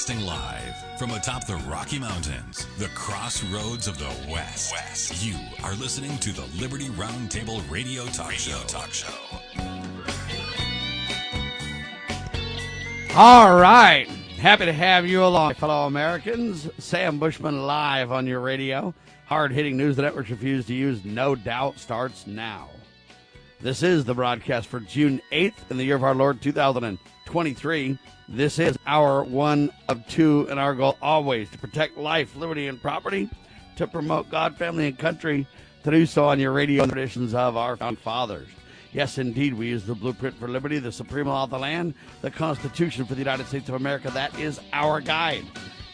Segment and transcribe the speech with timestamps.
[0.00, 4.72] Broadcasting live from atop the Rocky Mountains, the crossroads of the West.
[4.72, 5.22] West.
[5.22, 8.66] You are listening to the Liberty Roundtable Radio Talk radio Show.
[8.66, 9.12] Talk Show.
[13.14, 14.06] All right.
[14.38, 16.70] Happy to have you along, fellow Americans.
[16.78, 18.94] Sam Bushman live on your radio.
[19.26, 22.70] Hard hitting news the networks refuse to use, no doubt, starts now.
[23.60, 26.40] This is the broadcast for June 8th in the year of our Lord
[27.30, 27.96] 2023.
[28.28, 32.82] This is our one of two, and our goal always to protect life, liberty, and
[32.82, 33.30] property,
[33.76, 35.46] to promote God, family, and country,
[35.84, 38.48] to do so on your radio traditions of our fathers.
[38.92, 42.32] Yes, indeed, we use the blueprint for liberty, the supreme law of the land, the
[42.32, 44.10] Constitution for the United States of America.
[44.10, 45.44] That is our guide.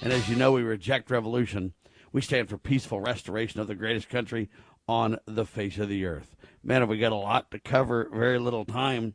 [0.01, 1.75] And as you know, we reject revolution.
[2.13, 4.49] We stand for peaceful restoration of the greatest country
[4.89, 8.39] on the face of the earth man, have we got a lot to cover, very
[8.39, 9.15] little time.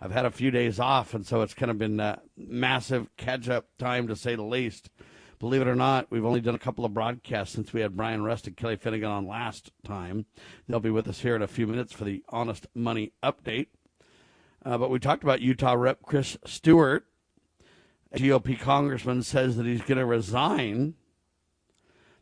[0.00, 3.48] I've had a few days off, and so it's kind of been a massive catch
[3.48, 4.90] up time to say the least.
[5.38, 8.22] Believe it or not, we've only done a couple of broadcasts since we had Brian
[8.22, 10.26] Rust and Kelly Finnegan on last time.
[10.68, 13.68] They'll be with us here in a few minutes for the Honest Money update.
[14.64, 17.06] Uh, but we talked about Utah Rep Chris Stewart.
[18.14, 20.94] GOP congressman says that he's going to resign.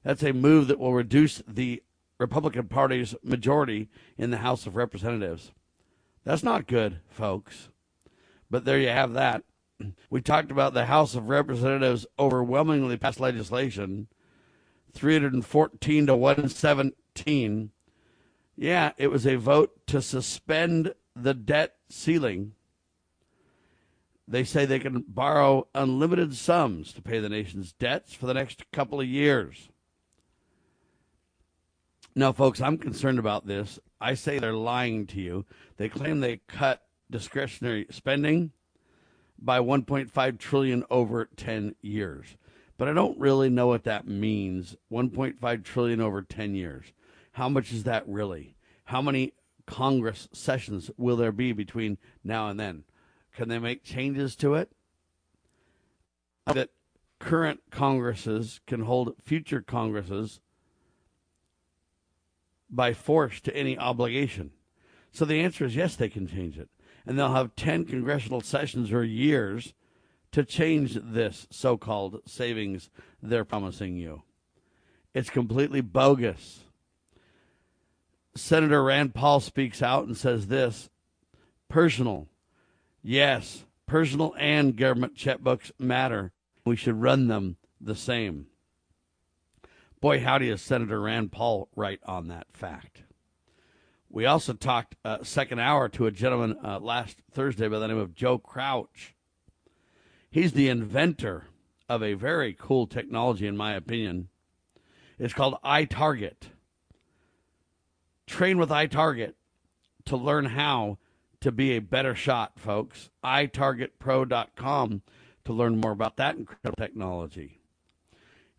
[0.02, 1.82] That's a move that will reduce the
[2.18, 3.88] Republican Party's majority
[4.18, 5.52] in the House of Representatives.
[6.24, 7.68] That's not good, folks.
[8.50, 9.44] But there you have that.
[10.08, 14.08] We talked about the House of Representatives overwhelmingly passed legislation
[14.92, 17.70] 314 to 117.
[18.56, 22.52] Yeah, it was a vote to suspend the debt ceiling.
[24.26, 28.70] They say they can borrow unlimited sums to pay the nation's debts for the next
[28.70, 29.68] couple of years.
[32.16, 33.78] No, folks, I'm concerned about this.
[34.00, 35.46] I say they're lying to you.
[35.76, 38.52] They claim they cut discretionary spending
[39.38, 42.36] by 1.5 trillion over 10 years.
[42.78, 44.76] But I don't really know what that means.
[44.92, 46.86] 1.5 trillion over 10 years.
[47.32, 48.56] How much is that really?
[48.84, 49.32] How many
[49.66, 52.84] Congress sessions will there be between now and then?
[53.34, 54.70] Can they make changes to it?
[56.46, 56.70] That
[57.18, 60.40] current Congresses can hold future Congresses
[62.70, 64.50] by force to any obligation?
[65.12, 66.68] So the answer is yes, they can change it.
[67.06, 69.74] And they'll have 10 congressional sessions or years
[70.32, 72.90] to change this so called savings
[73.22, 74.22] they're promising you.
[75.14, 76.64] It's completely bogus.
[78.34, 80.90] Senator Rand Paul speaks out and says this
[81.68, 82.26] personal.
[83.00, 86.32] Yes, personal and government checkbooks matter.
[86.64, 88.46] We should run them the same.
[90.04, 93.04] Boy, howdy is Senator Rand Paul right on that fact.
[94.10, 97.96] We also talked uh, second hour to a gentleman uh, last Thursday by the name
[97.96, 99.14] of Joe Crouch.
[100.30, 101.46] He's the inventor
[101.88, 104.28] of a very cool technology, in my opinion.
[105.18, 106.50] It's called iTarget.
[108.26, 109.32] Train with iTarget
[110.04, 110.98] to learn how
[111.40, 113.08] to be a better shot, folks.
[113.24, 115.00] iTargetPro.com
[115.46, 117.62] to learn more about that incredible technology.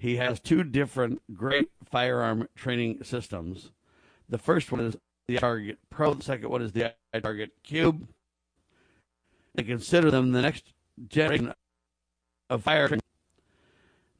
[0.05, 3.71] He has two different great firearm training systems.
[4.29, 6.13] The first one is the Target Pro.
[6.13, 6.93] The second one is the
[7.23, 8.07] Target Cube.
[9.55, 10.73] They consider them the next
[11.07, 11.55] generation
[12.51, 13.01] of fire training.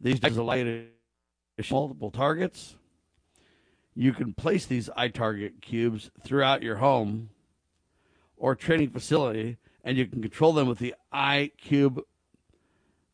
[0.01, 0.88] These days allow you
[1.59, 2.78] to multiple targets.
[3.94, 7.29] You can place these iTarget cubes throughout your home
[8.38, 12.01] or training facility, and you can control them with the iCube,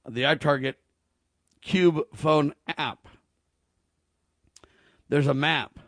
[0.08, 0.76] the iTarget
[1.62, 3.08] Cube phone app.
[5.10, 5.80] There's a map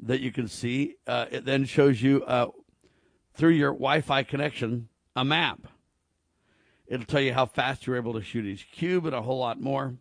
[0.00, 0.96] that you can see.
[1.06, 2.48] Uh, it then shows you uh,
[3.34, 5.66] through your Wi Fi connection a map.
[6.86, 9.60] It'll tell you how fast you're able to shoot each cube and a whole lot
[9.60, 9.94] more.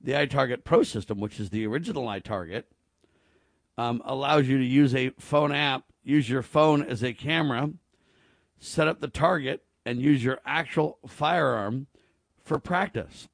[0.00, 2.64] The iTarget Pro system, which is the original iTarget,
[3.78, 7.70] um, allows you to use a phone app, use your phone as a camera,
[8.58, 11.86] set up the target, and use your actual firearm
[12.42, 13.28] for practice.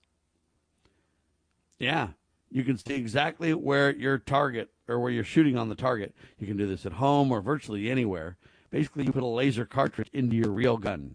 [1.78, 2.08] Yeah,
[2.50, 6.14] you can see exactly where your target or where you're shooting on the target.
[6.38, 8.37] You can do this at home or virtually anywhere.
[8.70, 11.14] Basically, you put a laser cartridge into your real gun,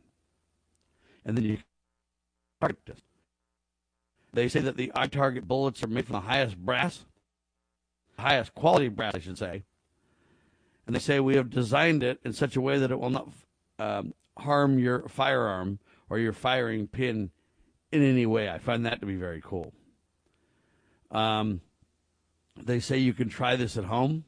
[1.25, 1.57] and then you
[2.59, 3.01] target it.
[4.33, 7.05] They say that the iTarget bullets are made from the highest brass,
[8.17, 9.63] highest quality brass, I should say.
[10.87, 13.29] And they say we have designed it in such a way that it will not
[13.77, 15.79] um, harm your firearm
[16.09, 17.31] or your firing pin
[17.91, 18.49] in any way.
[18.49, 19.73] I find that to be very cool.
[21.11, 21.61] Um,
[22.55, 24.25] they say you can try this at home.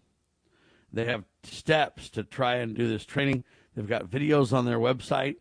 [0.92, 3.44] They have steps to try and do this training.
[3.76, 5.38] They've got videos on their website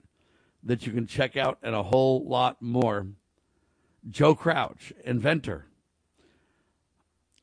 [0.62, 3.08] that you can check out and a whole lot more
[4.08, 5.66] Joe Crouch, inventor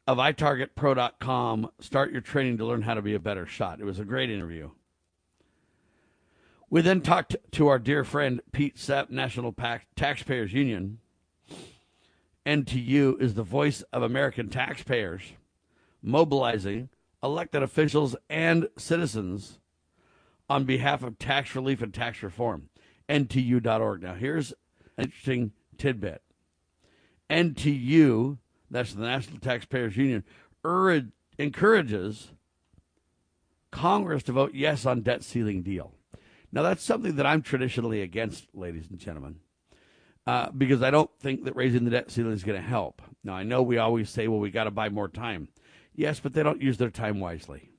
[0.07, 1.69] of itargetpro.com.
[1.79, 3.79] Start your training to learn how to be a better shot.
[3.79, 4.71] It was a great interview.
[6.69, 9.55] We then talked to our dear friend Pete Sepp, National
[9.95, 10.99] Taxpayers Union.
[12.49, 15.21] NTU is the voice of American taxpayers,
[16.01, 16.89] mobilizing
[17.21, 19.59] elected officials and citizens
[20.49, 22.69] on behalf of tax relief and tax reform.
[23.07, 24.01] NTU.org.
[24.01, 24.51] Now, here's
[24.97, 26.23] an interesting tidbit.
[27.29, 28.39] NTU,
[28.71, 30.23] that's the National Taxpayers Union,
[31.37, 32.31] encourages
[33.69, 35.93] Congress to vote yes on debt ceiling deal.
[36.51, 39.35] Now, that's something that I'm traditionally against, ladies and gentlemen,
[40.29, 43.01] uh, because I don't think that raising the debt ceiling is going to help.
[43.23, 45.47] Now, I know we always say, well, we got to buy more time.
[45.95, 47.71] Yes, but they don't use their time wisely.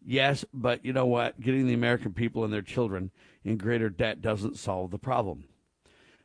[0.00, 1.40] Yes, but you know what?
[1.40, 3.10] Getting the American people and their children
[3.42, 5.46] in greater debt doesn't solve the problem.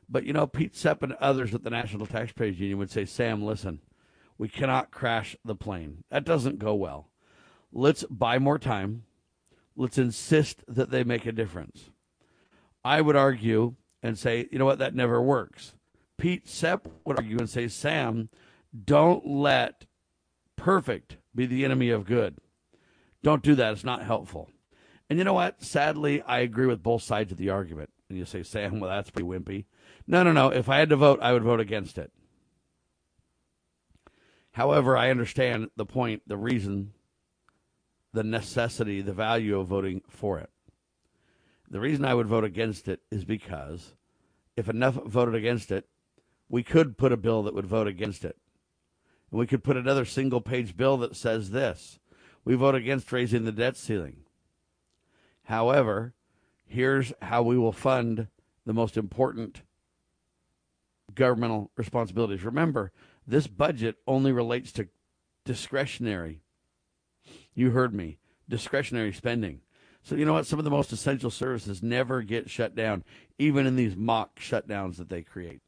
[0.07, 3.41] But you know, Pete Sepp and others at the National Taxpayers Union would say, Sam,
[3.41, 3.79] listen,
[4.37, 6.03] we cannot crash the plane.
[6.11, 7.09] That doesn't go well.
[7.73, 9.05] Let's buy more time.
[9.75, 11.89] Let's insist that they make a difference.
[12.85, 13.73] I would argue
[14.03, 15.73] and say, you know what, that never works.
[16.17, 18.29] Pete Sepp would argue and say, Sam,
[18.85, 19.85] don't let
[20.55, 22.37] perfect be the enemy of good.
[23.23, 23.73] Don't do that.
[23.73, 24.49] It's not helpful.
[25.09, 25.63] And you know what?
[25.63, 27.89] Sadly, I agree with both sides of the argument.
[28.09, 29.65] And you say, Sam, well, that's pretty wimpy.
[30.07, 30.49] No, no, no.
[30.49, 32.11] If I had to vote, I would vote against it.
[34.53, 36.93] However, I understand the point, the reason,
[38.13, 40.49] the necessity, the value of voting for it.
[41.71, 43.95] The reason I would vote against it is because
[44.57, 45.87] if enough voted against it,
[46.49, 48.35] we could put a bill that would vote against it.
[49.31, 51.97] And we could put another single page bill that says this
[52.43, 54.17] we vote against raising the debt ceiling.
[55.43, 56.13] However,
[56.65, 58.27] here's how we will fund
[58.65, 59.61] the most important
[61.15, 62.43] governmental responsibilities.
[62.43, 62.91] Remember,
[63.25, 64.89] this budget only relates to
[65.45, 66.41] discretionary.
[67.53, 68.17] You heard me.
[68.49, 69.61] Discretionary spending.
[70.03, 70.47] So, you know what?
[70.47, 73.03] Some of the most essential services never get shut down,
[73.37, 75.61] even in these mock shutdowns that they create.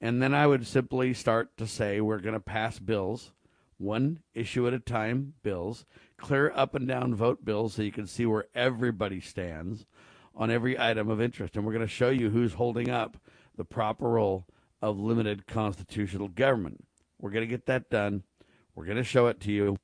[0.00, 3.32] And then I would simply start to say we're going to pass bills,
[3.76, 5.84] one issue at a time bills,
[6.16, 9.84] clear up and down vote bills so you can see where everybody stands
[10.34, 11.56] on every item of interest.
[11.56, 13.18] And we're going to show you who's holding up
[13.56, 14.46] the proper role
[14.80, 16.86] of limited constitutional government.
[17.20, 18.22] We're going to get that done.
[18.74, 19.76] We're going to show it to you.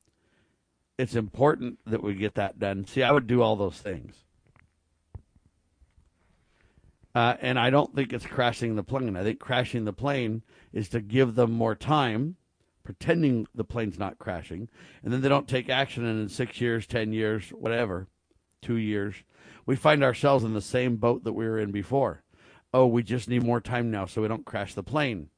[0.99, 2.87] It's important that we get that done.
[2.87, 4.25] See, I would do all those things.
[7.15, 9.17] Uh, and I don't think it's crashing the plane.
[9.17, 12.37] I think crashing the plane is to give them more time,
[12.85, 14.69] pretending the plane's not crashing,
[15.03, 16.05] and then they don't take action.
[16.05, 18.09] And in six years, 10 years, whatever,
[18.61, 19.15] two years,
[19.65, 22.23] we find ourselves in the same boat that we were in before
[22.77, 25.31] oh, we just need more time now so we don't crash the plane.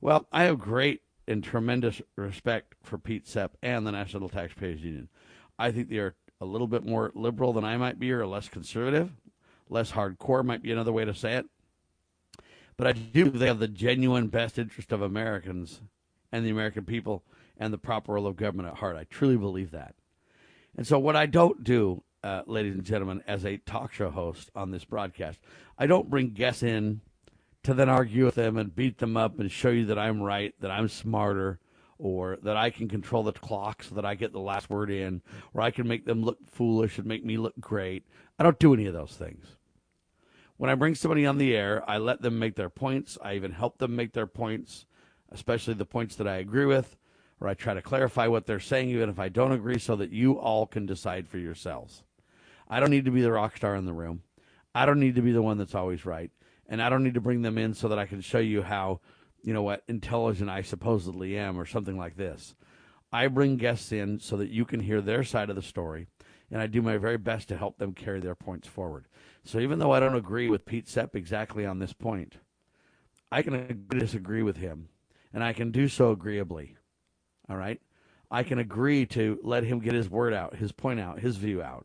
[0.00, 5.08] Well, I have great and tremendous respect for Pete Sepp and the National Taxpayers Union.
[5.58, 8.48] I think they are a little bit more liberal than I might be, or less
[8.48, 9.12] conservative,
[9.68, 11.46] less hardcore might be another way to say it.
[12.76, 15.80] But I do they have the genuine best interest of Americans
[16.32, 17.22] and the American people
[17.58, 18.96] and the proper role of government at heart.
[18.96, 19.94] I truly believe that.
[20.76, 24.50] And so, what I don't do uh, ladies and gentlemen, as a talk show host
[24.54, 25.38] on this broadcast.
[25.78, 27.00] I don't bring guests in
[27.62, 30.54] to then argue with them and beat them up and show you that I'm right,
[30.60, 31.58] that I'm smarter,
[31.98, 35.20] or that I can control the clock so that I get the last word in,
[35.52, 38.06] or I can make them look foolish and make me look great.
[38.38, 39.44] I don't do any of those things.
[40.56, 43.18] When I bring somebody on the air, I let them make their points.
[43.22, 44.86] I even help them make their points,
[45.30, 46.96] especially the points that I agree with,
[47.40, 50.10] or I try to clarify what they're saying, even if I don't agree, so that
[50.10, 52.04] you all can decide for yourselves.
[52.68, 54.22] I don't need to be the rock star in the room.
[54.74, 56.30] I don't need to be the one that's always right.
[56.70, 59.00] And I don't need to bring them in so that I can show you how,
[59.42, 62.54] you know what, intelligent I supposedly am or something like this.
[63.12, 66.06] I bring guests in so that you can hear their side of the story,
[66.50, 69.06] and I do my very best to help them carry their points forward.
[69.44, 72.36] So even though I don't agree with Pete Sepp exactly on this point,
[73.32, 74.88] I can disagree with him,
[75.32, 76.76] and I can do so agreeably.
[77.48, 77.80] All right?
[78.30, 81.60] I can agree to let him get his word out, his point out, his view
[81.60, 81.84] out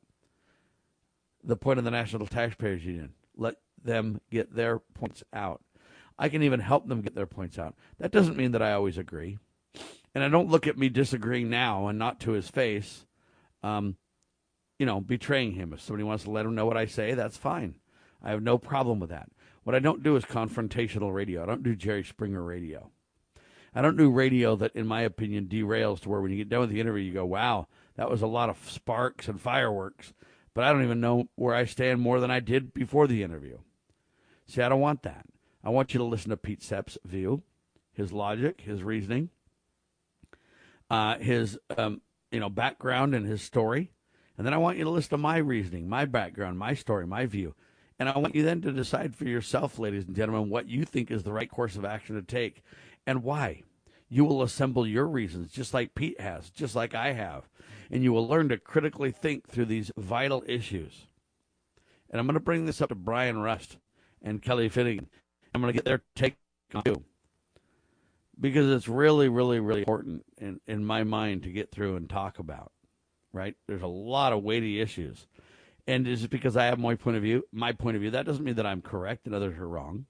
[1.46, 3.14] the point of the National Taxpayers Union.
[3.38, 5.62] Let them get their points out.
[6.18, 7.76] I can even help them get their points out.
[8.00, 9.38] That doesn't mean that I always agree.
[10.14, 13.06] And I don't look at me disagreeing now and not to his face,
[13.64, 13.98] um,
[14.80, 15.74] you know, betraying him.
[15.74, 17.76] If somebody wants to let him know what I say, that's fine.
[18.24, 19.30] I have no problem with that.
[19.64, 21.44] What I don't do is confrontational radio.
[21.44, 22.92] I don't do Jerry Springer radio.
[23.74, 26.62] I don't do radio that, in my opinion, derails to where when you get done
[26.62, 27.68] with the interview, you go, wow,
[27.98, 30.14] that was a lot of sparks and fireworks
[30.56, 33.60] but I don't even know where I stand more than I did before the interview.
[34.48, 35.26] See, I don't want that.
[35.64, 37.44] I want you to listen to Pete Sepp's view,
[37.92, 39.30] his logic, his reasoning,
[40.90, 43.92] uh, his um, you know background and his story,
[44.38, 47.26] and then I want you to listen to my reasoning, my background, my story, my
[47.26, 47.54] view,
[48.00, 51.12] and I want you then to decide for yourself, ladies and gentlemen, what you think
[51.12, 52.64] is the right course of action to take,
[53.06, 53.64] and why.
[54.16, 57.50] You will assemble your reasons, just like Pete has, just like I have,
[57.92, 61.08] and you will learn to critically think through these vital issues.
[62.10, 63.78] And I'm going to bring this up to Brian Rust
[64.22, 65.10] and Kelly Finnegan.
[65.54, 66.38] I'm going to get their take
[66.74, 67.04] on you
[68.40, 72.40] because it's really, really, really important in, in my mind to get through and talk
[72.40, 72.72] about.
[73.34, 73.58] Right?
[73.68, 75.28] There's a lot of weighty issues.
[75.88, 77.44] And it because I have my point of view?
[77.52, 78.12] My point of view.
[78.12, 80.06] That doesn't mean that I'm correct and others are wrong.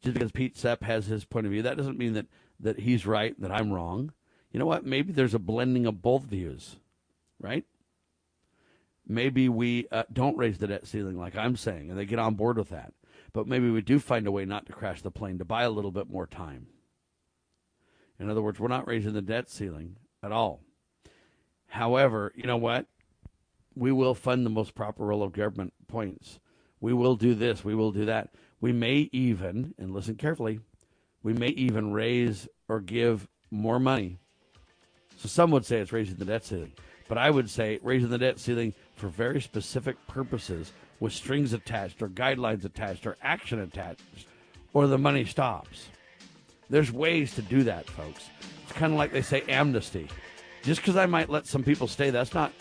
[0.00, 2.26] Just because Pete Sepp has his point of view, that doesn't mean that,
[2.62, 4.12] that he's right, that I'm wrong.
[4.52, 4.84] You know what?
[4.84, 6.76] Maybe there's a blending of both views,
[7.40, 7.64] right?
[9.06, 12.34] Maybe we uh, don't raise the debt ceiling like I'm saying, and they get on
[12.34, 12.92] board with that.
[13.32, 15.70] But maybe we do find a way not to crash the plane, to buy a
[15.70, 16.66] little bit more time.
[18.18, 20.60] In other words, we're not raising the debt ceiling at all.
[21.66, 22.86] However, you know what?
[23.74, 26.38] We will fund the most proper role of government points.
[26.80, 27.64] We will do this.
[27.64, 28.34] We will do that.
[28.60, 30.60] We may even, and listen carefully,
[31.22, 34.18] we may even raise or give more money.
[35.18, 36.72] So some would say it's raising the debt ceiling.
[37.08, 42.00] But I would say raising the debt ceiling for very specific purposes with strings attached
[42.00, 44.02] or guidelines attached or action attached,
[44.72, 45.88] or the money stops.
[46.70, 48.30] There's ways to do that, folks.
[48.62, 50.08] It's kind of like they say amnesty.
[50.62, 52.52] Just because I might let some people stay, that's not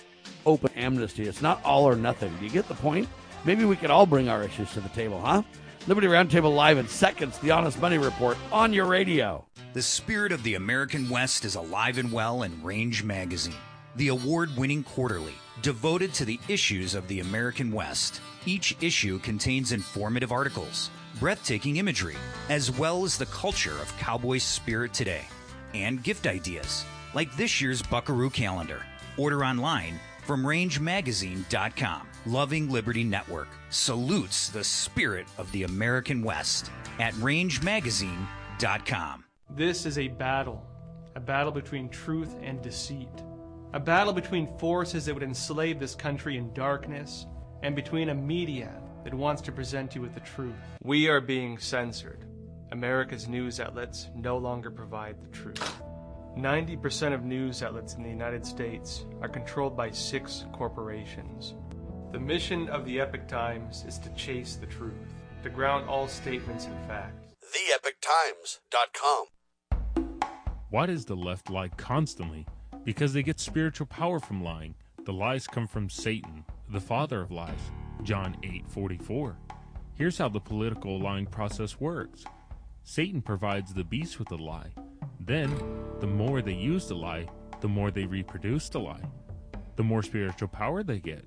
[0.46, 1.24] open amnesty.
[1.24, 2.36] It's not all or nothing.
[2.40, 3.08] Do you get the point?
[3.46, 5.44] Maybe we could all bring our issues to the table, huh?
[5.88, 9.44] Liberty Roundtable Live in seconds, the Honest Money Report on your radio.
[9.74, 13.56] The spirit of the American West is alive and well in Range Magazine,
[13.96, 15.34] the award winning quarterly
[15.64, 18.22] devoted to the issues of the American West.
[18.46, 22.18] Each issue contains informative articles, breathtaking imagery,
[22.50, 25.26] as well as the culture of cowboy spirit today,
[25.74, 26.86] and gift ideas,
[27.16, 28.86] like this year's Buckaroo calendar.
[29.18, 32.11] Order online from rangemagazine.com.
[32.28, 39.26] Loving Liberty Network salutes the spirit of the American West at rangemagazine.com.
[39.50, 40.64] This is a battle,
[41.16, 43.10] a battle between truth and deceit,
[43.74, 47.26] a battle between forces that would enslave this country in darkness
[47.64, 48.72] and between a media
[49.04, 50.54] that wants to present you with the truth.
[50.84, 52.24] We are being censored.
[52.72, 55.82] America's news outlets no longer provide the truth.
[56.38, 61.56] 90% of news outlets in the United States are controlled by six corporations.
[62.12, 64.92] The mission of the Epoch Times is to chase the truth,
[65.44, 67.16] to ground all statements in fact.
[67.42, 69.26] TheEpochTimes.com.
[70.70, 72.46] Why does the left lie constantly?
[72.84, 74.76] Because they get spiritual power from lying.
[75.06, 77.72] The lies come from Satan, the father of lies.
[78.04, 79.38] John 8:44.
[79.94, 82.26] Here's how the political lying process works.
[82.84, 84.74] Satan provides the beast with a lie.
[85.22, 85.50] Then,
[86.02, 87.30] the more they use the lie,
[87.62, 89.10] the more they reproduce the lie.
[89.78, 91.24] The more spiritual power they get.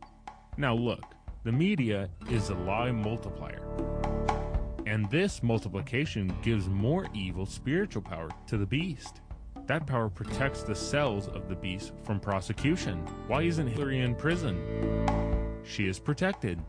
[0.56, 1.02] Now look,
[1.42, 3.66] the media is a lie multiplier.
[4.87, 9.20] And this multiplication gives more evil spiritual power to the beast.
[9.66, 12.99] That power protects the cells of the beast from prosecution.
[13.26, 15.58] Why isn't Hillary in prison?
[15.64, 16.61] She is protected.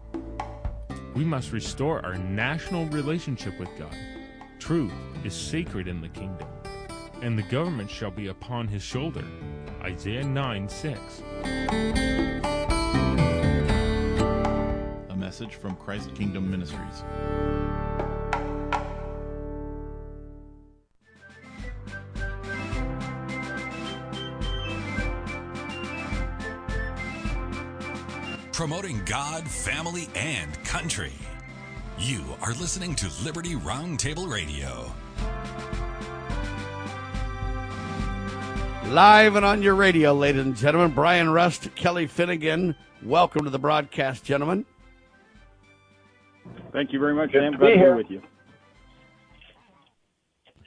[1.13, 3.95] We must restore our national relationship with God.
[4.57, 6.47] Truth is sacred in the kingdom,
[7.21, 9.23] and the government shall be upon his shoulder.
[9.83, 12.54] Isaiah 9 6.
[15.35, 17.03] A message from Christ Kingdom Ministries.
[28.53, 31.11] Promoting God, family, and country.
[31.99, 34.89] You are listening to Liberty Roundtable Radio.
[38.85, 42.73] Live and on your radio, ladies and gentlemen, Brian Rust, Kelly Finnegan.
[43.03, 44.65] Welcome to the broadcast, gentlemen.
[46.75, 47.55] Thank you very much, Sam.
[47.55, 48.21] Glad to be with you.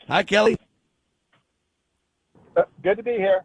[0.08, 0.56] Hi, Kelly.
[2.56, 3.44] Uh, good to be here.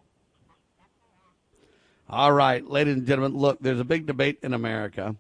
[2.10, 5.17] All right, ladies and gentlemen, look, there's a big debate in America.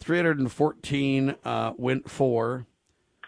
[0.00, 2.66] 314 uh, went for,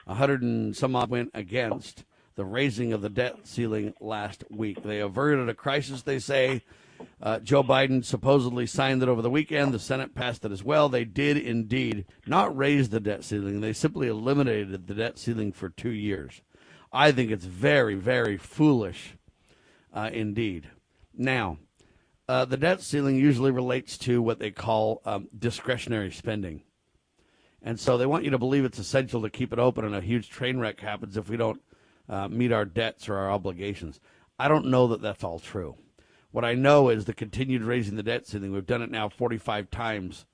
[0.06, 2.02] 100 and some odd went against
[2.34, 4.82] the raising of the debt ceiling last week.
[4.82, 6.64] They averted a crisis, they say.
[7.22, 9.72] Uh, Joe Biden supposedly signed it over the weekend.
[9.72, 10.88] The Senate passed it as well.
[10.88, 15.68] They did indeed not raise the debt ceiling, they simply eliminated the debt ceiling for
[15.68, 16.42] two years.
[16.92, 19.16] I think it's very, very foolish
[19.92, 20.70] uh, indeed.
[21.14, 21.58] Now,
[22.28, 26.62] uh, the debt ceiling usually relates to what they call um, discretionary spending.
[27.62, 30.00] And so they want you to believe it's essential to keep it open, and a
[30.00, 31.60] huge train wreck happens if we don't
[32.08, 34.00] uh, meet our debts or our obligations.
[34.38, 35.76] I don't know that that's all true.
[36.36, 38.52] What I know is the continued raising the debt ceiling.
[38.52, 40.26] We've done it now 45 times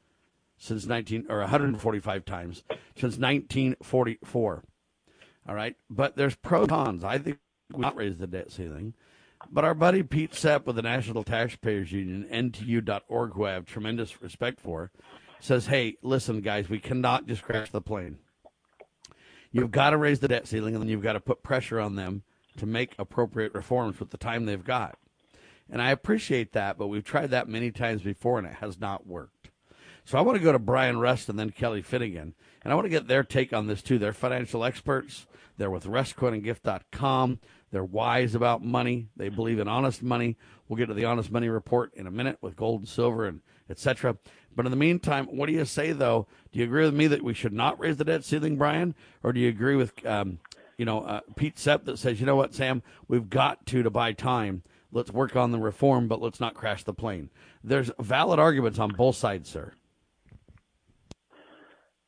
[0.58, 2.64] since 19 or 145 times
[2.96, 4.64] since 1944.
[5.48, 7.04] All right, but there's pros cons.
[7.04, 7.38] I think
[7.72, 8.94] we not raise the debt ceiling.
[9.48, 14.20] But our buddy Pete Sepp with the National Taxpayers Union, NTU.org, who I have tremendous
[14.20, 14.90] respect for,
[15.38, 18.18] says, hey, listen, guys, we cannot just crash the plane.
[19.52, 21.94] You've got to raise the debt ceiling, and then you've got to put pressure on
[21.94, 22.24] them
[22.56, 24.98] to make appropriate reforms with the time they've got.
[25.72, 29.06] And I appreciate that, but we've tried that many times before, and it has not
[29.06, 29.50] worked.
[30.04, 32.34] So I want to go to Brian Rust and then Kelly Finnegan.
[32.62, 33.98] And I want to get their take on this too.
[33.98, 35.26] They're financial experts.
[35.56, 37.40] They're with rustcoinandgift.com.
[37.70, 39.08] They're wise about money.
[39.16, 40.36] They believe in honest money.
[40.68, 43.40] We'll get to the honest money report in a minute with gold and silver and
[43.70, 44.18] etc.
[44.54, 46.26] But in the meantime, what do you say though?
[46.52, 49.32] Do you agree with me that we should not raise the debt ceiling, Brian, or
[49.32, 50.38] do you agree with um,
[50.76, 53.90] you know uh, Pete Sepp that says, you know what, Sam, we've got to to
[53.90, 54.62] buy time.
[54.92, 57.30] Let's work on the reform, but let's not crash the plane.
[57.64, 59.72] There's valid arguments on both sides, sir.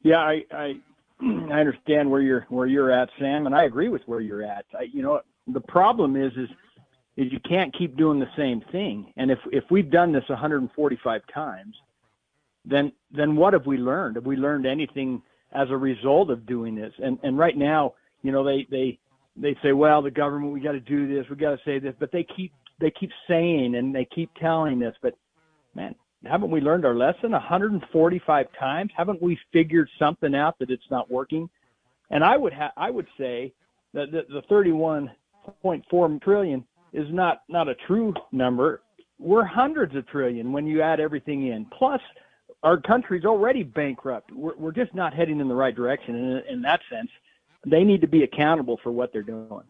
[0.03, 0.75] Yeah, I, I
[1.23, 4.67] I understand where you're where you're at, Sam, and I agree with where you're at.
[4.79, 6.49] I, you know, the problem is is
[7.17, 9.13] is you can't keep doing the same thing.
[9.17, 11.75] And if if we've done this 145 times,
[12.65, 14.17] then then what have we learned?
[14.17, 15.23] Have we learned anything
[15.53, 16.93] as a result of doing this?
[17.03, 18.99] And and right now, you know, they they
[19.37, 21.95] they say, well, the government, we got to do this, we got to say this,
[21.99, 25.15] but they keep they keep saying and they keep telling this, but
[25.75, 28.91] man, haven't we learned our lesson 145 times?
[28.97, 31.49] Haven't we figured something out that it's not working?
[32.11, 33.53] And I would ha- I would say
[33.93, 38.83] that the, the 31.4 trillion is not not a true number.
[39.19, 41.67] We're hundreds of trillion when you add everything in.
[41.67, 42.01] Plus,
[42.63, 44.33] our country's already bankrupt.
[44.33, 46.17] We're, we're just not heading in the right direction.
[46.17, 47.11] And in, in that sense,
[47.67, 49.63] they need to be accountable for what they're doing.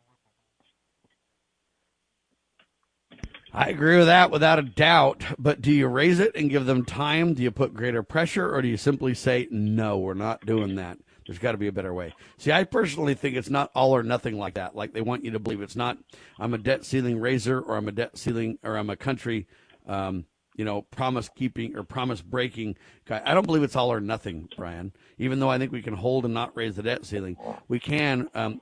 [3.56, 5.22] I agree with that without a doubt.
[5.38, 7.34] But do you raise it and give them time?
[7.34, 10.98] Do you put greater pressure, or do you simply say, no, we're not doing that?
[11.24, 12.12] There's got to be a better way.
[12.36, 14.74] See, I personally think it's not all or nothing like that.
[14.74, 15.98] Like they want you to believe it's not,
[16.38, 19.46] I'm a debt ceiling raiser, or I'm a debt ceiling, or I'm a country,
[19.86, 23.22] um, you know, promise keeping or promise breaking guy.
[23.24, 24.92] I don't believe it's all or nothing, Brian.
[25.16, 27.36] Even though I think we can hold and not raise the debt ceiling,
[27.68, 28.60] we can um,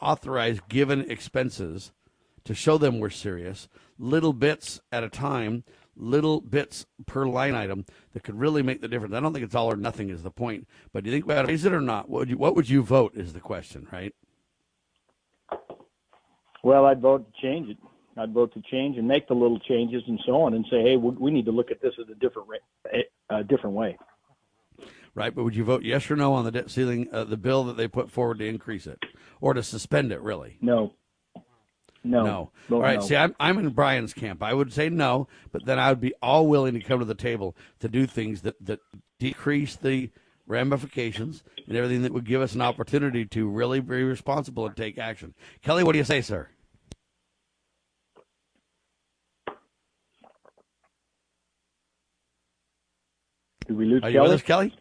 [0.00, 1.92] authorize given expenses
[2.44, 3.68] to show them we're serious,
[4.00, 5.62] little bits at a time,
[5.94, 7.84] little bits per line item
[8.14, 9.14] that could really make the difference.
[9.14, 11.34] I don't think it's all or nothing is the point, but do you think we
[11.34, 12.08] ought to raise it or not?
[12.08, 14.14] What would you, what would you vote is the question, right?
[16.62, 17.76] Well, I'd vote to change it.
[18.16, 20.96] I'd vote to change and make the little changes and so on, and say, hey,
[20.96, 22.48] we need to look at this as a different
[23.30, 23.96] a different way.
[25.14, 27.64] Right, but would you vote yes or no on the debt ceiling, uh, the bill
[27.64, 28.98] that they put forward to increase it,
[29.40, 30.20] or to suspend it?
[30.20, 30.58] Really?
[30.60, 30.92] No.
[32.02, 32.24] No.
[32.68, 32.76] No.
[32.76, 32.98] All right.
[33.00, 33.06] No.
[33.06, 34.42] See, I'm, I'm in Brian's camp.
[34.42, 37.14] I would say no, but then I would be all willing to come to the
[37.14, 38.80] table to do things that, that
[39.18, 40.10] decrease the
[40.46, 44.98] ramifications and everything that would give us an opportunity to really be responsible and take
[44.98, 45.34] action.
[45.62, 46.48] Kelly, what do you say, sir?
[53.66, 54.28] Did we lose Are you Kelly?
[54.30, 54.74] with us, Kelly?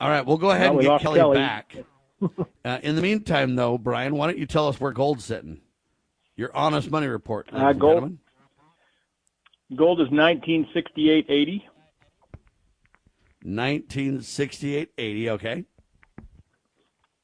[0.00, 1.36] All right, we'll go ahead Well, and get Kelly, Kelly.
[1.36, 1.76] back.
[2.64, 5.60] uh, in the meantime, though, Brian, why don't you tell us where gold's sitting?
[6.36, 8.18] Your honest money report, Uh, gold- gentlemen.
[9.76, 11.62] Gold is 1968.80.
[13.44, 15.64] 1968.80, okay.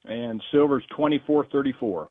[0.07, 2.09] and silver's 24.34.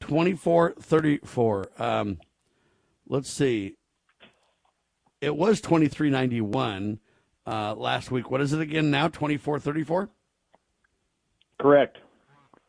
[0.00, 1.66] 2434.
[1.78, 2.18] Um,
[3.08, 3.74] let's see.
[5.20, 7.00] It was 2391
[7.46, 8.30] uh, last week.
[8.30, 9.08] What is it again now?
[9.08, 10.10] 2434?
[11.60, 11.98] Correct.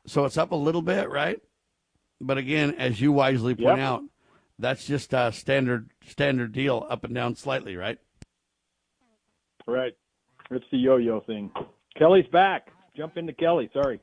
[0.05, 1.41] So it's up a little bit, right?
[2.21, 3.79] But again, as you wisely point Yep.
[3.79, 4.03] out,
[4.59, 7.99] that's just a standard standard deal, up and down slightly, right?
[9.67, 9.95] Right.
[10.49, 11.51] It's the yo-yo thing.
[11.97, 12.71] Kelly's back.
[12.95, 13.69] Jump into Kelly.
[13.73, 13.99] Sorry.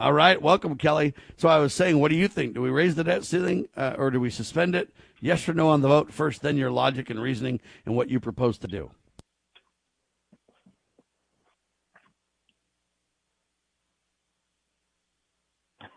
[0.00, 1.14] All right, welcome, Kelly.
[1.36, 2.54] So I was saying, what do you think?
[2.54, 4.94] Do we raise the debt ceiling uh, or do we suspend it?
[5.20, 8.20] Yes or no on the vote first, then your logic and reasoning and what you
[8.20, 8.90] propose to do.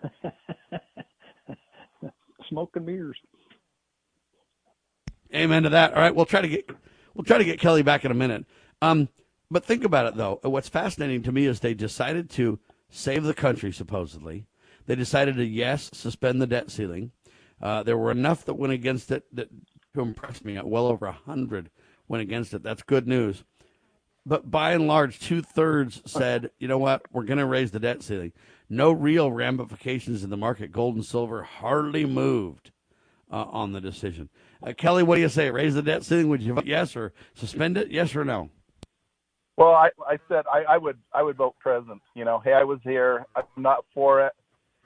[2.49, 3.17] Smoke and mirrors.
[5.33, 5.93] Amen to that.
[5.93, 6.69] All right, we'll try to get
[7.13, 8.45] we'll try to get Kelly back in a minute.
[8.81, 9.09] Um,
[9.51, 10.39] but think about it though.
[10.41, 12.59] What's fascinating to me is they decided to
[12.89, 13.71] save the country.
[13.71, 14.47] Supposedly,
[14.87, 17.11] they decided to yes suspend the debt ceiling.
[17.61, 19.49] Uh, there were enough that went against it that
[19.93, 20.59] to impress me.
[20.63, 21.69] Well over a hundred
[22.07, 22.63] went against it.
[22.63, 23.43] That's good news.
[24.25, 27.79] But by and large, two thirds said, you know what, we're going to raise the
[27.79, 28.33] debt ceiling.
[28.69, 30.71] No real ramifications in the market.
[30.71, 32.71] Gold and silver hardly moved
[33.31, 34.29] uh, on the decision.
[34.61, 35.49] Uh, Kelly, what do you say?
[35.49, 36.29] Raise the debt ceiling?
[36.29, 37.89] Would you vote yes or suspend it?
[37.89, 38.49] Yes or no?
[39.57, 42.01] Well, I, I said I, I would I would vote present.
[42.15, 43.25] You know, hey, I was here.
[43.35, 44.33] I'm not for it,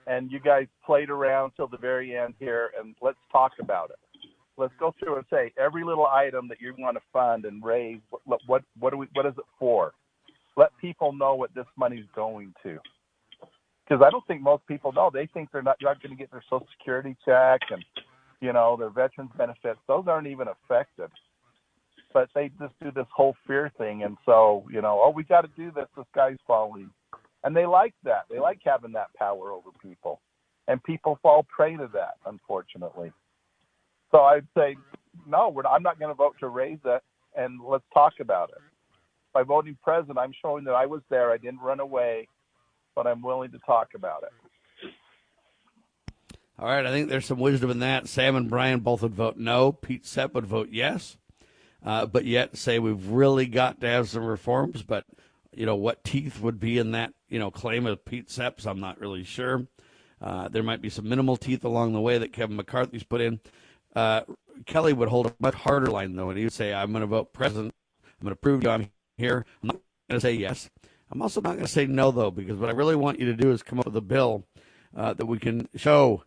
[0.08, 3.98] and you guys played around till the very end here, and let's talk about it.
[4.58, 8.00] Let's go through and say every little item that you want to fund and raise.
[8.26, 9.94] What what what do we what is it for?
[10.58, 12.80] Let people know what this money's going to.
[13.84, 15.12] Because I don't think most people know.
[15.14, 17.84] They think they're not, not going to get their Social Security check and
[18.40, 19.80] you know their veterans benefits.
[19.88, 21.10] Those aren't even affected
[22.14, 24.04] but they just do this whole fear thing.
[24.04, 25.88] And so, you know, oh, we got to do this.
[25.98, 26.90] The sky's falling.
[27.44, 28.26] And they like that.
[28.30, 30.22] They like having that power over people.
[30.68, 33.12] And people fall prey to that, unfortunately.
[34.12, 34.78] So I'd say,
[35.28, 37.02] no, not, I'm not going to vote to raise it,
[37.36, 38.62] and let's talk about it.
[39.34, 41.32] By voting present, I'm showing that I was there.
[41.32, 42.28] I didn't run away,
[42.96, 44.30] but I'm willing to talk about it.
[46.60, 48.08] All right, I think there's some wisdom in that.
[48.08, 49.72] Sam and Brian both would vote no.
[49.72, 51.18] Pete Sepp would vote yes
[51.86, 54.84] uh, but yet say we've really got to have some reforms.
[54.84, 55.06] But
[55.54, 58.80] you know what teeth would be in that you know claim of Pete Sepps, I'm
[58.80, 59.68] not really sure.
[60.22, 63.42] Uh, there might be some minimal teeth along the way that Kevin McCarthy's put in.
[63.94, 64.22] Uh,
[64.66, 67.08] Kelly would hold a much harder line though, and he would say, "I'm going to
[67.08, 67.74] vote president.
[68.06, 69.46] I'm going to prove you I'm here.
[69.62, 70.70] I'm not going to say yes.
[71.14, 73.36] I'm also not going to say no though, because what I really want you to
[73.36, 74.46] do is come up with a bill
[74.96, 76.24] uh, that we can show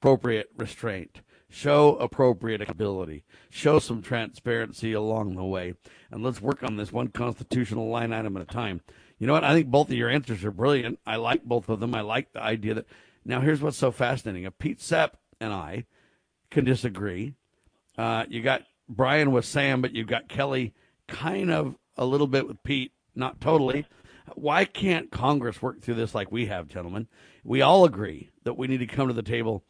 [0.00, 1.20] appropriate restraint."
[1.52, 5.74] show appropriate accountability, show some transparency along the way,
[6.10, 8.80] and let's work on this one constitutional line item at a time.
[9.18, 9.44] You know what?
[9.44, 10.98] I think both of your answers are brilliant.
[11.06, 11.94] I like both of them.
[11.94, 12.86] I like the idea that
[13.24, 14.44] now here's what's so fascinating.
[14.44, 15.84] If Pete Sepp and I
[16.50, 17.34] can disagree,
[17.96, 20.74] uh, you got Brian with Sam, but you've got Kelly
[21.06, 23.86] kind of a little bit with Pete, not totally.
[24.34, 27.08] Why can't Congress work through this like we have, gentlemen?
[27.44, 29.64] We all agree that we need to come to the table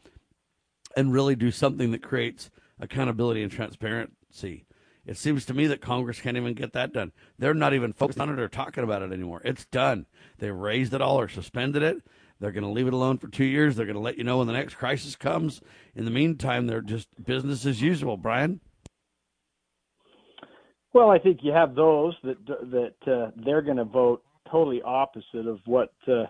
[0.95, 4.65] and really do something that creates accountability and transparency.
[5.05, 7.11] It seems to me that Congress can't even get that done.
[7.37, 9.41] They're not even focused on it or talking about it anymore.
[9.43, 10.05] It's done.
[10.37, 11.97] They raised it all or suspended it.
[12.39, 13.75] They're going to leave it alone for two years.
[13.75, 15.61] They're going to let you know when the next crisis comes.
[15.95, 18.17] In the meantime, they're just business as usual.
[18.17, 18.61] Brian.
[20.93, 25.47] Well, I think you have those that that uh, they're going to vote totally opposite
[25.47, 26.25] of what uh,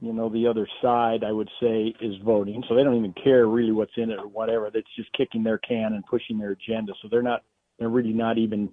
[0.00, 2.62] you know the other side i would say is voting.
[2.68, 4.70] So they don't even care really what's in it or whatever.
[4.72, 6.92] That's just kicking their can and pushing their agenda.
[7.00, 7.42] So they're not
[7.78, 8.68] they're really not even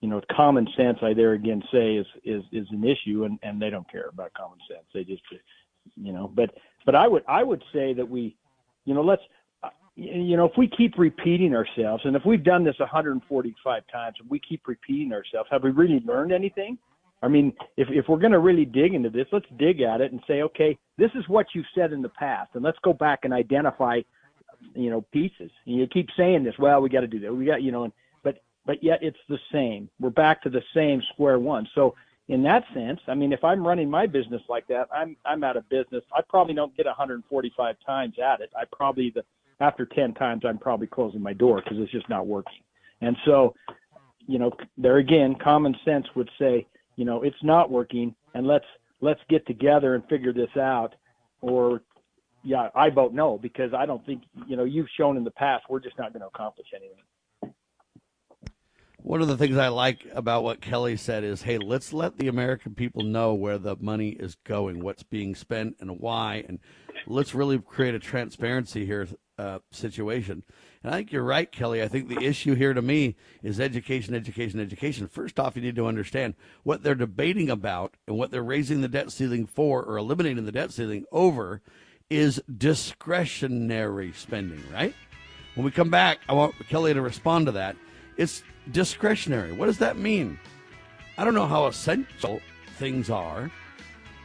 [0.00, 3.60] you know common sense i there again say is is is an issue and and
[3.60, 4.84] they don't care about common sense.
[4.92, 5.22] They just
[5.96, 6.50] you know but
[6.84, 8.36] but i would i would say that we
[8.84, 9.22] you know let's
[9.98, 14.30] you know if we keep repeating ourselves and if we've done this 145 times and
[14.30, 16.78] we keep repeating ourselves have we really learned anything
[17.22, 20.12] I mean, if if we're going to really dig into this, let's dig at it
[20.12, 23.20] and say, okay, this is what you've said in the past, and let's go back
[23.24, 24.00] and identify,
[24.74, 25.50] you know, pieces.
[25.66, 26.54] And you keep saying this.
[26.58, 27.34] Well, we got to do that.
[27.34, 29.90] We got, you know, and, but but yet it's the same.
[29.98, 31.68] We're back to the same square one.
[31.74, 31.96] So
[32.28, 35.56] in that sense, I mean, if I'm running my business like that, I'm I'm out
[35.56, 36.04] of business.
[36.16, 38.52] I probably don't get 145 times at it.
[38.56, 39.24] I probably the
[39.60, 42.60] after 10 times, I'm probably closing my door because it's just not working.
[43.00, 43.54] And so,
[44.26, 46.66] you know, there again, common sense would say
[46.98, 48.66] you know it's not working and let's
[49.00, 50.96] let's get together and figure this out
[51.40, 51.80] or
[52.42, 55.64] yeah i vote no because i don't think you know you've shown in the past
[55.70, 57.54] we're just not going to accomplish anything
[58.96, 62.26] one of the things i like about what kelly said is hey let's let the
[62.26, 66.58] american people know where the money is going what's being spent and why and
[67.06, 69.06] let's really create a transparency here
[69.38, 70.42] uh, situation
[70.82, 71.82] and I think you're right, Kelly.
[71.82, 75.08] I think the issue here to me is education, education, education.
[75.08, 78.88] First off, you need to understand what they're debating about and what they're raising the
[78.88, 81.60] debt ceiling for or eliminating the debt ceiling over
[82.08, 84.94] is discretionary spending, right?
[85.54, 87.76] When we come back, I want Kelly to respond to that.
[88.16, 89.52] It's discretionary.
[89.52, 90.38] What does that mean?
[91.16, 92.40] I don't know how essential
[92.76, 93.50] things are.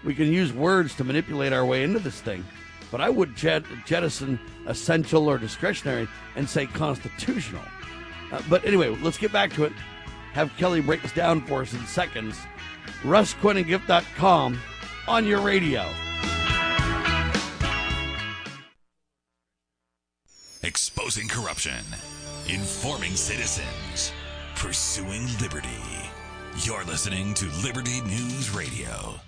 [0.05, 2.45] We can use words to manipulate our way into this thing
[2.93, 7.63] but I would jet, jettison essential or discretionary and say constitutional.
[8.31, 9.73] Uh, but anyway, let's get back to it.
[10.33, 12.37] Have Kelly break this down for us in seconds.
[13.03, 13.57] Rust Coin
[15.07, 15.89] on your radio.
[20.61, 21.83] Exposing corruption,
[22.47, 24.13] informing citizens,
[24.55, 25.67] pursuing liberty.
[26.59, 29.19] You're listening to Liberty News Radio.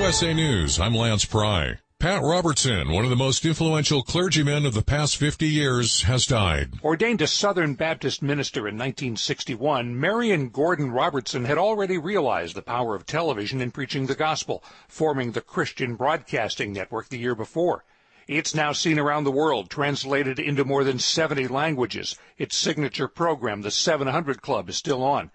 [0.00, 1.74] USA News, I'm Lance Pry.
[1.98, 6.72] Pat Robertson, one of the most influential clergymen of the past 50 years, has died.
[6.82, 12.94] Ordained a Southern Baptist minister in 1961, Marion Gordon Robertson had already realized the power
[12.94, 17.84] of television in preaching the gospel, forming the Christian Broadcasting Network the year before.
[18.26, 22.16] It's now seen around the world, translated into more than 70 languages.
[22.38, 25.30] Its signature program, the 700 Club, is still on.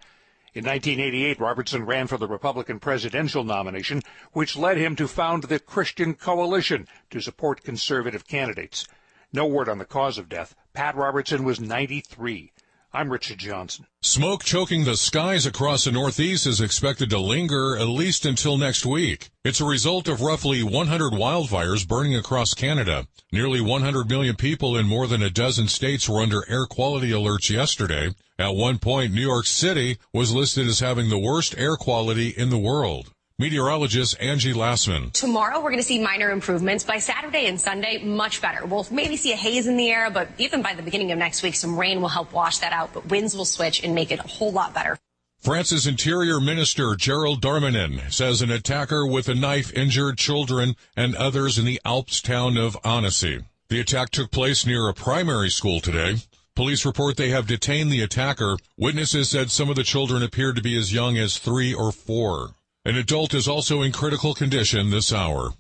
[0.56, 5.60] In 1988, Robertson ran for the Republican presidential nomination, which led him to found the
[5.60, 8.88] Christian Coalition to support conservative candidates.
[9.34, 10.56] No word on the cause of death.
[10.74, 12.54] Pat Robertson was 93.
[12.94, 13.88] I'm Richard Johnson.
[14.02, 18.86] Smoke choking the skies across the Northeast is expected to linger at least until next
[18.86, 19.32] week.
[19.44, 23.08] It's a result of roughly 100 wildfires burning across Canada.
[23.30, 27.50] Nearly 100 million people in more than a dozen states were under air quality alerts
[27.50, 28.12] yesterday.
[28.38, 32.50] At one point, New York City was listed as having the worst air quality in
[32.50, 33.13] the world.
[33.39, 35.13] Meteorologist Angie Lassman.
[35.13, 36.84] Tomorrow, we're going to see minor improvements.
[36.84, 38.65] By Saturday and Sunday, much better.
[38.65, 41.43] We'll maybe see a haze in the air, but even by the beginning of next
[41.43, 44.19] week, some rain will help wash that out, but winds will switch and make it
[44.19, 44.98] a whole lot better.
[45.39, 51.58] France's Interior Minister Gerald Darmanin says an attacker with a knife injured children and others
[51.58, 53.45] in the Alps town of Annecy.
[53.69, 56.17] The attack took place near a primary school today.
[56.56, 58.56] Police report they have detained the attacker.
[58.78, 62.52] Witnesses said some of the children appeared to be as young as three or four.
[62.86, 65.52] An adult is also in critical condition this hour.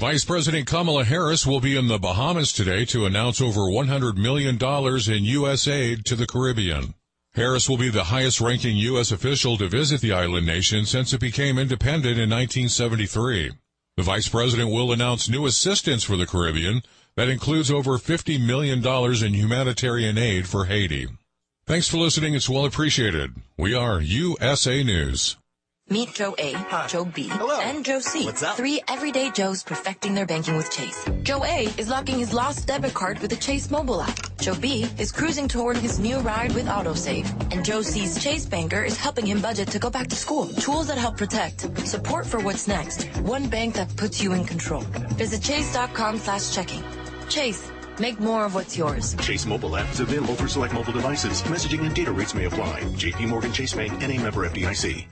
[0.00, 4.56] Vice President Kamala Harris will be in the Bahamas today to announce over $100 million
[4.56, 5.68] in U.S.
[5.68, 6.94] aid to the Caribbean.
[7.34, 9.12] Harris will be the highest ranking U.S.
[9.12, 13.52] official to visit the island nation since it became independent in 1973.
[13.98, 16.82] The Vice President will announce new assistance for the Caribbean
[17.18, 18.78] that includes over $50 million
[19.26, 21.08] in humanitarian aid for Haiti.
[21.66, 22.34] Thanks for listening.
[22.34, 23.32] It's well appreciated.
[23.56, 25.36] We are USA News.
[25.90, 26.86] Meet Joe A, Hi.
[26.86, 27.58] Joe B, Hello.
[27.60, 28.24] and Joe C.
[28.26, 28.56] What's up?
[28.56, 31.04] Three everyday Joes perfecting their banking with Chase.
[31.24, 34.16] Joe A is locking his lost debit card with the Chase mobile app.
[34.38, 37.26] Joe B is cruising toward his new ride with autosave.
[37.52, 40.46] And Joe C's Chase banker is helping him budget to go back to school.
[40.46, 41.62] Tools that help protect.
[41.84, 43.04] Support for what's next.
[43.22, 44.82] One bank that puts you in control.
[45.16, 46.84] Visit chase.com slash checking.
[47.28, 47.70] Chase.
[47.98, 49.14] Make more of what's yours.
[49.16, 51.42] Chase mobile app is available for select mobile devices.
[51.42, 52.82] Messaging and data rates may apply.
[52.94, 55.06] JP Morgan Chase Bank and a member FDIC.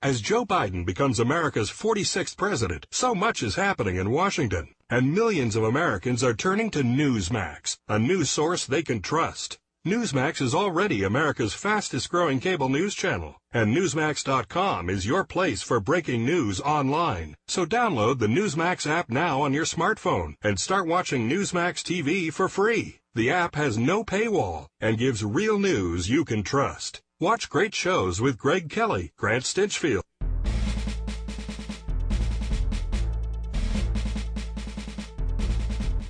[0.00, 5.56] As Joe Biden becomes America's 46th president, so much is happening in Washington, and millions
[5.56, 9.58] of Americans are turning to Newsmax, a news source they can trust.
[9.86, 15.78] Newsmax is already America's fastest growing cable news channel, and Newsmax.com is your place for
[15.78, 17.36] breaking news online.
[17.46, 22.48] So download the Newsmax app now on your smartphone and start watching Newsmax TV for
[22.48, 22.98] free.
[23.14, 27.00] The app has no paywall and gives real news you can trust.
[27.20, 30.02] Watch great shows with Greg Kelly, Grant Stinchfield.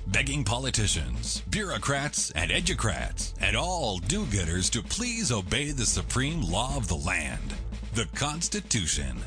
[0.07, 6.75] Begging politicians, bureaucrats, and educrats, and all do gooders to please obey the supreme law
[6.75, 7.53] of the land,
[7.93, 9.17] the Constitution.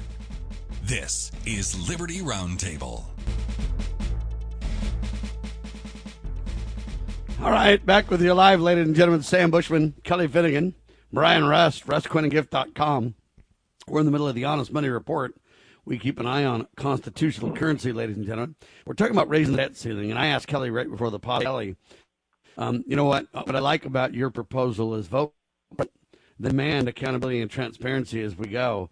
[0.82, 3.04] This is Liberty Roundtable.
[7.40, 9.22] All right, back with you live, ladies and gentlemen.
[9.22, 10.74] Sam Bushman, Kelly Finnegan.
[11.12, 13.14] Brian Rust, RustCoinandGift.com.
[13.86, 15.34] We're in the middle of the Honest Money Report.
[15.84, 18.54] We keep an eye on constitutional currency, ladies and gentlemen.
[18.86, 21.42] We're talking about raising the debt ceiling, and I asked Kelly right before the pod,
[21.42, 21.76] Kelly,
[22.56, 23.26] um, you know what?
[23.32, 25.34] What I like about your proposal is vote,
[26.40, 28.90] demand accountability and transparency as we go.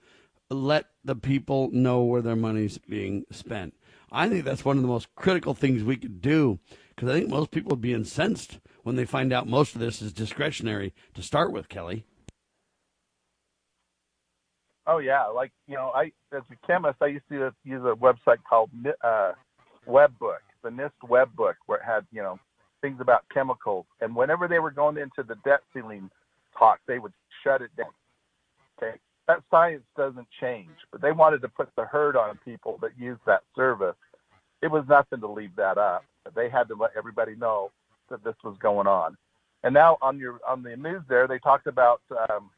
[0.51, 3.75] Let the people know where their money's being spent.
[4.11, 6.59] I think that's one of the most critical things we could do
[6.95, 10.03] because I think most people would be incensed when they find out most of this
[10.03, 12.05] is discretionary to start with, Kelly.
[14.91, 18.39] Oh yeah, like you know, I as a chemist, I used to use a website
[18.49, 18.71] called
[19.05, 19.33] uh,
[19.89, 22.41] Webbook, the NIST Webbook, where it had you know
[22.83, 23.87] things about chemicals.
[24.01, 26.11] And whenever they were going into the debt ceiling
[26.59, 27.13] talk, they would
[27.45, 27.93] shut it down.
[28.83, 28.99] Okay,
[29.29, 33.19] that science doesn't change, but they wanted to put the hurt on people that use
[33.27, 33.95] that service.
[34.61, 36.05] It was nothing to leave that up.
[36.35, 37.71] They had to let everybody know
[38.11, 39.17] that this was going on.
[39.63, 42.51] And now on your on the news there, they talked about um,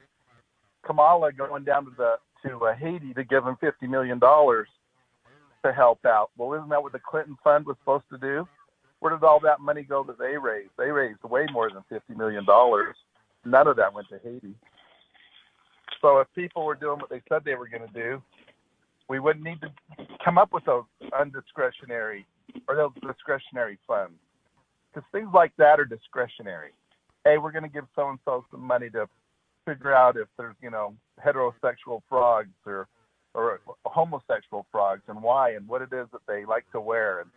[0.85, 2.14] Kamala going down to the
[2.47, 4.68] to uh, Haiti to give him fifty million dollars
[5.64, 6.31] to help out.
[6.37, 8.47] Well, isn't that what the Clinton Fund was supposed to do?
[9.01, 10.71] Where did all that money go that they raised?
[10.79, 12.97] They raised way more than fifty million dollars.
[13.45, 14.55] None of that went to Haiti.
[16.01, 18.23] So if people were doing what they said they were going to do,
[19.09, 20.85] we wouldn't need to come up with those
[21.18, 22.27] undiscretionary
[22.68, 24.14] or those discretionary funds
[24.92, 26.71] because things like that are discretionary.
[27.25, 29.09] Hey, we're going to give so and so some money to
[29.66, 30.94] figure out if there's you know
[31.25, 32.88] heterosexual frogs or
[33.35, 37.31] or homosexual frogs and why and what it is that they like to wear and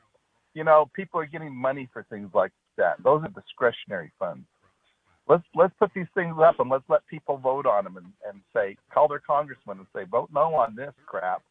[0.55, 2.95] you know, people are getting money for things like that.
[3.03, 4.45] Those are discretionary funds.
[5.27, 8.41] Let's let's put these things up and let's let people vote on them and, and
[8.55, 11.41] say call their congressman and say vote no on this crap.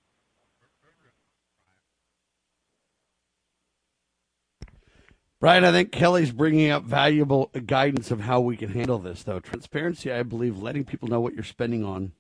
[5.41, 9.41] Brian, I think Kelly's bringing up valuable guidance of how we can handle this, though.
[9.41, 12.13] Transparency, I believe, letting people know what you're spending on,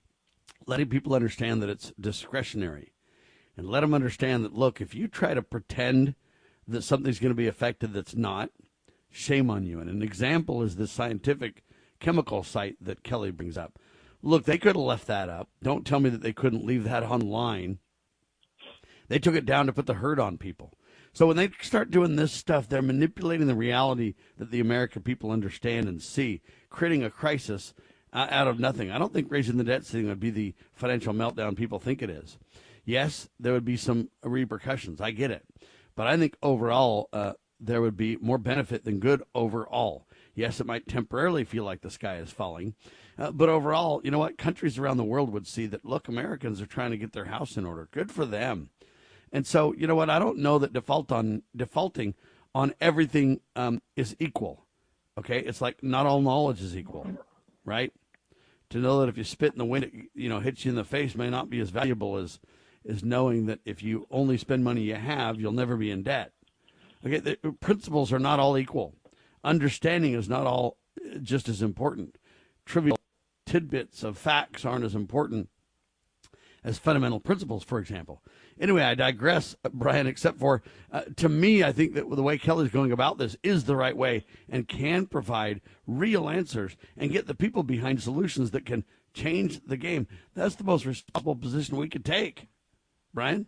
[0.66, 2.92] letting people understand that it's discretionary,
[3.56, 6.16] and let them understand that, look, if you try to pretend
[6.66, 8.50] that something's going to be affected that's not,
[9.10, 9.80] shame on you.
[9.80, 11.62] And an example is this scientific
[12.00, 13.78] chemical site that Kelly brings up.
[14.22, 15.48] Look, they could have left that up.
[15.62, 17.78] Don't tell me that they couldn't leave that online.
[19.08, 20.72] They took it down to put the hurt on people.
[21.14, 25.30] So when they start doing this stuff, they're manipulating the reality that the American people
[25.30, 27.72] understand and see, creating a crisis
[28.12, 28.90] uh, out of nothing.
[28.90, 32.10] I don't think raising the debt ceiling would be the financial meltdown people think it
[32.10, 32.36] is.
[32.84, 35.00] Yes, there would be some repercussions.
[35.00, 35.44] I get it.
[35.94, 40.08] But I think overall, uh, there would be more benefit than good overall.
[40.34, 42.74] Yes, it might temporarily feel like the sky is falling,
[43.16, 44.36] uh, but overall, you know what?
[44.36, 47.56] Countries around the world would see that, look, Americans are trying to get their house
[47.56, 47.88] in order.
[47.92, 48.70] Good for them.
[49.34, 50.10] And so, you know what?
[50.10, 52.14] I don't know that default on defaulting
[52.54, 54.64] on everything um, is equal.
[55.18, 57.18] Okay, it's like not all knowledge is equal,
[57.64, 57.92] right?
[58.70, 60.76] To know that if you spit in the wind, it, you know, hits you in
[60.76, 62.38] the face may not be as valuable as
[62.84, 66.30] is knowing that if you only spend money you have, you'll never be in debt.
[67.04, 68.94] Okay, the principles are not all equal.
[69.42, 72.18] Understanding is not all uh, just as important.
[72.64, 72.98] Trivial
[73.46, 75.48] tidbits of facts aren't as important
[76.64, 78.22] as fundamental principles, for example.
[78.60, 80.62] Anyway, I digress, uh, Brian, except for
[80.92, 83.96] uh, to me, I think that the way Kelly's going about this is the right
[83.96, 89.60] way and can provide real answers and get the people behind solutions that can change
[89.66, 90.06] the game.
[90.34, 92.46] That's the most responsible position we could take.
[93.12, 93.46] Brian?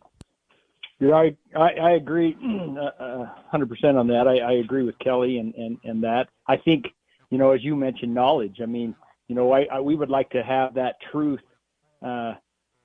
[0.98, 4.26] Yeah, I, I, I agree uh, uh, 100% on that.
[4.26, 6.28] I, I agree with Kelly and, and, and that.
[6.48, 6.86] I think,
[7.30, 8.58] you know, as you mentioned, knowledge.
[8.62, 8.94] I mean,
[9.28, 11.40] you know, I, I we would like to have that truth
[12.04, 12.34] uh,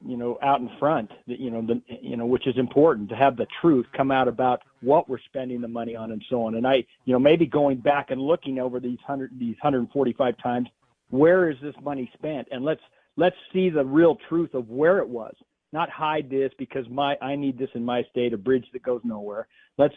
[0.06, 3.38] you know, out in front, you know, the, you know, which is important to have
[3.38, 6.56] the truth come out about what we're spending the money on and so on.
[6.56, 10.70] And I, you know, maybe going back and looking over these hundred, these 145 times,
[11.10, 12.48] where is this money spent?
[12.52, 12.82] And let's,
[13.18, 15.36] let's see the real truth of where it was,
[15.74, 19.02] not hide this because my, I need this in my state, a bridge that goes
[19.04, 19.48] nowhere.
[19.78, 19.96] Let's,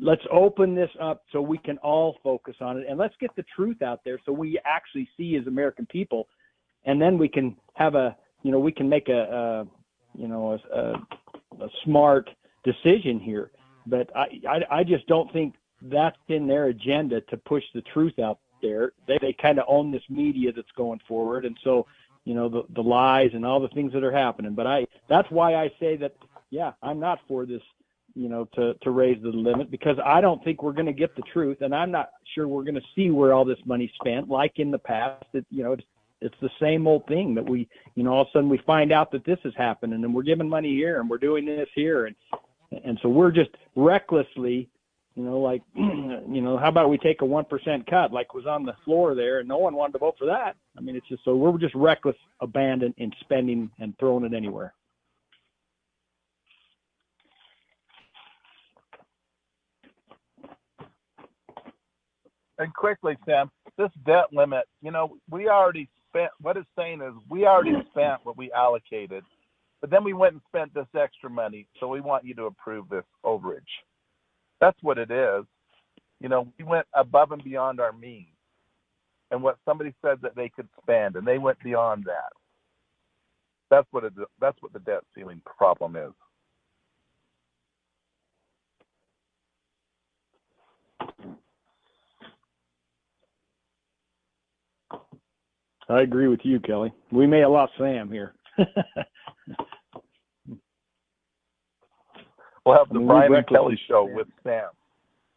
[0.00, 3.44] let's open this up so we can all focus on it and let's get the
[3.54, 6.28] truth out there so we actually see as American people.
[6.84, 9.66] And then we can have a, you know, we can make a, a
[10.16, 12.30] you know, a, a, a smart
[12.62, 13.50] decision here.
[13.88, 18.20] But I, I, I just don't think that's in their agenda to push the truth
[18.20, 18.92] out there.
[19.08, 21.44] They, they kind of own this media that's going forward.
[21.44, 21.88] And so,
[22.24, 24.54] you know, the, the lies and all the things that are happening.
[24.54, 26.14] But I, that's why I say that,
[26.50, 27.62] yeah, I'm not for this,
[28.14, 31.16] you know, to, to raise the limit because I don't think we're going to get
[31.16, 31.62] the truth.
[31.62, 34.70] And I'm not sure we're going to see where all this money's spent, like in
[34.70, 35.82] the past, that, you know, it's
[36.20, 39.10] the same old thing that we, you know, all of a sudden we find out
[39.12, 42.06] that this is happening and we're giving money here and we're doing this here.
[42.06, 42.16] And,
[42.84, 44.68] and so we're just recklessly,
[45.14, 48.64] you know, like, you know, how about we take a 1% cut like was on
[48.64, 50.56] the floor there and no one wanted to vote for that.
[50.76, 54.72] I mean, it's just, so we're just reckless abandon in spending and throwing it anywhere.
[62.58, 67.12] And quickly, Sam, this debt limit, you know, we already spent what it's saying is
[67.28, 69.24] we already spent what we allocated,
[69.80, 72.88] but then we went and spent this extra money, so we want you to approve
[72.88, 73.60] this overage.
[74.60, 75.44] That's what it is.
[76.20, 78.28] You know, we went above and beyond our means
[79.30, 82.32] and what somebody said that they could spend, and they went beyond that.
[83.70, 86.12] That's what it, that's what the debt ceiling problem is.
[95.88, 96.92] I agree with you, Kelly.
[97.12, 98.34] We may have lost Sam here.
[102.64, 104.68] we'll have the Brian and Kelly show with Sam.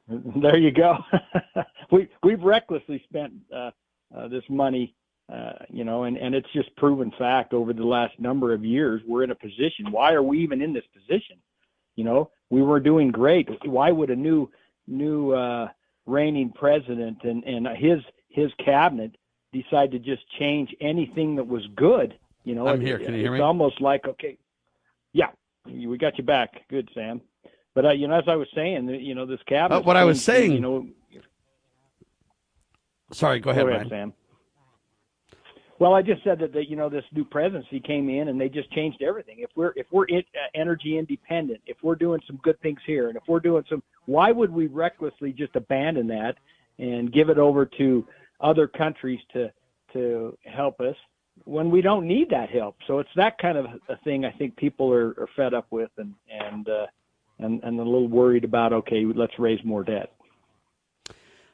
[0.41, 0.97] There you go.
[1.91, 3.70] we we've recklessly spent uh,
[4.18, 4.95] uh, this money,
[5.32, 9.04] uh, you know, and and it's just proven fact over the last number of years
[9.08, 9.91] we're in a position.
[9.91, 11.38] Why are we even in this position?
[11.95, 13.47] You know, we were doing great.
[13.66, 14.50] Why would a new
[14.88, 15.68] new uh,
[16.08, 19.16] reigning president and and his his cabinet
[19.52, 22.18] decide to just change anything that was good.
[22.43, 22.97] You know, I'm here.
[22.97, 23.38] Can you hear me?
[23.38, 24.38] it's almost like okay,
[25.14, 25.28] yeah,
[25.66, 26.68] we got you back.
[26.70, 27.22] Good, Sam.
[27.76, 29.80] But uh, you know, as I was saying, you know, this cabinet.
[29.80, 30.88] Uh, what I was saying, you know.
[33.12, 34.14] Sorry, go ahead, go ahead Sam.
[35.80, 38.50] Well, I just said that, that you know this new presidency came in and they
[38.50, 39.38] just changed everything.
[39.39, 43.08] If we're if we're in, uh, energy independent, if we're doing some good things here,
[43.08, 46.36] and if we're doing some, why would we recklessly just abandon that
[46.80, 48.06] and give it over to
[48.40, 49.52] other countries to
[49.94, 50.96] to help us
[51.46, 52.76] when we don't need that help?
[52.88, 55.92] So it's that kind of a thing I think people are, are fed up with
[55.98, 56.88] and and uh,
[57.40, 58.74] and and a little worried about.
[58.74, 60.12] Okay, let's raise more debt.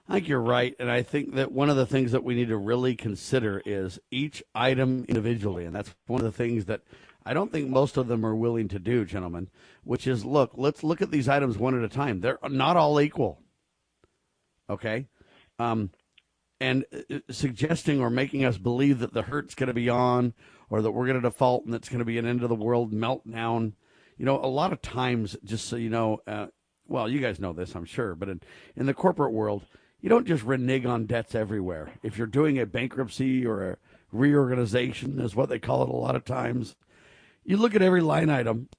[0.08, 0.76] I think you're right.
[0.80, 4.00] And I think that one of the things that we need to really consider is
[4.12, 5.66] each item individually.
[5.66, 6.82] And that's one of the things that
[7.26, 9.50] I don't think most of them are willing to do, gentlemen,
[9.84, 12.22] which is look, let's look at these items one at a time.
[12.22, 13.42] They're not all equal.
[14.70, 15.08] Okay?
[15.58, 15.90] Um,
[16.60, 20.34] and uh, suggesting or making us believe that the hurt's going to be on
[20.70, 22.56] or that we're going to default and it's going to be an end of the
[22.56, 23.74] world meltdown.
[24.18, 26.48] You know, a lot of times, just so you know, uh,
[26.88, 28.42] well, you guys know this, I'm sure, but in,
[28.76, 29.66] in the corporate world,
[30.00, 31.92] you don't just renege on debts everywhere.
[32.04, 33.78] If you're doing a bankruptcy or a
[34.12, 36.76] reorganization, is what they call it a lot of times,
[37.44, 38.70] you look at every line item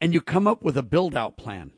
[0.00, 1.72] and you come up with a build out plan.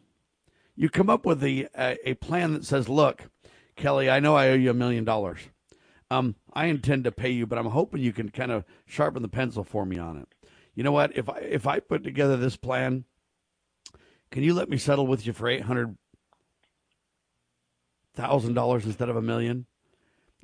[0.74, 3.30] You come up with a, a, a plan that says, look,
[3.76, 5.40] Kelly, I know I owe you a million dollars.
[6.10, 9.28] Um, I intend to pay you, but I'm hoping you can kind of sharpen the
[9.28, 10.28] pencil for me on it.
[10.74, 11.16] You know what?
[11.16, 13.04] If I if I put together this plan,
[14.30, 15.96] can you let me settle with you for eight hundred
[18.14, 19.66] thousand dollars instead of a million,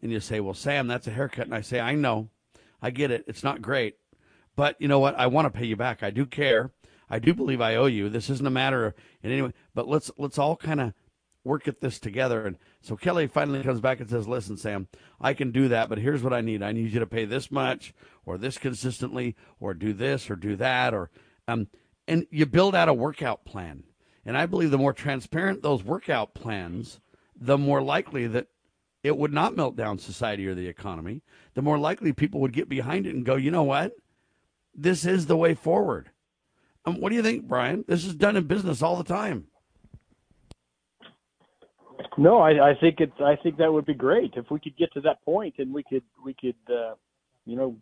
[0.03, 2.29] and you say, "Well, Sam, that's a haircut," and I say, "I know,
[2.81, 3.25] I get it.
[3.27, 3.97] It's not great,
[4.57, 5.19] but you know what?
[5.19, 6.03] I want to pay you back.
[6.03, 6.73] I do care.
[7.09, 8.09] I do believe I owe you.
[8.09, 10.95] This isn't a matter of in any way, but let's let's all kind of
[11.45, 14.89] work at this together." And so Kelly finally comes back and says, "Listen, Sam,
[15.21, 16.63] I can do that, but here's what I need.
[16.63, 20.57] I need you to pay this much, or this consistently, or do this, or do
[20.57, 21.11] that, or
[21.49, 21.69] um."
[22.09, 23.85] And you build out a workout plan.
[24.25, 27.01] And I believe the more transparent those workout plans,
[27.37, 28.49] the more likely that
[29.03, 31.23] it would not melt down society or the economy,
[31.55, 33.93] the more likely people would get behind it and go, you know what?
[34.75, 36.11] This is the way forward.
[36.85, 37.85] Um, what do you think, Brian?
[37.87, 39.47] This is done in business all the time.
[42.19, 43.19] No, I, I think it's.
[43.21, 45.83] I think that would be great if we could get to that point and we
[45.83, 46.95] could we could uh,
[47.47, 47.77] you know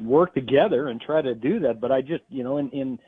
[0.00, 1.80] work together and try to do that.
[1.80, 2.98] But I just you know in in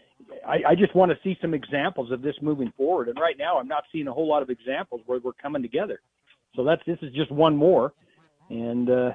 [0.47, 3.09] I, I just want to see some examples of this moving forward.
[3.09, 6.01] And right now, I'm not seeing a whole lot of examples where we're coming together.
[6.57, 7.93] So that's this is just one more,
[8.51, 9.11] and uh,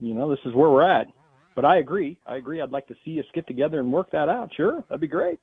[0.00, 1.08] you know this is where we're at.
[1.54, 2.18] But I agree.
[2.26, 2.60] I agree.
[2.60, 4.50] I'd like to see us get together and work that out.
[4.56, 5.38] Sure, that'd be great.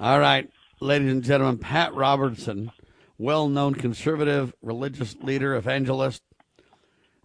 [0.00, 0.48] All right,
[0.84, 2.70] ladies and gentlemen, Pat Robertson,
[3.18, 6.22] well-known conservative religious leader, evangelist,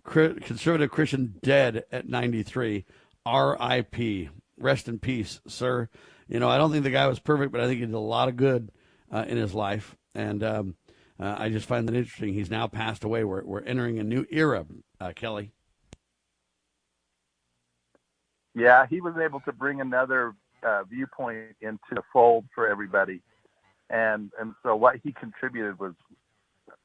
[0.06, 2.86] conservative Christian, dead at 93.
[3.26, 5.90] R.I.P rest in peace, sir.
[6.28, 8.00] You know, I don't think the guy was perfect, but I think he did a
[8.00, 8.72] lot of good
[9.12, 10.76] uh, in his life, and um,
[11.20, 12.34] uh, I just find that interesting.
[12.34, 13.24] He's now passed away.
[13.24, 14.66] We're we're entering a new era,
[15.00, 15.52] uh, Kelly.
[18.56, 23.22] Yeah, he was able to bring another uh, viewpoint into the fold for everybody,
[23.90, 25.94] and and so what he contributed was,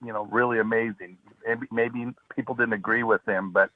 [0.04, 1.18] you know, really amazing.
[1.46, 3.70] Maybe, maybe people didn't agree with him, but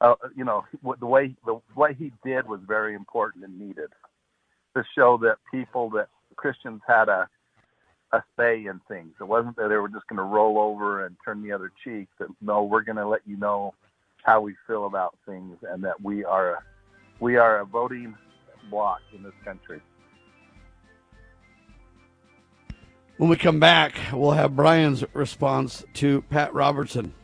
[0.00, 0.64] uh, you know,
[1.00, 3.90] the way the what he did was very important and needed
[4.76, 7.28] to show that people that Christians had a
[8.12, 9.14] a say in things.
[9.20, 12.08] It wasn't that they were just going to roll over and turn the other cheek.
[12.18, 13.74] That no, we're going to let you know
[14.22, 16.62] how we feel about things, and that we are
[17.20, 18.14] we are a voting
[18.70, 19.80] bloc in this country.
[23.18, 27.14] When we come back, we'll have Brian's response to Pat Robertson,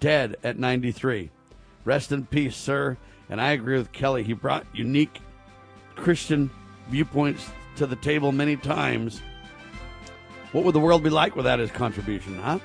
[0.00, 1.30] dead at 93.
[1.84, 2.96] Rest in peace, sir.
[3.28, 4.22] And I agree with Kelly.
[4.22, 5.20] He brought unique
[5.94, 6.50] Christian
[6.88, 9.20] viewpoints to the table many times.
[10.52, 12.58] What would the world be like without his contribution, huh?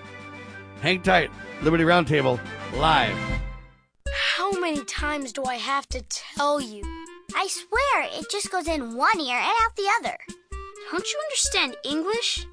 [0.82, 1.30] Hang tight.
[1.61, 2.39] Liberty Roundtable,
[2.76, 3.17] live.
[4.13, 6.84] How many times do I have to tell you?
[7.36, 10.17] I swear, it just goes in one ear and out the other.
[10.89, 12.47] Don't you understand English?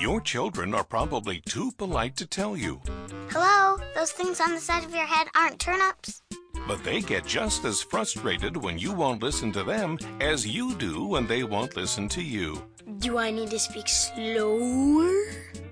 [0.00, 2.80] Your children are probably too polite to tell you.
[3.28, 3.76] Hello?
[3.94, 6.22] Those things on the side of your head aren't turnips?
[6.66, 11.04] But they get just as frustrated when you won't listen to them as you do
[11.04, 12.62] when they won't listen to you.
[13.00, 15.12] Do I need to speak slower?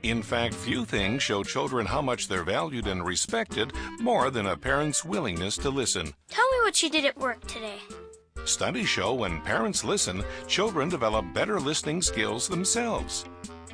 [0.03, 4.59] In fact, few things show children how much they're valued and respected more than a
[4.59, 6.13] parent's willingness to listen.
[6.29, 7.79] Tell me what you did at work today.
[8.45, 13.25] Studies show when parents listen, children develop better listening skills themselves.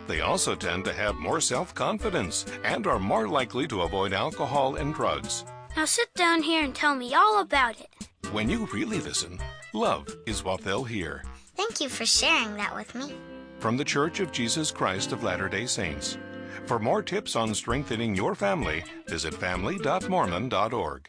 [0.07, 4.77] They also tend to have more self confidence and are more likely to avoid alcohol
[4.77, 5.45] and drugs.
[5.77, 8.09] Now sit down here and tell me all about it.
[8.33, 9.39] When you really listen,
[9.73, 11.25] love is what they'll hear.
[11.57, 13.15] Thank you for sharing that with me.
[13.59, 16.19] From the Church of Jesus Christ of Latter day Saints.
[16.67, 21.09] For more tips on strengthening your family, visit family.mormon.org.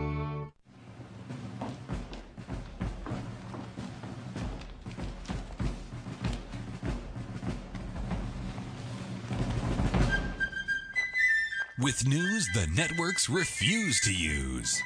[11.79, 14.81] with news the networks refuse to use.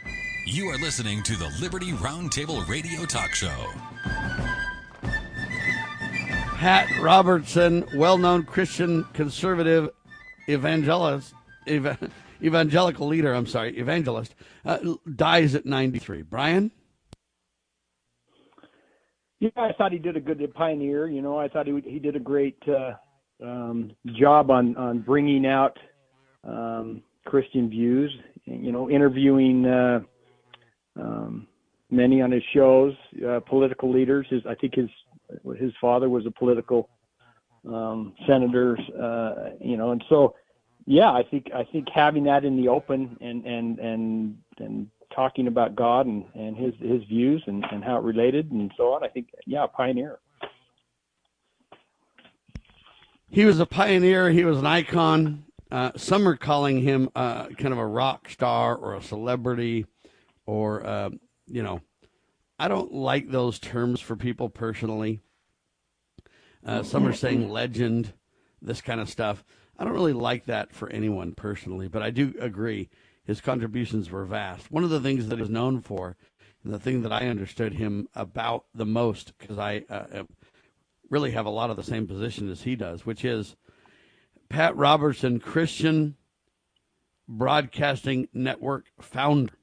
[0.46, 3.72] You are listening to the Liberty Roundtable Radio Talk Show.
[6.58, 9.90] Pat Robertson, well known Christian conservative
[10.48, 11.34] evangelist,
[11.68, 12.12] ev-
[12.42, 14.78] evangelical leader, I'm sorry, evangelist, uh,
[15.16, 16.22] dies at 93.
[16.22, 16.72] Brian?
[19.40, 21.08] Yeah, I thought he did a good pioneer.
[21.08, 22.94] You know, I thought he he did a great uh,
[23.44, 25.78] um, job on on bringing out
[26.46, 28.16] um, Christian views.
[28.46, 30.00] You know, interviewing uh,
[31.00, 31.48] um,
[31.90, 32.94] many on his shows,
[33.28, 34.28] uh, political leaders.
[34.30, 34.90] His, I think his
[35.58, 36.90] his father was a political
[37.68, 38.78] um, senator.
[38.78, 40.36] Uh, you know, and so
[40.86, 45.48] yeah, I think I think having that in the open and and and and talking
[45.48, 49.04] about God and, and his his views and, and how it related and so on.
[49.04, 50.20] I think yeah, pioneer.
[53.30, 54.30] He was a pioneer.
[54.30, 55.45] He was an icon.
[55.72, 59.86] Uh, some are calling him uh, kind of a rock star or a celebrity,
[60.46, 61.10] or uh,
[61.48, 61.82] you know,
[62.60, 65.22] I don't like those terms for people personally.
[66.66, 68.14] Uh, some are saying legend,
[68.62, 69.44] this kind of stuff.
[69.78, 72.90] I don't really like that for anyone personally, but I do agree
[73.24, 74.72] his contributions were vast.
[74.72, 76.16] One of the things that he's known for,
[76.64, 80.24] and the thing that I understood him about the most, because I uh,
[81.10, 83.56] really have a lot of the same position as he does, which is
[84.50, 86.16] Pat Robertson, Christian
[87.28, 89.54] Broadcasting Network founder.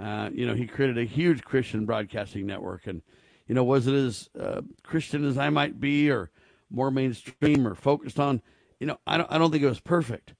[0.00, 2.86] Uh, you know, he created a huge Christian broadcasting network.
[2.86, 3.02] And,
[3.46, 6.30] you know, was it as uh, Christian as I might be or
[6.70, 8.40] more mainstream or focused on?
[8.78, 10.34] You know, I don't, I don't think it was perfect.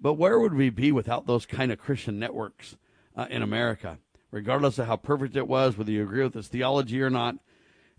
[0.00, 2.76] But where would we be without those kind of Christian networks
[3.16, 3.98] uh, in America?
[4.30, 7.36] Regardless of how perfect it was, whether you agree with his theology or not,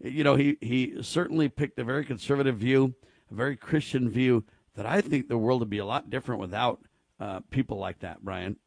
[0.03, 2.95] you know, he, he certainly picked a very conservative view,
[3.29, 4.43] a very Christian view
[4.75, 6.79] that I think the world would be a lot different without
[7.19, 8.57] uh, people like that, Brian.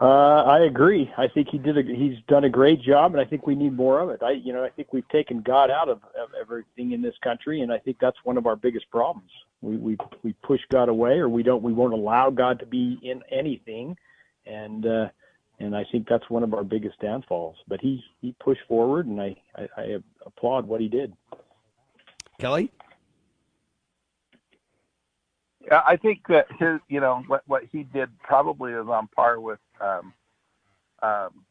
[0.00, 1.12] Uh, I agree.
[1.18, 1.76] I think he did.
[1.76, 4.22] A, he's done a great job, and I think we need more of it.
[4.22, 7.60] I, you know, I think we've taken God out of, of everything in this country,
[7.60, 9.30] and I think that's one of our biggest problems.
[9.60, 11.62] We we we push God away, or we don't.
[11.62, 13.94] We won't allow God to be in anything,
[14.46, 15.08] and uh,
[15.58, 17.56] and I think that's one of our biggest downfalls.
[17.68, 21.12] But he he pushed forward, and I I, I applaud what he did.
[22.40, 22.72] Kelly.
[25.66, 29.38] Yeah, I think that his, you know, what what he did probably is on par
[29.40, 30.12] with um,
[31.02, 31.44] um,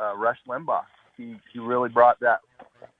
[0.00, 0.84] uh, Rush Limbaugh.
[1.16, 2.40] He he really brought that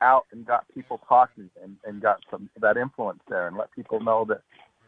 [0.00, 4.00] out and got people talking and, and got some that influence there and let people
[4.00, 4.42] know that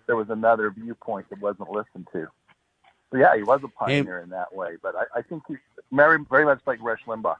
[0.06, 2.28] there was another viewpoint that wasn't listened to.
[3.10, 4.76] So yeah, he was a pioneer and, in that way.
[4.82, 5.56] But I, I think he's
[5.90, 7.36] very very much like Rush Limbaugh.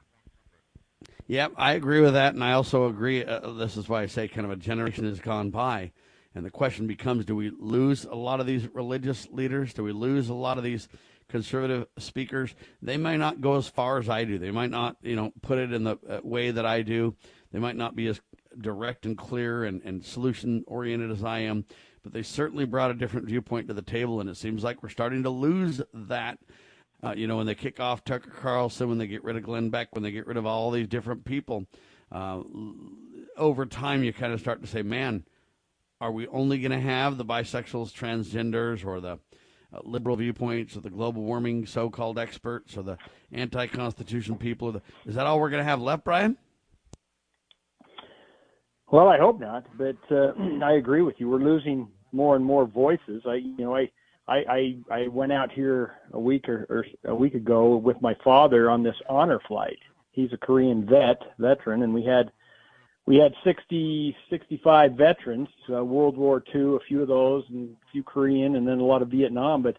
[1.27, 3.23] Yep, I agree with that, and I also agree.
[3.23, 5.91] Uh, this is why I say kind of a generation has gone by,
[6.33, 9.73] and the question becomes: Do we lose a lot of these religious leaders?
[9.73, 10.87] Do we lose a lot of these
[11.27, 12.55] conservative speakers?
[12.81, 14.37] They might not go as far as I do.
[14.37, 17.13] They might not, you know, put it in the uh, way that I do.
[17.51, 18.21] They might not be as
[18.57, 21.65] direct and clear and, and solution oriented as I am,
[22.03, 24.87] but they certainly brought a different viewpoint to the table, and it seems like we're
[24.87, 26.39] starting to lose that
[27.03, 29.69] uh, you know, when they kick off Tucker Carlson, when they get rid of Glenn
[29.69, 31.65] Beck, when they get rid of all these different people,
[32.11, 32.41] uh,
[33.37, 35.23] over time you kind of start to say, man,
[36.01, 39.19] are we only going to have the bisexuals, transgenders, or the
[39.73, 42.97] uh, liberal viewpoints, or the global warming so-called experts, or the
[43.31, 44.71] anti-constitution people?
[44.71, 46.37] The, is that all we're going to have left, Brian?
[48.91, 50.33] Well, I hope not, but uh,
[50.63, 51.29] I agree with you.
[51.29, 53.23] We're losing more and more voices.
[53.25, 53.89] I you know I
[54.27, 58.15] I I, I went out here a week or, or a week ago with my
[58.23, 59.79] father on this honor flight.
[60.11, 62.31] He's a Korean vet veteran, and we had
[63.05, 67.91] we had 60 65 veterans, uh, World War II, a few of those, and a
[67.91, 69.63] few Korean, and then a lot of Vietnam.
[69.63, 69.77] But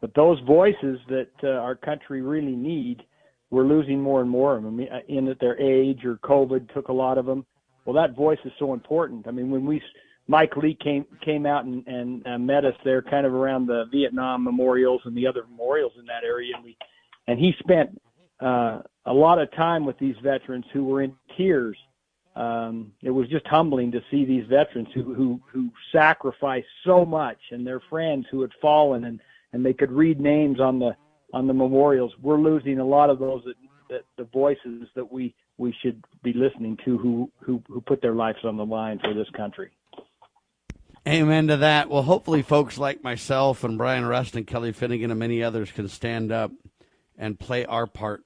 [0.00, 3.02] but those voices that uh, our country really need,
[3.50, 6.92] we're losing more and more of them in at their age or COVID took a
[6.92, 7.44] lot of them.
[7.84, 9.26] Well, that voice is so important.
[9.26, 9.82] I mean, when we
[10.30, 13.86] Mike Lee came came out and, and uh, met us there, kind of around the
[13.90, 16.76] Vietnam memorials and the other memorials in that area, and we
[17.26, 18.00] and he spent
[18.38, 21.76] uh, a lot of time with these veterans who were in tears.
[22.36, 27.38] Um, it was just humbling to see these veterans who who who sacrificed so much,
[27.50, 29.20] and their friends who had fallen, and
[29.52, 30.94] and they could read names on the
[31.32, 32.12] on the memorials.
[32.22, 33.56] We're losing a lot of those that,
[33.88, 38.14] that the voices that we we should be listening to who who who put their
[38.14, 39.72] lives on the line for this country.
[41.08, 41.88] Amen to that.
[41.88, 45.88] Well, hopefully, folks like myself and Brian Rust and Kelly Finnegan and many others can
[45.88, 46.52] stand up
[47.16, 48.22] and play our part.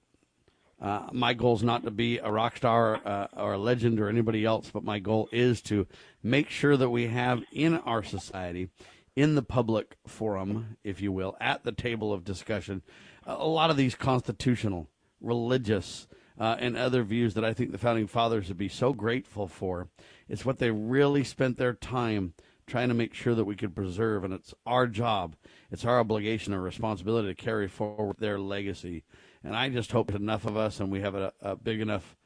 [0.80, 4.08] Uh, my goal is not to be a rock star uh, or a legend or
[4.08, 5.86] anybody else, but my goal is to
[6.20, 8.70] make sure that we have in our society,
[9.14, 12.82] in the public forum, if you will, at the table of discussion,
[13.24, 14.88] a lot of these constitutional,
[15.20, 16.08] religious,
[16.40, 19.86] uh, and other views that I think the founding fathers would be so grateful for.
[20.28, 22.34] It's what they really spent their time
[22.66, 25.36] trying to make sure that we could preserve, and it's our job,
[25.70, 29.04] it's our obligation and responsibility to carry forward their legacy.
[29.42, 32.16] And I just hope enough of us, and we have a, a big enough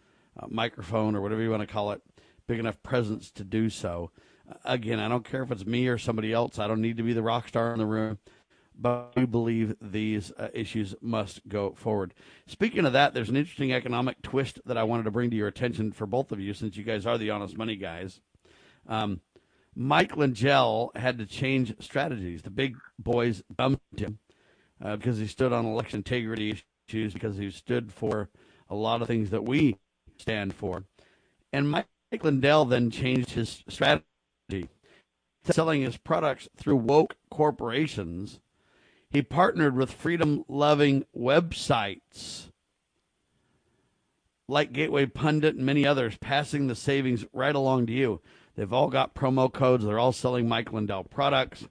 [0.41, 2.03] uh, microphone or whatever you want to call it,
[2.47, 4.11] big enough presence to do so.
[4.65, 6.59] Again, I don't care if it's me or somebody else.
[6.59, 8.19] I don't need to be the rock star in the room,
[8.75, 12.15] but we believe these uh, issues must go forward.
[12.47, 15.49] Speaking of that, there's an interesting economic twist that I wanted to bring to your
[15.49, 18.21] attention for both of you, since you guys are the honest money guys.
[18.87, 19.21] Um,
[19.81, 22.43] Mike Lindell had to change strategies.
[22.43, 24.19] The big boys dumped him
[24.85, 28.29] uh, because he stood on election integrity issues, because he stood for
[28.69, 29.77] a lot of things that we
[30.17, 30.83] stand for.
[31.53, 31.87] And Mike
[32.21, 34.69] Lindell then changed his strategy,
[35.45, 38.41] selling his products through woke corporations.
[39.11, 42.51] He partnered with freedom loving websites
[44.49, 48.21] like Gateway Pundit and many others, passing the savings right along to you.
[48.59, 49.85] They've all got promo codes.
[49.85, 51.69] They're all selling Mike Lindell products.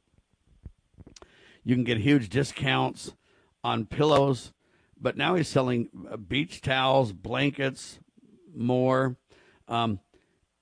[1.65, 3.13] You can get huge discounts
[3.61, 4.53] on pillows,
[4.97, 7.99] but now he's selling uh, beach towels, blankets,
[8.55, 9.17] more.
[9.67, 9.99] Um,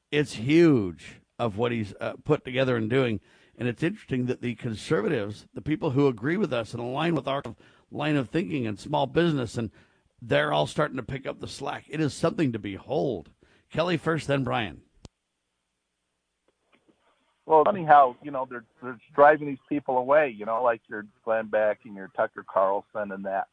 [0.10, 3.20] it's huge of what he's uh, put together and doing.
[3.56, 7.28] And it's interesting that the conservatives, the people who agree with us and align with
[7.28, 7.44] our
[7.92, 9.70] line of thinking and small business, and
[10.20, 11.86] they're all starting to pick up the slack.
[11.88, 13.30] It is something to behold.
[13.72, 14.82] Kelly first, then Brian.
[17.46, 20.34] Well, it's funny how you know they're they're driving these people away.
[20.36, 23.48] You know, like your Glenn Beck and your Tucker Carlson and that.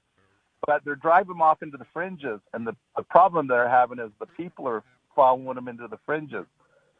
[0.66, 4.10] But they're driving them off into the fringes, and the the problem they're having is
[4.18, 4.82] the people are
[5.14, 6.46] following them into the fringes.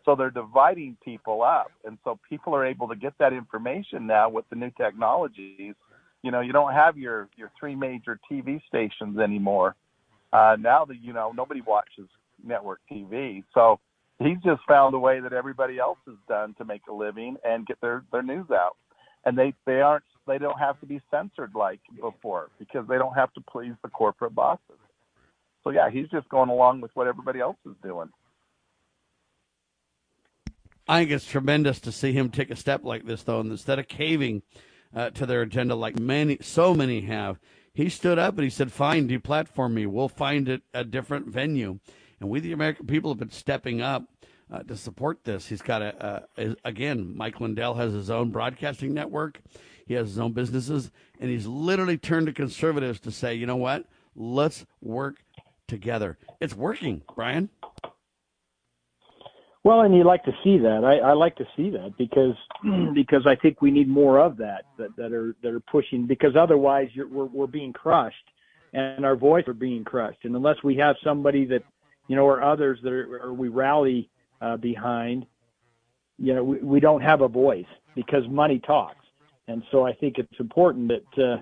[0.05, 4.29] So they're dividing people up, and so people are able to get that information now
[4.29, 5.75] with the new technologies.
[6.23, 9.77] You know, you don't have your your three major TV stations anymore.
[10.33, 12.09] Uh, now that you know nobody watches
[12.45, 13.79] network TV, so
[14.19, 17.67] he's just found a way that everybody else has done to make a living and
[17.67, 18.77] get their their news out
[19.25, 23.15] and they they aren't they don't have to be censored like before because they don't
[23.15, 24.79] have to please the corporate bosses
[25.65, 28.09] so yeah he's just going along with what everybody else is doing
[30.89, 33.79] I think it's tremendous to see him take a step like this, though, and instead
[33.79, 34.43] of caving
[34.95, 37.39] uh, to their agenda like many, so many have,
[37.73, 39.87] he stood up and he said, "Fine, deplatform me.
[39.87, 41.79] We'll find it a different venue."
[42.23, 44.05] And we, the American people, have been stepping up
[44.49, 45.49] uh, to support this.
[45.49, 49.41] He's got a, a, again, Mike Lindell has his own broadcasting network.
[49.87, 53.57] He has his own businesses, and he's literally turned to conservatives to say, you know
[53.57, 53.87] what?
[54.15, 55.17] Let's work
[55.67, 56.17] together.
[56.41, 57.51] It's working, Brian.
[59.65, 60.85] Well, and you like to see that.
[60.85, 62.37] I, I like to see that because
[62.95, 66.07] because I think we need more of that that, that are that are pushing.
[66.07, 68.31] Because otherwise, you're, we're we're being crushed,
[68.73, 70.25] and our voice are being crushed.
[70.25, 71.63] And unless we have somebody that
[72.09, 74.09] you know, or others that are, or we rally
[74.41, 75.27] uh, behind,
[76.19, 78.97] you know, we, we don't have a voice because money talks.
[79.49, 81.37] And so I think it's important that uh,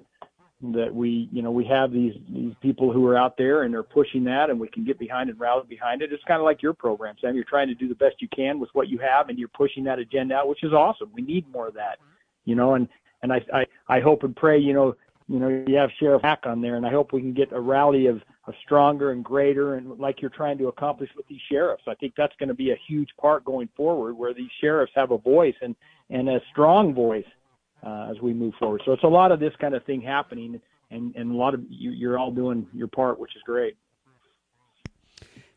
[0.73, 3.83] that we, you know, we have these these people who are out there and they're
[3.83, 6.13] pushing that, and we can get behind and rally behind it.
[6.13, 7.35] It's kind of like your program, Sam.
[7.35, 9.85] You're trying to do the best you can with what you have, and you're pushing
[9.85, 11.11] that agenda out, which is awesome.
[11.15, 11.99] We need more of that,
[12.45, 12.75] you know.
[12.75, 12.89] And
[13.23, 14.97] and I I, I hope and pray, you know,
[15.31, 17.61] you know, you have Sheriff Mack on there, and I hope we can get a
[17.61, 21.85] rally of, a stronger and greater, and like you're trying to accomplish with these sheriffs.
[21.87, 25.13] I think that's going to be a huge part going forward, where these sheriffs have
[25.13, 25.77] a voice and
[26.09, 27.27] and a strong voice
[27.87, 28.83] uh, as we move forward.
[28.85, 30.61] So it's a lot of this kind of thing happening,
[30.91, 33.77] and and a lot of you, you're all doing your part, which is great.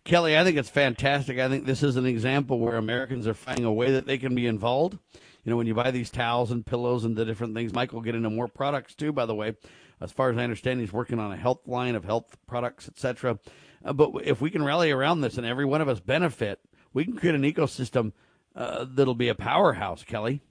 [0.03, 1.39] Kelly, I think it's fantastic.
[1.39, 4.35] I think this is an example where Americans are finding a way that they can
[4.35, 4.99] be involved.
[5.43, 8.01] You know, when you buy these towels and pillows and the different things, Mike will
[8.01, 9.55] get into more products too, by the way.
[9.99, 13.39] As far as I understand, he's working on a health line of health products, etc.
[13.83, 16.59] Uh, but if we can rally around this and every one of us benefit,
[16.93, 18.13] we can create an ecosystem
[18.55, 20.41] uh, that'll be a powerhouse, Kelly.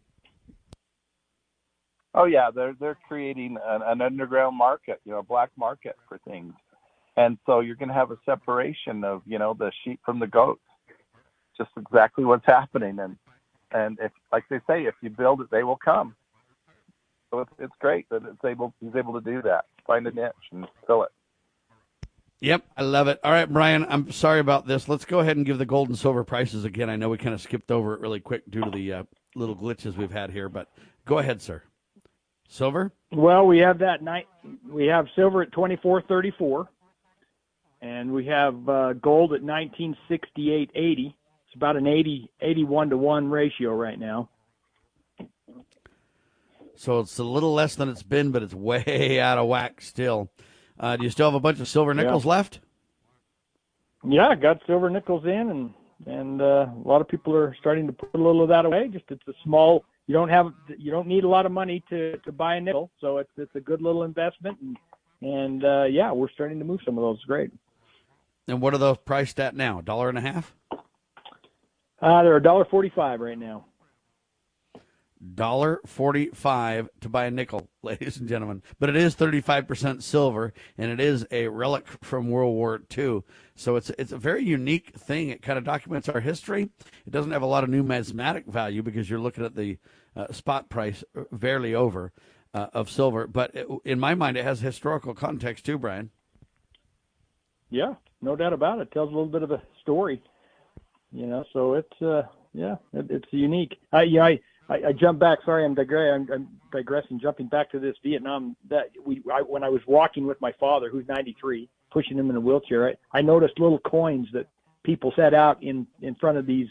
[2.14, 6.18] Oh yeah, they're they're creating an, an underground market, you know, a black market for
[6.28, 6.52] things,
[7.16, 10.26] and so you're going to have a separation of you know the sheep from the
[10.26, 10.60] goats.
[11.56, 13.16] Just exactly what's happening, and
[13.72, 16.14] and if like they say, if you build it, they will come.
[17.30, 20.32] So it's it's great that it's able he's able to do that, find a niche
[20.52, 21.10] and fill it.
[22.40, 23.20] Yep, I love it.
[23.22, 24.88] All right, Brian, I'm sorry about this.
[24.88, 26.90] Let's go ahead and give the gold and silver prices again.
[26.90, 29.02] I know we kind of skipped over it really quick due to the uh,
[29.36, 30.68] little glitches we've had here, but
[31.06, 31.62] go ahead, sir.
[32.48, 32.92] Silver?
[33.12, 34.26] Well, we have that night.
[34.68, 36.68] We have silver at twenty four thirty four,
[37.80, 41.16] and we have uh, gold at nineteen sixty eight eighty.
[41.52, 44.30] It's about an 80, 81 to one ratio right now.
[46.76, 50.30] So it's a little less than it's been, but it's way out of whack still.
[50.80, 52.30] Uh, do you still have a bunch of silver nickels Yeah.
[52.30, 52.60] left?
[54.02, 55.74] Yeah, I got silver nickels in, and
[56.06, 58.88] and uh, a lot of people are starting to put a little of that away.
[58.88, 59.84] Just it's a small.
[60.06, 60.46] You don't have
[60.78, 63.54] you don't need a lot of money to to buy a nickel, so it's it's
[63.56, 64.56] a good little investment.
[64.62, 64.78] And
[65.20, 67.22] and uh, yeah, we're starting to move some of those.
[67.26, 67.50] Great.
[68.48, 69.80] And what are those priced at now?
[69.80, 70.56] A dollar and a half?
[72.02, 73.64] Uh, they're a dollar forty-five right now.
[75.34, 78.62] Dollar forty-five to buy a nickel, ladies and gentlemen.
[78.80, 83.22] But it is thirty-five percent silver, and it is a relic from World War II.
[83.54, 85.28] So it's it's a very unique thing.
[85.28, 86.70] It kind of documents our history.
[87.06, 89.78] It doesn't have a lot of numismatic value because you're looking at the
[90.16, 92.12] uh, spot price uh, barely over
[92.52, 93.28] uh, of silver.
[93.28, 96.10] But it, in my mind, it has historical context too, Brian.
[97.70, 98.90] Yeah, no doubt about it.
[98.90, 100.20] Tells a little bit of a story,
[101.12, 101.44] you know.
[101.52, 103.76] So it's uh, yeah, it, it's unique.
[103.92, 105.38] I I, I I jump back.
[105.44, 106.28] Sorry, I'm digressing.
[106.30, 107.20] I'm, I'm digressing.
[107.20, 108.56] Jumping back to this Vietnam.
[108.68, 112.36] That we I, when I was walking with my father, who's 93, pushing him in
[112.36, 112.88] a wheelchair.
[112.88, 114.48] I, I noticed little coins that
[114.82, 116.68] people set out in in front of these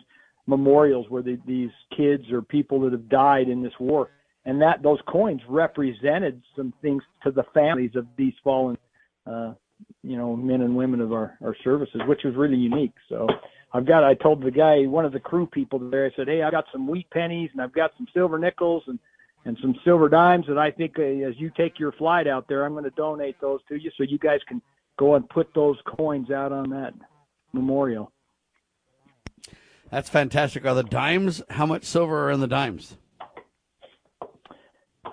[0.47, 4.09] memorials where the, these kids or people that have died in this war,
[4.45, 8.77] and that those coins represented some things to the families of these fallen.
[9.25, 9.53] Uh,
[10.03, 12.93] you know, men and women of our, our services, which was really unique.
[13.09, 13.27] So
[13.73, 16.41] I've got, I told the guy, one of the crew people there, I said, Hey,
[16.41, 18.99] I've got some wheat pennies and I've got some silver nickels and,
[19.45, 22.65] and some silver dimes that I think uh, as you take your flight out there,
[22.65, 24.61] I'm going to donate those to you so you guys can
[24.97, 26.93] go and put those coins out on that
[27.53, 28.11] memorial.
[29.89, 30.65] That's fantastic.
[30.65, 31.41] Are the dimes?
[31.49, 32.97] How much silver are in the dimes?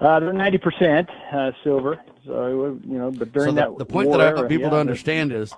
[0.01, 1.99] Uh, they're 90% uh, silver.
[2.25, 4.65] So, you know, but during so the, that the point war that I want people
[4.65, 5.53] yeah, to understand is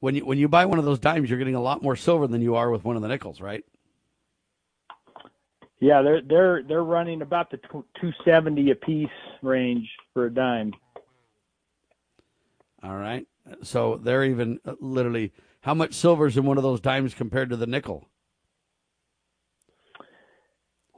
[0.00, 2.26] when you when you buy one of those dimes, you're getting a lot more silver
[2.26, 3.64] than you are with one of the nickels, right?
[5.78, 9.08] Yeah, they're they're they're running about the 270 a piece
[9.42, 10.72] range for a dime.
[12.82, 13.26] All right.
[13.62, 15.32] So they're even uh, literally
[15.62, 18.08] how much silver's in one of those dimes compared to the nickel?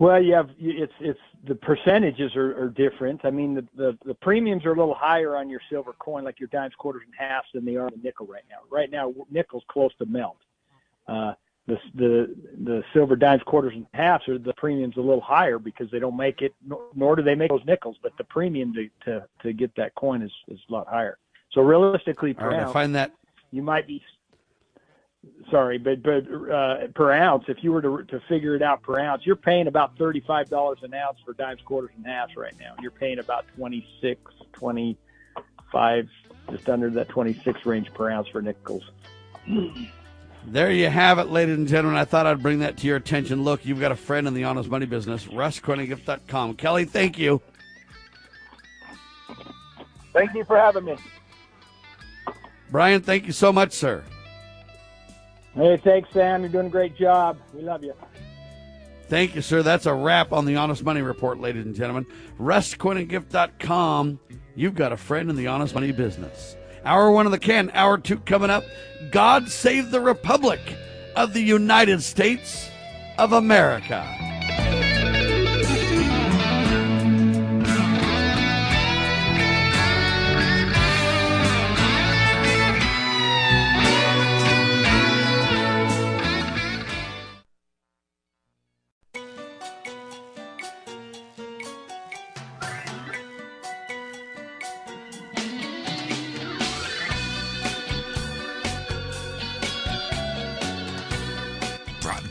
[0.02, 3.20] Well, you have it's it's the percentages are, are different.
[3.22, 6.40] I mean, the, the the premiums are a little higher on your silver coin, like
[6.40, 8.56] your dimes, quarters, and halves, than they are on the nickel right now.
[8.68, 10.38] Right now, nickel's close to melt.
[11.06, 11.34] Uh,
[11.68, 12.34] the the
[12.64, 16.16] the silver dimes, quarters, and halves are the premiums a little higher because they don't
[16.16, 17.94] make it, nor, nor do they make those nickels.
[18.02, 21.16] But the premium to to, to get that coin is is a lot higher.
[21.52, 23.12] So realistically, All right, I find that
[23.52, 24.02] you might be
[25.50, 28.98] sorry, but but uh, per ounce, if you were to to figure it out per
[28.98, 32.54] ounce, you're paying about thirty five dollars an ounce for dimes, quarters, and halves right
[32.58, 32.74] now.
[32.80, 34.20] You're paying about 26,
[34.52, 36.08] 25,
[36.50, 38.90] just under that twenty six range per ounce for nickels.
[40.44, 42.00] There you have it, ladies and gentlemen.
[42.00, 43.44] I thought I'd bring that to your attention.
[43.44, 46.54] Look, you've got a friend in the honest money business, RustCoinandGift.com.
[46.54, 47.40] Kelly, thank you.
[50.12, 50.96] Thank you for having me.
[52.70, 54.02] Brian, thank you so much, sir.
[55.54, 56.42] Hey, thanks, Sam.
[56.42, 57.38] You're doing a great job.
[57.52, 57.94] We love you.
[59.08, 59.62] Thank you, sir.
[59.62, 62.06] That's a wrap on the Honest Money Report, ladies and gentlemen.
[62.40, 64.18] RustCoinandGift.com.
[64.54, 66.56] You've got a friend in the honest money business.
[66.84, 68.64] Hour one of the can, hour two coming up.
[69.10, 70.60] God save the Republic
[71.14, 72.70] of the United States
[73.18, 74.31] of America.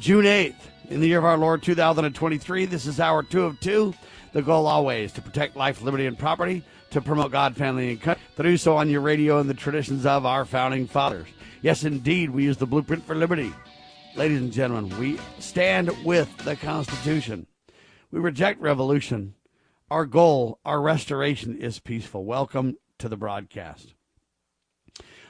[0.00, 0.54] June 8th,
[0.90, 2.66] in the year of our Lord 2023.
[2.66, 3.94] This is hour two of two.
[4.32, 8.22] The goal always to protect life, liberty, and property, to promote God, family, and country,
[8.36, 11.28] to do so on your radio in the traditions of our founding fathers.
[11.62, 13.52] Yes, indeed, we use the blueprint for liberty.
[14.16, 17.46] Ladies and gentlemen, we stand with the Constitution.
[18.10, 19.34] We reject revolution.
[19.90, 22.24] Our goal, our restoration is peaceful.
[22.24, 23.94] Welcome to the broadcast.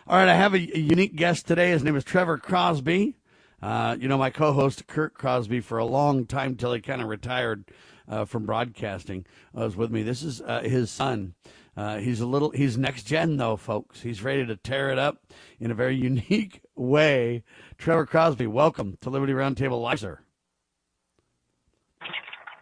[0.07, 1.71] All right, I have a, a unique guest today.
[1.71, 3.17] His name is Trevor Crosby.
[3.65, 7.09] Uh, you know, my co-host Kurt Crosby for a long time till he kind of
[7.09, 7.65] retired
[8.07, 10.03] uh, from broadcasting was with me.
[10.03, 11.33] This is uh, his son.
[11.75, 12.51] Uh, he's a little.
[12.51, 14.03] He's next gen though, folks.
[14.03, 15.23] He's ready to tear it up
[15.59, 17.43] in a very unique way.
[17.79, 20.21] Trevor Crosby, welcome to Liberty Roundtable Live, sir.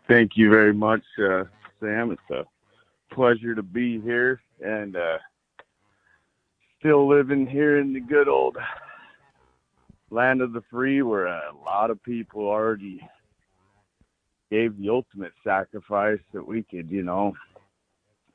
[0.06, 1.42] Thank you very much, uh,
[1.80, 2.12] Sam.
[2.12, 2.44] It's a
[3.12, 5.18] pleasure to be here and uh,
[6.78, 8.56] still living here in the good old
[10.12, 13.00] land of the free where a lot of people already
[14.50, 17.32] gave the ultimate sacrifice that we could, you know,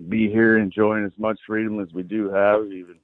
[0.09, 2.95] be here enjoying as much freedom as we do have, even,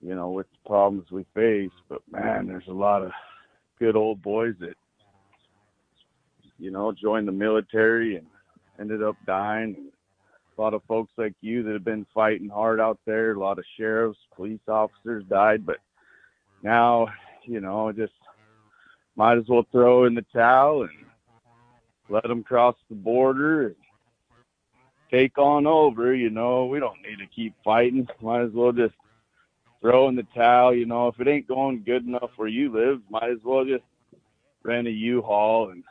[0.00, 1.70] you know, with the problems we face.
[1.88, 3.10] But man, there's a lot of
[3.78, 4.74] good old boys that,
[6.58, 8.26] you know, joined the military and
[8.80, 9.90] ended up dying.
[10.56, 13.32] A lot of folks like you that have been fighting hard out there.
[13.32, 15.76] A lot of sheriffs, police officers died, but
[16.62, 17.06] now
[17.48, 18.12] you know, just
[19.16, 20.90] might as well throw in the towel and
[22.08, 23.76] let them cross the border and
[25.10, 26.14] take on over.
[26.14, 28.06] You know, we don't need to keep fighting.
[28.20, 28.94] Might as well just
[29.80, 30.74] throw in the towel.
[30.74, 33.84] You know, if it ain't going good enough where you live, might as well just
[34.62, 35.82] rent a U-Haul and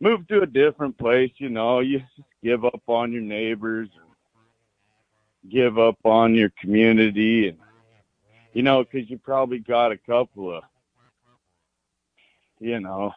[0.00, 1.32] move to a different place.
[1.36, 2.12] You know, you just
[2.42, 3.88] give up on your neighbors
[5.50, 7.58] give up on your community and
[8.54, 10.64] you know, because you probably got a couple of,
[12.60, 13.12] you know,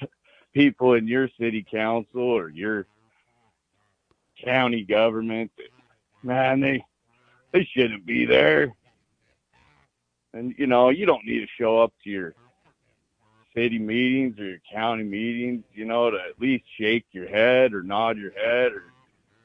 [0.54, 2.86] people in your city council or your
[4.44, 5.50] county government
[6.22, 6.84] man, they
[7.52, 8.74] they shouldn't be there.
[10.32, 12.34] And you know, you don't need to show up to your
[13.54, 17.82] city meetings or your county meetings, you know, to at least shake your head or
[17.82, 18.84] nod your head or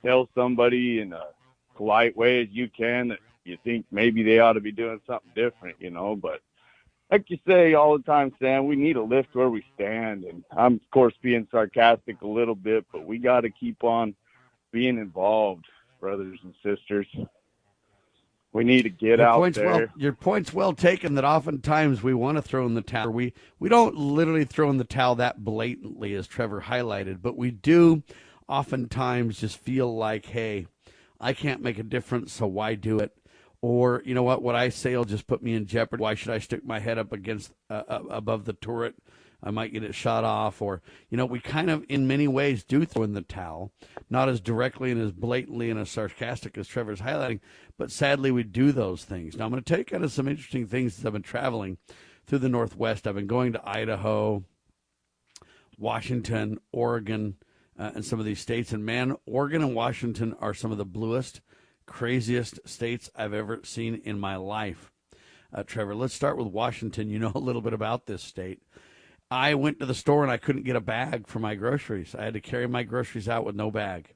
[0.03, 1.27] tell somebody in a
[1.75, 5.31] polite way as you can that you think maybe they ought to be doing something
[5.35, 6.15] different, you know.
[6.15, 6.41] But
[7.11, 10.23] like you say all the time, Sam, we need to lift where we stand.
[10.23, 14.15] And I'm, of course, being sarcastic a little bit, but we got to keep on
[14.71, 15.65] being involved,
[15.99, 17.07] brothers and sisters.
[18.51, 19.67] We need to get your out point's there.
[19.67, 21.15] Well, your point's well taken.
[21.15, 23.09] That oftentimes we want to throw in the towel.
[23.09, 27.51] We we don't literally throw in the towel that blatantly, as Trevor highlighted, but we
[27.51, 28.03] do
[28.47, 30.67] oftentimes just feel like, hey,
[31.19, 33.11] I can't make a difference, so why do it?
[33.65, 34.43] Or you know what?
[34.43, 36.03] What I say will just put me in jeopardy.
[36.03, 38.93] Why should I stick my head up against uh, uh, above the turret?
[39.41, 40.61] I might get it shot off.
[40.61, 43.71] Or you know, we kind of in many ways do throw in the towel,
[44.07, 47.39] not as directly and as blatantly and as sarcastic as Trevor's highlighting,
[47.75, 49.35] but sadly we do those things.
[49.35, 51.79] Now I'm going to tell you kind of some interesting things as I've been traveling
[52.27, 53.07] through the Northwest.
[53.07, 54.43] I've been going to Idaho,
[55.79, 57.37] Washington, Oregon,
[57.79, 58.73] uh, and some of these states.
[58.73, 61.41] And man, Oregon and Washington are some of the bluest
[61.85, 64.91] craziest states I've ever seen in my life.
[65.53, 67.09] Uh, Trevor, let's start with Washington.
[67.09, 68.61] You know a little bit about this state.
[69.31, 72.15] I went to the store and I couldn't get a bag for my groceries.
[72.15, 74.13] I had to carry my groceries out with no bag.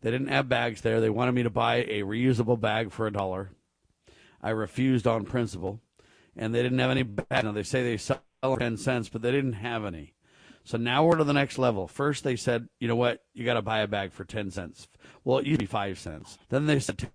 [0.00, 1.00] They didn't have bags there.
[1.00, 3.50] They wanted me to buy a reusable bag for a dollar.
[4.42, 5.80] I refused on principle,
[6.36, 7.44] and they didn't have any bags.
[7.44, 8.22] Now they say they sell
[8.58, 10.14] ten cents, but they didn't have any.
[10.64, 11.88] So now we're to the next level.
[11.88, 13.24] First, they said, you know what?
[13.34, 14.86] You got to buy a bag for 10 cents.
[15.24, 16.38] Well, it used to be 5 cents.
[16.48, 17.10] Then they said 10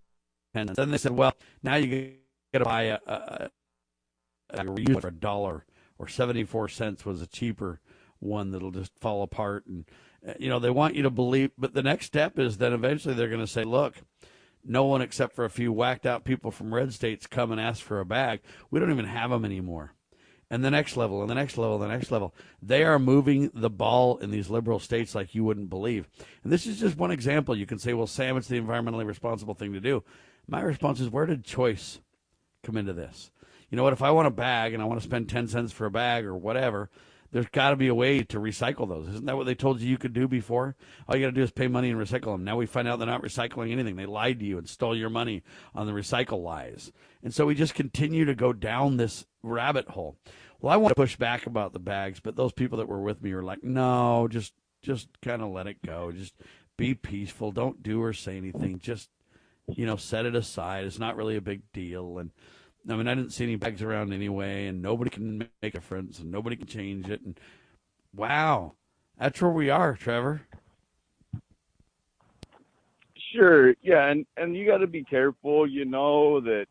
[0.54, 0.78] cents.
[0.78, 1.34] Then they said, well,
[1.64, 2.14] now you
[2.54, 3.50] got to buy a, a,
[4.52, 5.66] a, a for a dollar
[6.00, 7.80] or 74 cents was a cheaper
[8.20, 9.66] one that'll just fall apart.
[9.68, 9.86] And,
[10.28, 11.52] uh, you know, they want you to believe.
[11.58, 13.96] But the next step is then eventually they're going to say, look,
[14.64, 17.82] no one except for a few whacked out people from red states come and ask
[17.82, 18.42] for a bag.
[18.70, 19.94] We don't even have them anymore
[20.50, 22.34] and the next level and the next level, and the next level.
[22.62, 26.08] They are moving the ball in these liberal states like you wouldn't believe.
[26.44, 27.56] And this is just one example.
[27.56, 30.04] You can say, well, Sam, it's the environmentally responsible thing to do.
[30.48, 32.00] My response is, where did choice
[32.64, 33.32] come into this?
[33.70, 33.94] you know what?
[33.94, 36.26] If I want a bag and I want to spend ten cents for a bag
[36.26, 36.90] or whatever,
[37.32, 39.08] there's got to be a way to recycle those.
[39.10, 40.76] Isn't that what they told you you could do before?
[41.08, 42.44] All you got to do is pay money and recycle them.
[42.44, 43.96] Now we find out they're not recycling anything.
[43.96, 45.44] They lied to you and stole your money
[45.76, 46.92] on the recycle lies.
[47.24, 50.18] And so we just continue to go down this rabbit hole.
[50.60, 53.22] Well, I want to push back about the bags, but those people that were with
[53.22, 56.12] me were like, "No, just just kind of let it go.
[56.12, 56.34] Just
[56.78, 57.52] be peaceful.
[57.52, 58.80] Don't do or say anything.
[58.80, 59.10] Just
[59.68, 60.86] you know, set it aside.
[60.86, 62.32] It's not really a big deal." And
[62.90, 66.20] I mean, I didn't see any bags around anyway, and nobody can make a difference,
[66.20, 67.22] and nobody can change it.
[67.22, 67.40] And
[68.16, 68.74] wow,
[69.20, 70.42] that's where we are, Trevor.
[73.34, 75.68] Sure, yeah, and and you got to be careful.
[75.68, 76.68] You know that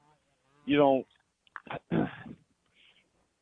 [0.65, 2.09] you don't.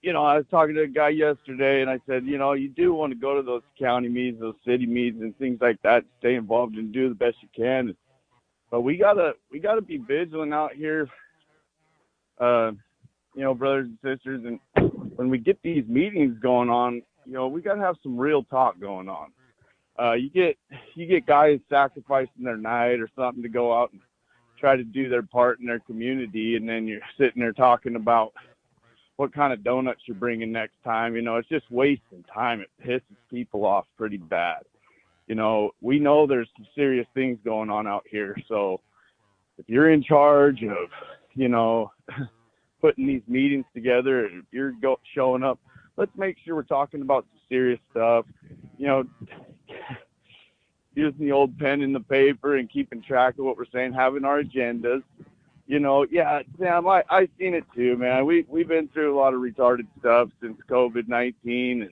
[0.03, 2.68] You know, I was talking to a guy yesterday, and I said, you know, you
[2.68, 6.05] do want to go to those county meetings, those city meetings, and things like that.
[6.18, 7.97] Stay involved and do the best you can.
[8.70, 11.09] But we gotta we gotta be vigilant out here
[12.45, 12.72] uh,
[13.34, 17.49] you know, brothers and sisters, and when we get these meetings going on, you know,
[17.49, 19.32] we got to have some real talk going on.
[19.99, 20.57] Uh, you get
[20.95, 24.01] you get guys sacrificing their night or something to go out and
[24.59, 28.32] try to do their part in their community, and then you're sitting there talking about
[29.16, 31.14] what kind of donuts you're bringing next time.
[31.14, 32.61] You know, it's just wasting time.
[32.61, 34.62] It pisses people off pretty bad.
[35.28, 38.80] You know, we know there's some serious things going on out here, so
[39.59, 40.90] if you're in charge of
[41.35, 41.93] you know,
[42.80, 45.59] putting these meetings together, if you're go, showing up,
[45.97, 48.26] let's make sure we're talking about some serious stuff.
[48.78, 49.05] You know,
[50.95, 54.24] using the old pen in the paper and keeping track of what we're saying, having
[54.24, 55.03] our agendas.
[55.66, 58.26] You know, yeah, Sam, I I seen it too, man.
[58.26, 61.91] We we've been through a lot of retarded stuff since COVID nineteen, and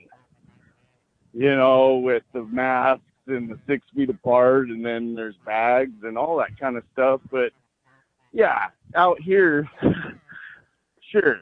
[1.33, 6.19] you know, with the masks and the six feet apart, and then there's bags and
[6.19, 7.23] all that kind of stuff.
[7.31, 7.53] But
[8.33, 9.69] yeah, out here,
[11.11, 11.41] sure,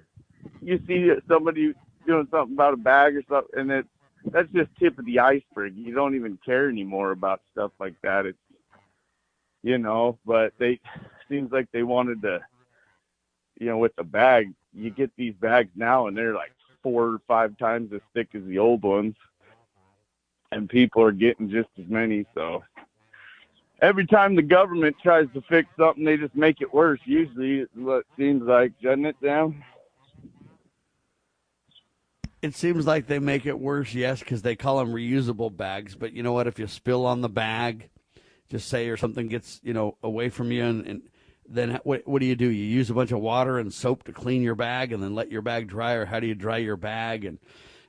[0.61, 1.74] you see somebody
[2.07, 3.86] doing something about a bag or something, and it
[4.26, 5.74] that's just tip of the iceberg.
[5.76, 8.26] You don't even care anymore about stuff like that.
[8.26, 8.38] It's
[9.62, 10.80] you know, but they
[11.28, 12.41] seems like they wanted to,
[13.59, 14.53] you know, with the bag.
[14.72, 18.43] You get these bags now, and they're like four or five times as thick as
[18.45, 19.14] the old ones,
[20.53, 22.26] and people are getting just as many.
[22.34, 22.62] So
[23.83, 27.01] every time the government tries to fix something, they just make it worse.
[27.05, 29.62] Usually, what it seems like, doesn't it, Sam?
[32.43, 35.95] It seems like they make it worse, yes, because they call them reusable bags.
[35.95, 36.47] But you know what?
[36.47, 37.91] If you spill on the bag,
[38.49, 41.03] just say or something gets you know away from you, and, and
[41.47, 42.47] then what, what do you do?
[42.47, 45.31] You use a bunch of water and soap to clean your bag, and then let
[45.31, 45.93] your bag dry.
[45.93, 47.26] Or how do you dry your bag?
[47.26, 47.39] And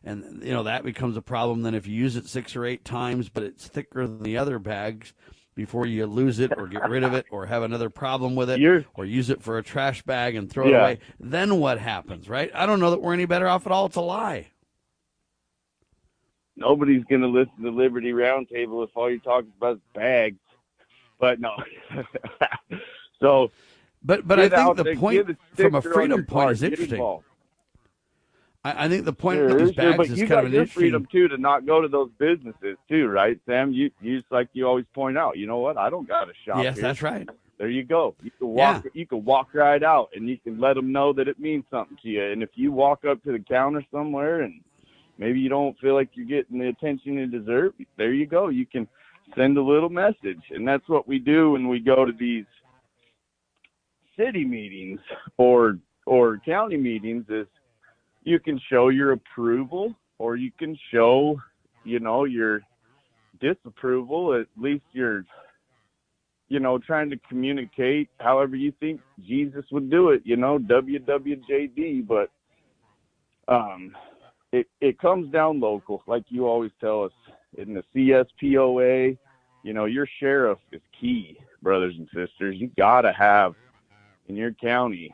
[0.04, 1.62] and you know that becomes a problem.
[1.62, 4.60] Then if you use it six or eight times, but it's thicker than the other
[4.60, 5.14] bags,
[5.62, 8.60] before you lose it or get rid of it or have another problem with it
[8.60, 10.78] You're, or use it for a trash bag and throw yeah.
[10.78, 12.50] it away, then what happens, right?
[12.56, 13.86] I don't know that we're any better off at all.
[13.86, 14.48] It's a lie.
[16.56, 20.40] Nobody's going to listen to Liberty Roundtable if all you talk about is bags.
[21.20, 21.52] But no.
[23.20, 23.52] so,
[24.02, 27.22] but but I think the point from a freedom point is interesting.
[28.64, 30.62] I, I think the point sure, bags sure, but is you kind got of your
[30.62, 30.82] interesting.
[30.82, 33.74] freedom too to not go to those businesses too, right, Sam?
[33.74, 35.38] You you just like you always point out.
[35.38, 35.78] You know what?
[35.78, 36.64] I don't got to shop.
[36.64, 36.84] Yes, here.
[36.84, 37.28] that's right.
[37.58, 38.16] There you go.
[38.24, 38.84] You can walk.
[38.86, 38.92] Yeah.
[38.94, 41.98] You can walk right out, and you can let them know that it means something
[42.04, 42.32] to you.
[42.32, 44.62] And if you walk up to the counter somewhere and
[45.18, 48.50] maybe you don't feel like you're getting the attention you deserve, there you go.
[48.50, 48.88] You can
[49.36, 52.46] send a little message, and that's what we do when we go to these
[54.18, 55.00] city meetings
[55.38, 57.26] or or county meetings.
[57.30, 57.48] Is
[58.24, 61.40] you can show your approval or you can show,
[61.84, 62.62] you know, your
[63.40, 64.40] disapproval.
[64.40, 65.26] At least you're,
[66.48, 72.08] you know, trying to communicate however you think Jesus would do it, you know, WWJD.
[72.08, 72.30] But
[73.48, 73.96] um,
[74.52, 77.14] it, it comes down local, like you always tell us
[77.58, 79.18] in the CSPOA.
[79.64, 82.58] You know, your sheriff is key, brothers and sisters.
[82.58, 83.54] You got to have
[84.28, 85.14] in your county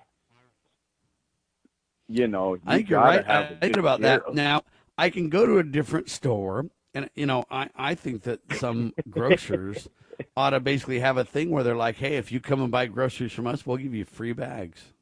[2.07, 3.27] you know, you I think you're right.
[3.27, 4.63] I, thinking about that now.
[4.97, 8.93] I can go to a different store, and you know, I I think that some
[9.09, 9.87] grocers
[10.37, 12.87] ought to basically have a thing where they're like, "Hey, if you come and buy
[12.87, 14.93] groceries from us, we'll give you free bags.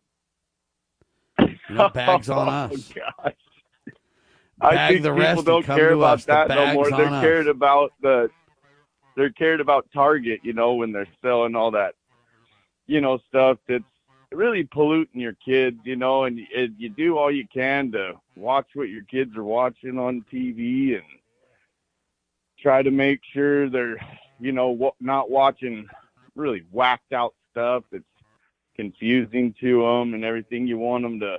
[1.40, 2.94] You know, bags on oh, us."
[4.62, 6.26] Oh, Bag I think the people don't care about us.
[6.26, 6.90] That no more.
[6.90, 7.52] They're cared us.
[7.52, 8.30] about the.
[9.16, 11.96] They're cared about Target, you know, when they're selling all that,
[12.86, 13.84] you know, stuff that's
[14.32, 16.40] really polluting your kids, you know, and,
[16.78, 21.04] you do all you can to watch what your kids are watching on TV and
[22.60, 23.98] try to make sure they're,
[24.40, 25.88] you know, not watching
[26.36, 28.04] really whacked out stuff that's
[28.76, 30.68] confusing to them and everything.
[30.68, 31.38] You want them to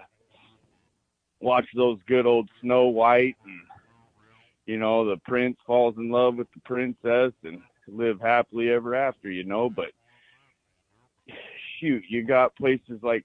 [1.41, 3.61] watch those good old Snow White and
[4.67, 9.31] you know the prince falls in love with the princess and live happily ever after,
[9.31, 9.91] you know, but
[11.81, 13.25] shoot, you got places like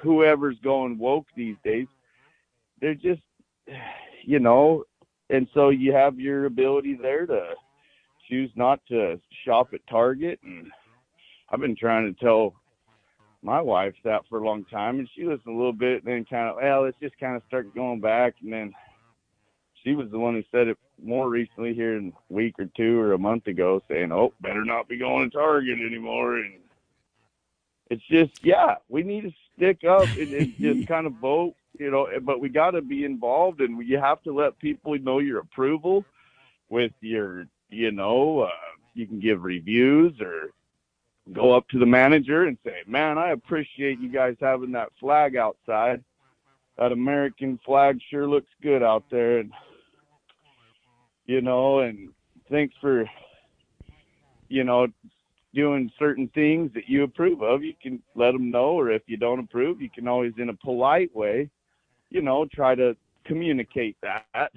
[0.00, 1.86] whoever's going woke these days,
[2.80, 3.22] they're just
[4.24, 4.84] you know,
[5.30, 7.54] and so you have your ability there to
[8.28, 10.38] choose not to shop at Target.
[10.44, 10.70] And
[11.50, 12.54] I've been trying to tell
[13.42, 16.24] my wife that for a long time and she listened a little bit and then
[16.24, 18.72] kind of well let's just kind of start going back and then
[19.82, 23.00] she was the one who said it more recently here in a week or two
[23.00, 26.54] or a month ago saying oh better not be going to target anymore and
[27.92, 31.90] it's just yeah we need to stick up and, and just kind of vote you
[31.90, 35.40] know but we got to be involved and you have to let people know your
[35.40, 36.04] approval
[36.68, 38.48] with your you know uh,
[38.94, 40.50] you can give reviews or
[41.32, 45.36] go up to the manager and say, "Man, I appreciate you guys having that flag
[45.36, 46.02] outside.
[46.78, 49.52] That American flag sure looks good out there." And
[51.26, 52.10] you know, and
[52.50, 53.08] thanks for
[54.48, 54.88] you know
[55.54, 57.62] doing certain things that you approve of.
[57.62, 60.54] You can let them know, or if you don't approve, you can always, in a
[60.54, 61.50] polite way,
[62.10, 64.50] you know, try to communicate that.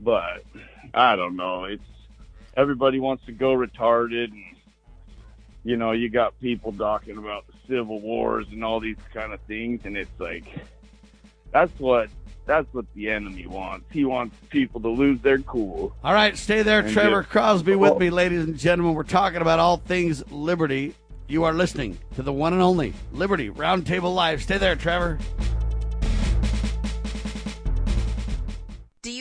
[0.00, 0.44] But
[0.92, 1.64] I don't know.
[1.64, 1.82] It's
[2.56, 4.54] everybody wants to go retarded and
[5.64, 9.40] you know, you got people talking about the civil wars and all these kind of
[9.42, 10.44] things, and it's like
[11.54, 12.10] that's what
[12.46, 13.86] that's what the enemy wants.
[13.90, 15.96] He wants people to lose their cool.
[16.04, 17.98] All right, stay there, And Trevor just- Crosby, with Oh.
[17.98, 18.94] me, ladies and gentlemen.
[18.94, 20.94] We're talking about all things liberty.
[21.26, 24.42] You are listening to the one and only Liberty Roundtable Live.
[24.42, 25.18] Stay there, Trevor.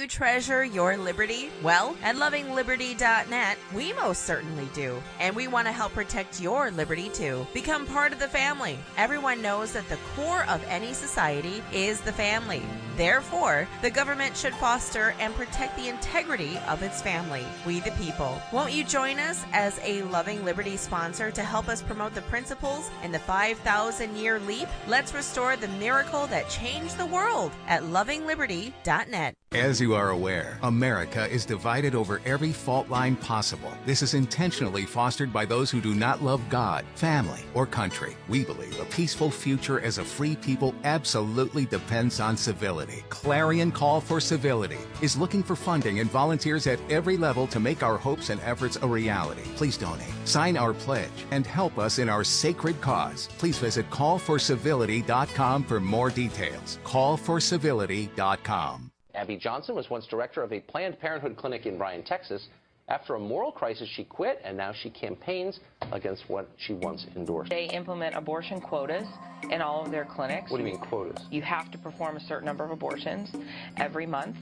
[0.04, 1.49] You treasure your liberty?
[1.62, 5.01] Well, at lovingliberty.net, we most certainly do.
[5.22, 7.47] And we want to help protect your liberty too.
[7.54, 8.78] Become part of the family.
[8.97, 12.64] Everyone knows that the core of any society is the family.
[12.95, 18.39] Therefore, the government should foster and protect the integrity of its family, we the people.
[18.51, 22.91] Won't you join us as a Loving Liberty sponsor to help us promote the principles
[23.03, 24.67] in the 5,000 year leap?
[24.87, 29.33] Let's restore the miracle that changed the world at lovingliberty.net.
[29.53, 33.71] As you are aware, America is divided over every fault line possible.
[33.85, 38.17] This is intentionally fostered by those who do not love God, family, or country.
[38.27, 42.82] We believe a peaceful future as a free people absolutely depends on civility.
[43.09, 47.84] Clarion Call for Civility is looking for funding and volunteers at every level to make
[47.84, 49.43] our hopes and efforts a reality.
[49.55, 53.29] Please donate, sign our pledge, and help us in our sacred cause.
[53.38, 56.79] Please visit callforcivility.com for more details.
[56.84, 58.91] Callforcivility.com.
[59.15, 62.47] Abby Johnson was once director of a Planned Parenthood clinic in Bryan, Texas.
[62.93, 65.59] After a moral crisis, she quit, and now she campaigns
[65.91, 67.49] against what she once endorsed.
[67.49, 69.07] They implement abortion quotas
[69.49, 70.51] in all of their clinics.
[70.51, 71.25] What do you mean quotas?
[71.31, 73.31] You have to perform a certain number of abortions
[73.77, 74.37] every month.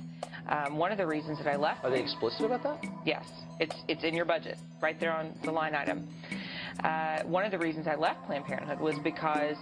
[0.49, 1.85] Um, one of the reasons that I left.
[1.85, 2.85] Are they explicit about that?
[3.05, 3.25] Yes,
[3.61, 6.09] it's it's in your budget, right there on the line item.
[6.83, 9.55] Uh, one of the reasons I left Planned Parenthood was because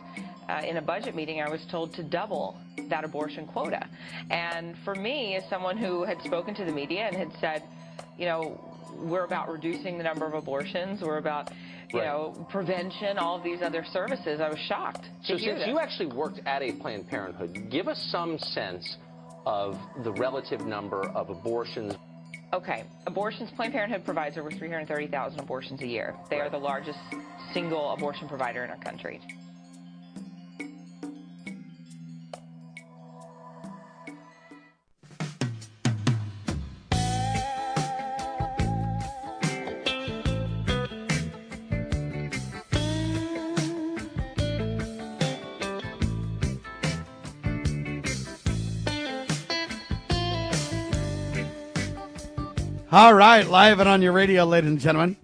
[0.49, 3.87] uh, in a budget meeting I was told to double that abortion quota.
[4.31, 7.61] And for me, as someone who had spoken to the media and had said,
[8.17, 11.51] you know, we're about reducing the number of abortions, we're about,
[11.93, 12.07] you Right.
[12.07, 15.67] know, prevention, all of these other services, I was shocked So since this.
[15.67, 18.97] you actually worked at a Planned Parenthood, give us some sense
[19.45, 21.95] of the relative number of abortions.
[22.51, 26.15] Okay, abortions, Planned Parenthood provides over 330,000 abortions a year.
[26.29, 26.99] They are the largest
[27.53, 29.21] single abortion provider in our country.
[52.91, 55.15] All right, live and on your radio, ladies and gentlemen.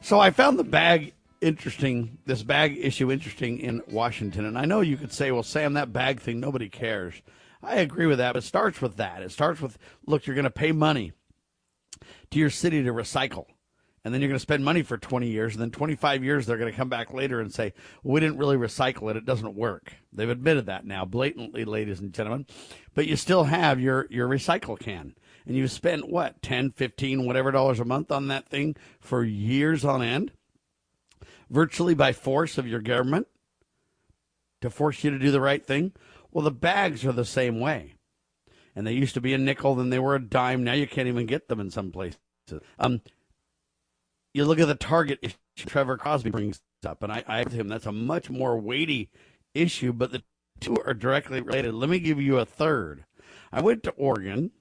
[0.00, 4.44] So I found the bag interesting, this bag issue interesting in Washington.
[4.44, 7.14] And I know you could say, well, Sam, that bag thing, nobody cares.
[7.60, 9.20] I agree with that, but it starts with that.
[9.22, 11.12] It starts with, look, you're going to pay money
[12.30, 13.46] to your city to recycle.
[14.04, 15.54] And then you're going to spend money for 20 years.
[15.54, 17.74] And then 25 years, they're going to come back later and say,
[18.04, 19.16] well, we didn't really recycle it.
[19.16, 19.92] It doesn't work.
[20.12, 22.46] They've admitted that now blatantly, ladies and gentlemen.
[22.94, 25.16] But you still have your, your recycle can.
[25.48, 29.82] And you've spent what, 10, 15, whatever dollars a month on that thing for years
[29.82, 30.30] on end,
[31.48, 33.26] virtually by force of your government
[34.60, 35.92] to force you to do the right thing.
[36.30, 37.94] Well, the bags are the same way.
[38.76, 40.62] And they used to be a nickel, then they were a dime.
[40.64, 42.20] Now you can't even get them in some places.
[42.78, 43.00] Um,
[44.34, 47.68] you look at the target issue Trevor Crosby brings up, and I, I with him,
[47.68, 49.08] that's a much more weighty
[49.54, 49.94] issue.
[49.94, 50.22] But the
[50.60, 51.72] two are directly related.
[51.72, 53.04] Let me give you a third.
[53.50, 54.52] I went to Oregon.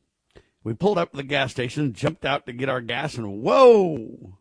[0.64, 4.34] We pulled up to the gas station, jumped out to get our gas, and whoa!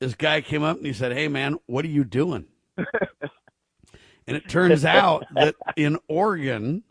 [0.00, 2.46] This guy came up and he said, Hey, man, what are you doing?
[2.76, 6.82] and it turns out that in Oregon,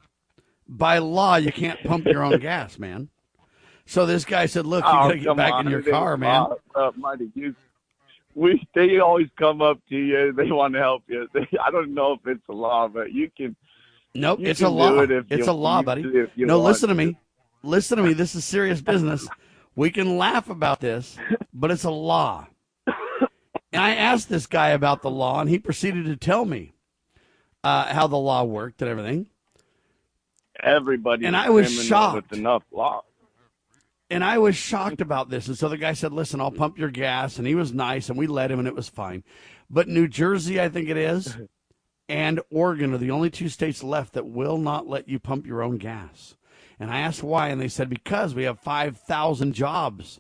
[0.68, 3.10] by law, you can't pump your own gas, man.
[3.86, 6.16] So this guy said, "Look, you Oh, got to get back on, in your car,
[6.16, 7.56] man." law up, mighty you-
[8.36, 10.32] we they always come up to you.
[10.32, 11.28] They want to help you.
[11.34, 13.56] They, I don't know if it's a law, but you can.
[14.16, 15.00] Nope, you it's can a law.
[15.02, 16.28] it It's you- a law, buddy.
[16.38, 17.18] No, listen to me.
[17.64, 18.14] Listen to me.
[18.14, 19.28] This is serious business.
[19.76, 21.18] We can laugh about this,
[21.54, 22.48] but it's a law.
[22.86, 26.74] And I asked this guy about the law, and he proceeded to tell me
[27.64, 29.28] uh, how the law worked and everything.
[30.62, 32.30] Everybody And I was shocked.
[32.30, 33.04] with enough law.
[34.12, 35.48] And I was shocked about this.
[35.48, 37.40] And so the guy said, Listen, I'll pump your gas.
[37.40, 39.24] And he was nice, and we let him, and it was fine.
[39.72, 41.36] But New Jersey, I think it is,
[42.10, 45.64] and Oregon are the only two states left that will not let you pump your
[45.64, 46.36] own gas.
[46.84, 50.20] And I asked why, and they said, Because we have 5,000 jobs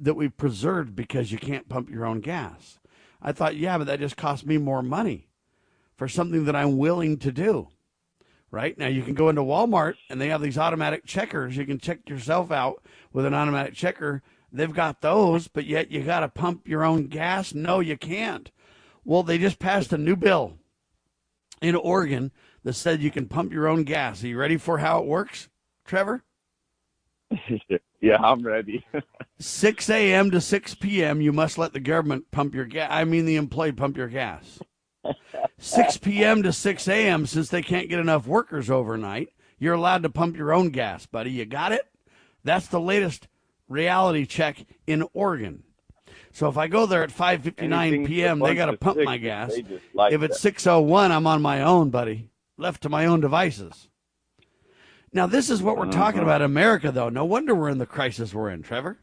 [0.00, 2.80] that we've preserved because you can't pump your own gas.
[3.22, 5.28] I thought, Yeah, but that just cost me more money
[5.94, 7.68] for something that I'm willing to do
[8.50, 8.76] right?
[8.76, 11.56] Now you can go into Walmart and they have these automatic checkers.
[11.56, 12.82] You can check yourself out
[13.12, 14.24] with an automatic checker.
[14.50, 17.54] They've got those, but yet you got to pump your own gas.
[17.54, 18.50] No, you can't.
[19.04, 20.54] Well, they just passed a new bill
[21.62, 22.32] in Oregon
[22.64, 24.22] that said you can pump your own gas.
[24.22, 25.48] Are you ready for how it works,
[25.84, 26.22] Trevor?
[28.00, 28.84] yeah, I'm ready.
[29.38, 30.30] 6 a.m.
[30.30, 32.88] to 6 p.m., you must let the government pump your gas.
[32.92, 34.58] I mean, the employee pump your gas.
[35.58, 36.42] 6 p.m.
[36.42, 40.52] to 6 a.m., since they can't get enough workers overnight, you're allowed to pump your
[40.52, 41.30] own gas, buddy.
[41.30, 41.86] You got it?
[42.44, 43.28] That's the latest
[43.68, 45.62] reality check in Oregon.
[46.32, 49.52] So if I go there at 5:59 p.m., they got to pump my gas.
[49.94, 50.54] like if it's that.
[50.54, 52.29] 6:01, I'm on my own, buddy.
[52.60, 53.88] Left to my own devices.
[55.14, 56.28] Now this is what we're talking Uh-huh.
[56.28, 57.08] about in America, though.
[57.08, 58.98] No wonder we're in the crisis we're in, Trevor.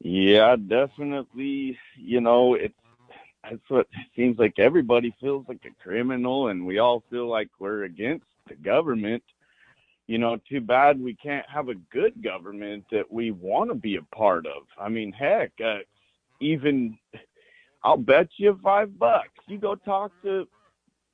[0.00, 1.78] Yeah, definitely.
[1.96, 2.74] You know, it's
[3.44, 4.58] that's what it seems like.
[4.58, 9.22] Everybody feels like a criminal, and we all feel like we're against the government.
[10.08, 13.94] You know, too bad we can't have a good government that we want to be
[13.96, 14.64] a part of.
[14.78, 15.78] I mean, heck, uh,
[16.40, 16.98] even
[17.84, 19.38] I'll bet you five bucks.
[19.46, 20.48] You go talk to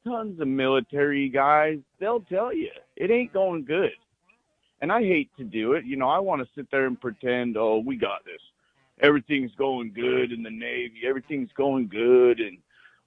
[0.06, 3.92] tons of military guys, they'll tell you it ain't going good.
[4.80, 5.84] And I hate to do it.
[5.84, 8.40] You know, I want to sit there and pretend, oh, we got this.
[9.00, 11.00] Everything's going good in the Navy.
[11.06, 12.58] Everything's going good and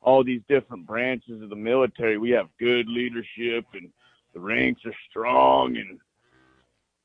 [0.01, 2.17] all these different branches of the military.
[2.17, 3.89] We have good leadership and
[4.33, 5.99] the ranks are strong and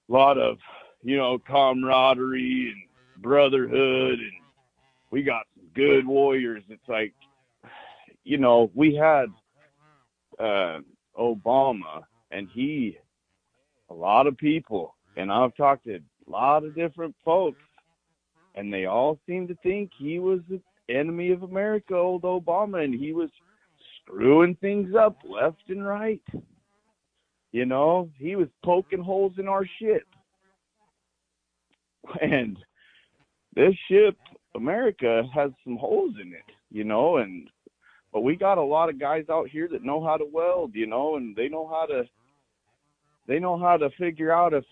[0.09, 0.59] a lot of,
[1.03, 4.33] you know, camaraderie and brotherhood and
[5.11, 6.63] we got some good warriors.
[6.69, 7.15] It's like,
[8.25, 9.27] you know, we had
[10.39, 10.81] uh,
[11.19, 12.99] Obama, and he,
[13.91, 17.61] a lot of people, and I've talked to a lot of different folks,
[18.55, 22.95] and they all seem to think he was the enemy of America, old Obama, and
[22.95, 23.31] he was
[24.01, 26.23] screwing things up left and right.
[27.53, 30.07] You know, he was poking holes in our ship.
[32.21, 32.59] And
[33.55, 34.17] this ship,
[34.55, 37.49] America, has some holes in it, you know, and
[38.15, 40.87] but we got a lot of guys out here that know how to weld, you
[40.87, 42.05] know, and they know how to
[43.27, 44.65] they know how to figure out if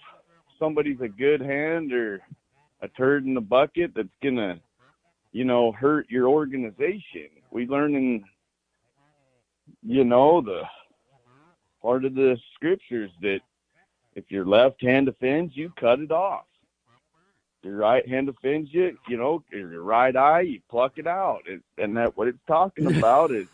[0.59, 2.23] somebody's a good hand or
[2.82, 4.60] a turd in the bucket that's gonna,
[5.32, 7.28] you know, hurt your organization.
[7.51, 8.24] We learn in
[9.82, 10.62] you know, the
[11.81, 13.40] part of the scriptures that
[14.14, 16.44] if your left hand offends you, cut it off.
[17.62, 21.43] Your right hand offends you, you know, your right eye, you pluck it out.
[21.48, 23.47] And, and that what it's talking about is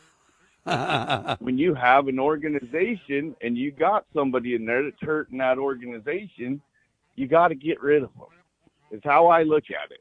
[1.40, 6.60] when you have an organization and you got somebody in there that's hurting that organization,
[7.16, 8.28] you got to get rid of them.
[8.90, 10.00] It's how I look at it,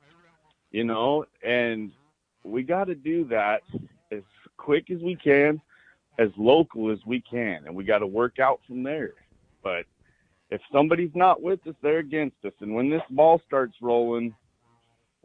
[0.71, 1.91] you know, and
[2.43, 3.61] we got to do that
[4.11, 4.23] as
[4.55, 5.61] quick as we can,
[6.17, 9.13] as local as we can, and we got to work out from there.
[9.63, 9.85] But
[10.49, 12.53] if somebody's not with us, they're against us.
[12.61, 14.33] And when this ball starts rolling,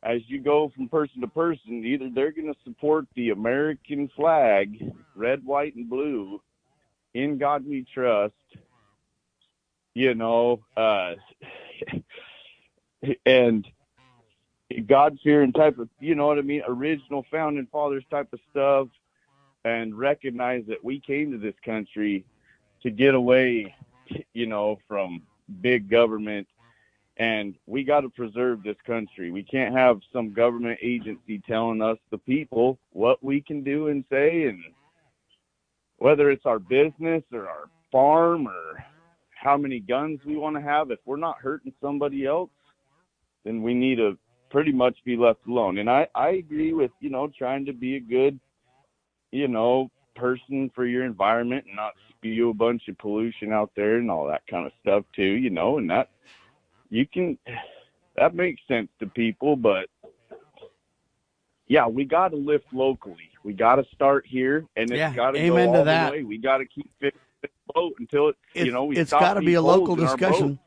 [0.03, 4.93] as you go from person to person, either they're going to support the American flag,
[5.15, 6.41] red, white, and blue,
[7.15, 8.35] in God we trust,
[9.95, 11.15] you know, uh,
[13.27, 13.67] and
[14.87, 18.89] God fearing type of, you know what I mean, original founding fathers type of stuff,
[19.65, 22.25] and recognize that we came to this country
[22.83, 23.75] to get away,
[24.33, 25.23] you know, from
[25.61, 26.47] big government
[27.19, 29.31] and we got to preserve this country.
[29.31, 34.05] We can't have some government agency telling us, the people, what we can do and
[34.11, 34.45] say.
[34.45, 34.63] And
[35.99, 38.85] whether it's our business or our farm or
[39.31, 42.51] how many guns we want to have, if we're not hurting somebody else,
[43.45, 44.17] then we need to
[44.51, 45.79] pretty much be left alone.
[45.79, 48.39] And I, I agree with, you know, trying to be a good,
[49.33, 53.97] you know, person for your environment and not spew a bunch of pollution out there
[53.99, 56.11] and all that kind of stuff too, you know, and that
[56.91, 57.39] you can
[58.17, 59.87] that makes sense to people, but
[61.69, 63.31] yeah, we got to lift locally.
[63.45, 66.23] We got to start here, and it's Yeah, got to go all to the way.
[66.25, 69.35] We got to keep fixing the boat until it, It- you know, we it's got
[69.35, 70.19] to be a local in our boat.
[70.19, 70.59] discussion.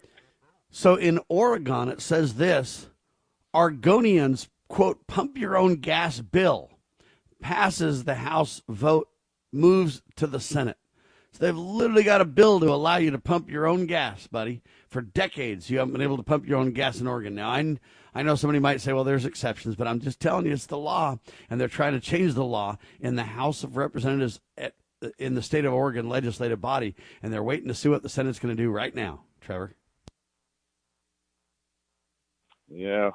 [0.71, 2.87] So in Oregon, it says this
[3.55, 6.71] Oregonians, quote, pump your own gas bill,
[7.41, 9.09] passes the House vote,
[9.55, 10.77] moves to the Senate.
[11.31, 14.61] So they've literally got a bill to allow you to pump your own gas, buddy.
[14.87, 17.35] For decades, you haven't been able to pump your own gas in Oregon.
[17.35, 17.77] Now, I,
[18.13, 20.77] I know somebody might say, well, there's exceptions, but I'm just telling you it's the
[20.77, 21.19] law.
[21.49, 24.75] And they're trying to change the law in the House of Representatives at,
[25.17, 26.95] in the state of Oregon legislative body.
[27.21, 29.75] And they're waiting to see what the Senate's going to do right now, Trevor.
[32.69, 33.11] Yeah.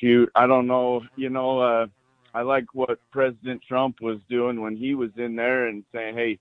[0.00, 1.02] Shoot, I don't know.
[1.16, 1.86] You know, uh,
[2.34, 6.38] I like what President Trump was doing when he was in there and saying, hey,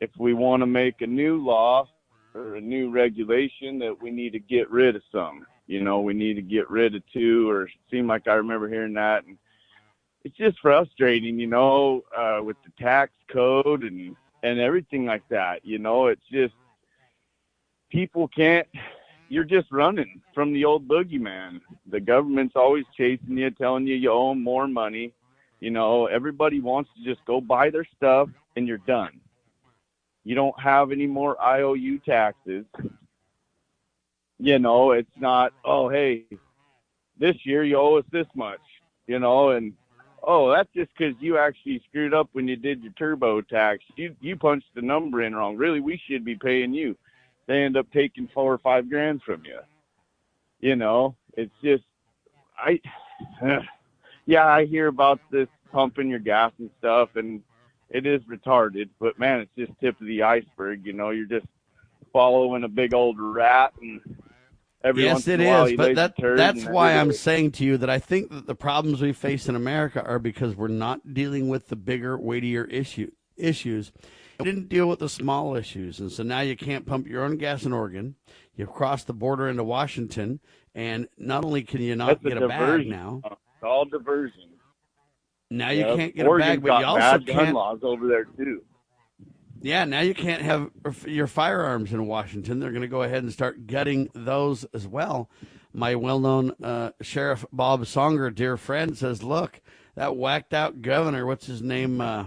[0.00, 1.88] if we want to make a new law
[2.34, 5.46] or a new regulation, that we need to get rid of some.
[5.66, 8.94] You know, we need to get rid of two, or seemed like I remember hearing
[8.94, 9.24] that.
[9.24, 9.38] And
[10.24, 15.64] it's just frustrating, you know, uh, with the tax code and and everything like that.
[15.64, 16.54] You know, it's just
[17.90, 18.66] people can't
[19.28, 21.60] you're just running from the old boogeyman.
[21.90, 25.14] The government's always chasing you, telling you you owe 'em more money.
[25.62, 29.20] You know, everybody wants to just go buy their stuff and you're done.
[30.24, 32.64] You don't have any more IOU taxes.
[34.38, 36.24] You know, it's not, oh, hey,
[37.18, 38.60] this year you owe us this much,
[39.06, 39.72] you know, and
[40.22, 43.84] oh, that's just because you actually screwed up when you did your turbo tax.
[43.96, 45.56] You you punched the number in wrong.
[45.56, 46.96] Really, we should be paying you
[47.46, 49.58] they end up taking four or five grand from you.
[50.60, 51.84] You know, it's just
[52.56, 52.80] I
[54.32, 57.42] yeah, I hear about this pumping your gas and stuff and
[57.90, 61.46] it is retarded, but man, it's just tip of the iceberg, you know, you're just
[62.14, 64.00] following a big old rat and
[64.82, 67.90] every yes, it a is, but that, a that's why I'm saying to you that
[67.90, 71.68] I think that the problems we face in America are because we're not dealing with
[71.68, 73.92] the bigger, weightier issue issues.
[74.38, 77.36] We didn't deal with the small issues, and so now you can't pump your own
[77.36, 78.16] gas in Oregon.
[78.56, 80.40] You've crossed the border into Washington,
[80.74, 83.20] and not only can you not That's get a bag now,
[83.62, 84.48] It's all diversion.
[85.48, 87.54] now you can't get Oregon's a bag, but you also can't.
[87.54, 88.60] laws over there too.
[89.60, 90.70] Yeah, now you can't have
[91.06, 92.58] your firearms in Washington.
[92.58, 95.30] They're going to go ahead and start gutting those as well.
[95.72, 99.60] My well known uh, Sheriff Bob Songer, dear friend, says, Look,
[99.94, 102.00] that whacked out governor, what's his name?
[102.00, 102.26] Uh,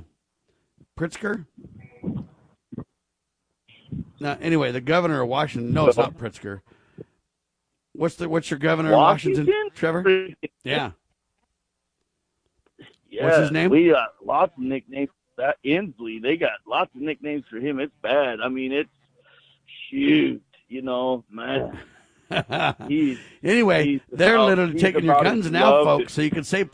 [0.98, 1.48] Pritzker?
[4.22, 6.62] Now, anyway, the governor of Washington, no, it's not Pritzker.
[7.92, 9.70] What's the what's your governor of Washington, Washington?
[9.76, 10.28] Trevor?
[10.64, 10.92] Yeah.
[13.16, 13.70] Yeah, What's his name?
[13.70, 15.10] We got lots of nicknames.
[15.38, 17.80] That Inslee, they got lots of nicknames for him.
[17.80, 18.40] It's bad.
[18.42, 18.90] I mean, it's
[19.90, 20.42] shoot.
[20.68, 21.78] You know, man.
[22.88, 26.14] he's anyway, he's they're about- literally taking your guns now, folks.
[26.14, 26.66] So you can say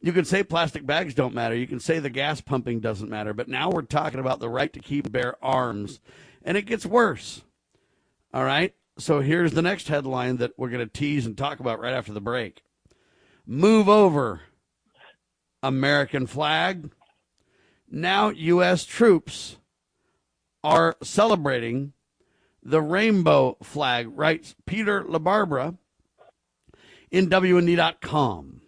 [0.00, 1.54] you can say plastic bags don't matter.
[1.56, 3.34] You can say the gas pumping doesn't matter.
[3.34, 6.00] But now we're talking about the right to keep bear arms,
[6.44, 7.42] and it gets worse.
[8.32, 8.74] All right.
[8.98, 12.12] So here's the next headline that we're going to tease and talk about right after
[12.12, 12.62] the break.
[13.46, 14.42] Move over,
[15.62, 16.90] American flag.
[17.90, 18.84] Now U.S.
[18.84, 19.56] troops
[20.62, 21.92] are celebrating
[22.62, 25.78] the rainbow flag, writes Peter LaBarbera
[27.10, 28.60] in WND.com.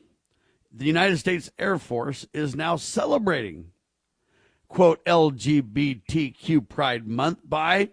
[0.73, 3.73] The United States Air Force is now celebrating,
[4.69, 7.91] quote, LGBTQ Pride Month by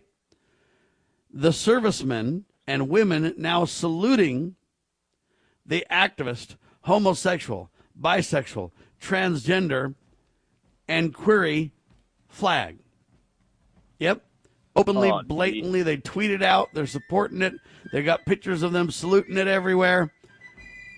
[1.29, 4.55] the servicemen and women now saluting
[5.65, 8.71] the activist, homosexual, bisexual,
[9.01, 9.95] transgender,
[10.87, 11.71] and query
[12.29, 12.77] flag.
[13.99, 14.23] Yep.
[14.75, 16.69] Openly, Oh, blatantly, they tweet it out.
[16.73, 17.53] They're supporting it.
[17.91, 20.13] They got pictures of them saluting it everywhere.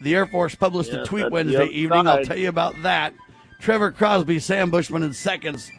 [0.02, 2.08] The Air Force published a tweet Wednesday evening.
[2.08, 3.14] I'll tell you about that.
[3.60, 5.70] Trevor Crosby, Sam Bushman in seconds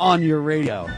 [0.00, 0.88] on your radio.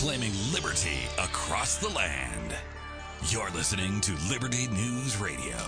[0.00, 2.54] Proclaiming liberty across the land.
[3.28, 5.58] You're listening to Liberty News Radio.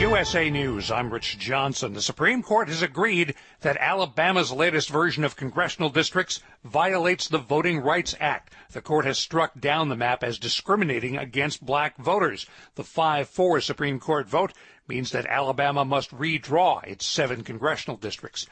[0.00, 1.92] USA News, I'm Rich Johnson.
[1.92, 7.78] The Supreme Court has agreed that Alabama's latest version of congressional districts violates the Voting
[7.78, 8.52] Rights Act.
[8.72, 12.44] The court has struck down the map as discriminating against black voters.
[12.74, 14.52] The 5-4 Supreme Court vote
[14.88, 18.48] means that Alabama must redraw its seven congressional districts.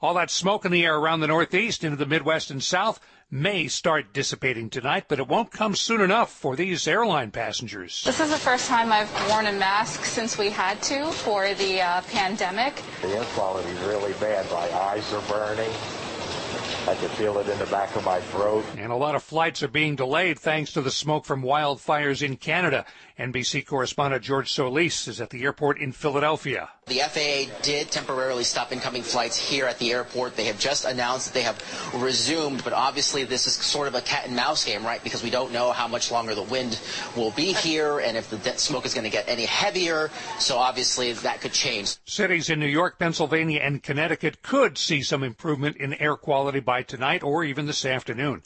[0.00, 3.00] All that smoke in the air around the Northeast into the Midwest and South
[3.32, 8.04] may start dissipating tonight, but it won't come soon enough for these airline passengers.
[8.04, 11.80] This is the first time I've worn a mask since we had to for the
[11.80, 12.80] uh, pandemic.
[13.02, 14.48] The air quality is really bad.
[14.52, 15.70] My eyes are burning.
[16.86, 18.64] I can feel it in the back of my throat.
[18.78, 22.36] And a lot of flights are being delayed thanks to the smoke from wildfires in
[22.36, 22.86] Canada.
[23.18, 26.70] NBC correspondent George Solis is at the airport in Philadelphia.
[26.88, 30.36] The FAA did temporarily stop incoming flights here at the airport.
[30.36, 31.62] They have just announced that they have
[31.94, 35.02] resumed, but obviously this is sort of a cat and mouse game, right?
[35.04, 36.80] Because we don't know how much longer the wind
[37.14, 40.10] will be here and if the smoke is going to get any heavier.
[40.38, 41.96] So obviously that could change.
[42.06, 46.82] Cities in New York, Pennsylvania, and Connecticut could see some improvement in air quality by
[46.82, 48.42] tonight or even this afternoon.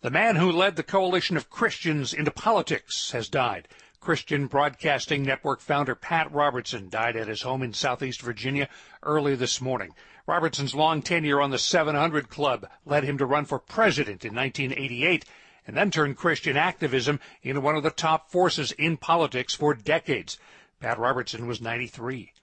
[0.00, 3.68] The man who led the coalition of Christians into politics has died.
[4.04, 8.68] Christian Broadcasting Network founder Pat Robertson died at his home in southeast Virginia
[9.02, 9.94] early this morning.
[10.26, 15.24] Robertson's long tenure on the 700 Club led him to run for president in 1988
[15.66, 20.38] and then turned Christian activism into one of the top forces in politics for decades.
[20.80, 22.34] Pat Robertson was 93.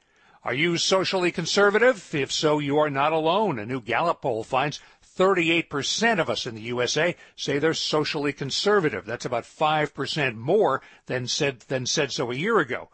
[0.44, 2.16] Are you socially conservative?
[2.16, 3.60] If so, you are not alone.
[3.60, 4.80] A new Gallup poll finds
[5.18, 9.06] 38% of us in the USA say they're socially conservative.
[9.06, 12.90] That's about 5% more than said, than said so a year ago.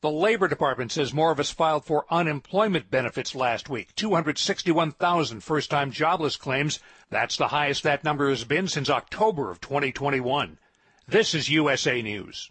[0.00, 3.94] The Labor Department says more of us filed for unemployment benefits last week.
[3.96, 6.80] 261,000 first-time jobless claims.
[7.10, 10.58] That's the highest that number has been since October of 2021.
[11.06, 12.50] This is USA News.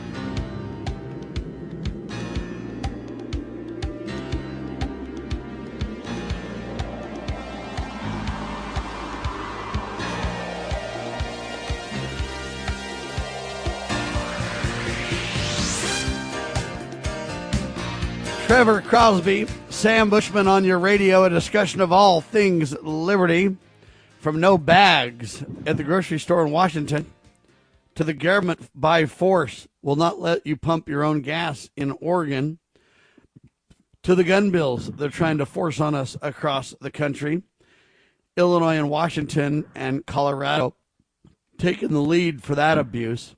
[18.51, 23.55] Trevor Crosby, Sam Bushman on your radio, a discussion of all things liberty,
[24.19, 27.09] from no bags at the grocery store in Washington
[27.95, 32.59] to the government by force will not let you pump your own gas in Oregon
[34.03, 37.43] to the gun bills they're trying to force on us across the country.
[38.35, 40.75] Illinois and Washington and Colorado
[41.57, 43.33] taking the lead for that abuse.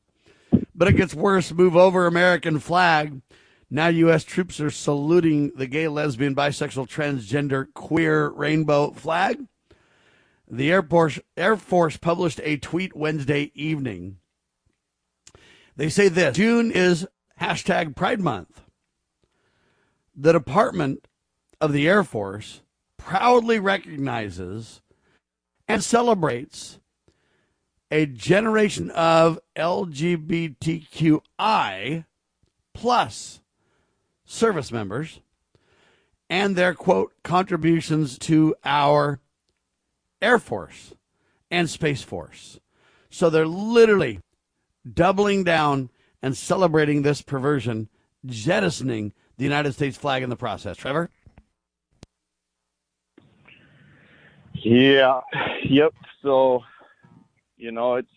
[0.74, 1.52] But it gets worse.
[1.52, 3.22] Move over American flag.
[3.70, 4.24] Now, U.S.
[4.24, 9.46] troops are saluting the gay, lesbian, bisexual, transgender, queer rainbow flag.
[10.50, 14.18] The Air Force, Air Force published a tweet Wednesday evening.
[15.76, 17.08] They say this June is
[17.42, 18.62] hashtag Pride Month.
[20.16, 21.08] The Department
[21.60, 22.62] of the Air Force
[22.98, 24.82] proudly recognizes
[25.68, 26.80] and celebrates
[27.90, 30.46] a generation of LGBTQI
[32.74, 33.40] plus
[34.34, 35.20] service members
[36.30, 39.20] and their quote contributions to our
[40.22, 40.94] Air Force
[41.52, 42.60] and Space Force.
[43.12, 44.20] So they're literally
[44.92, 45.92] doubling down
[46.22, 47.90] and celebrating this perversion,
[48.26, 50.78] jettisoning the United States flag in the process.
[50.78, 51.12] Trevor?
[54.54, 55.22] Yeah.
[55.70, 55.94] Yep.
[56.24, 56.62] So,
[57.58, 58.10] you know, it's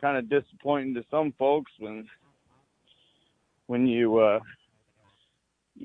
[0.00, 2.08] kind of disappointing to some folks when
[3.66, 4.40] when you uh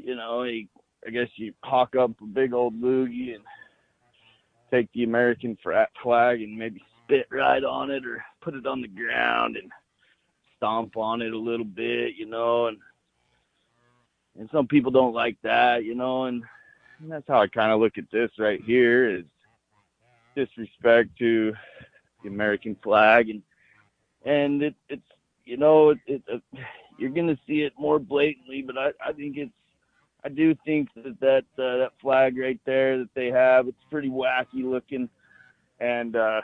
[0.06, 0.68] you know, he,
[1.06, 3.44] I guess you hawk up a big old loogie and
[4.72, 8.88] take the American flag and maybe spit right on it or put it on the
[8.88, 9.72] ground and
[10.58, 12.78] stomp on it a little bit, you know, and
[14.40, 16.44] and some people don't like that, you know, and,
[17.00, 19.24] and that's how I kind of look at this right here is
[20.36, 21.54] disrespect to
[22.22, 23.42] the American flag, and
[24.26, 25.02] and it, it's
[25.46, 26.38] you know it, it uh,
[26.98, 29.52] you're gonna see it more blatantly, but I I think it's
[30.24, 34.10] I do think that that uh, that flag right there that they have it's pretty
[34.10, 35.10] wacky looking,
[35.80, 36.42] and uh,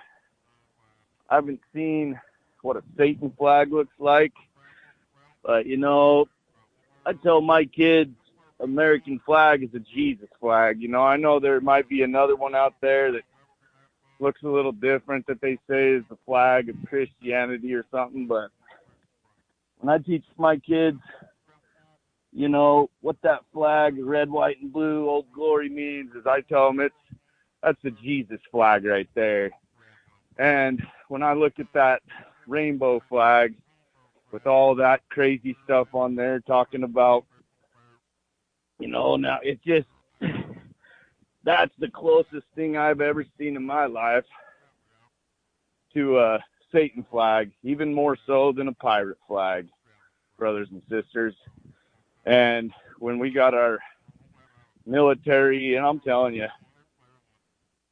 [1.30, 2.20] I haven't seen
[2.62, 4.34] what a Satan flag looks like,
[5.44, 6.28] but you know
[7.06, 8.16] I tell my kids
[8.60, 10.82] American flag is a Jesus flag.
[10.82, 13.24] You know, I know there might be another one out there that
[14.20, 18.50] looks a little different that they say is the flag of Christianity or something, but
[19.80, 21.00] when I teach my kids,
[22.34, 26.68] you know, what that flag, red, white, and blue, old glory means is I tell
[26.68, 26.96] them it's
[27.62, 29.52] that's the Jesus flag right there.
[30.38, 32.02] And when I look at that
[32.48, 33.54] rainbow flag
[34.32, 37.26] with all that crazy stuff on there talking about
[38.80, 39.88] you know, now it just
[41.44, 44.26] that's the closest thing I've ever seen in my life
[45.94, 46.40] to a
[46.72, 49.68] Satan flag, even more so than a pirate flag,
[50.38, 51.36] brothers and sisters.
[52.26, 53.80] And when we got our
[54.86, 56.48] military, and I'm telling you,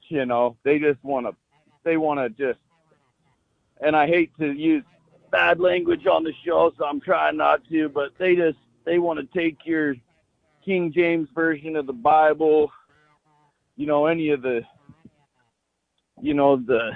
[0.09, 1.35] you know, they just want to,
[1.83, 2.59] they want to just,
[3.81, 4.83] and I hate to use
[5.31, 9.19] bad language on the show, so I'm trying not to, but they just, they want
[9.19, 9.95] to take your
[10.63, 12.71] King James version of the Bible,
[13.77, 14.61] you know, any of the,
[16.21, 16.91] you know, the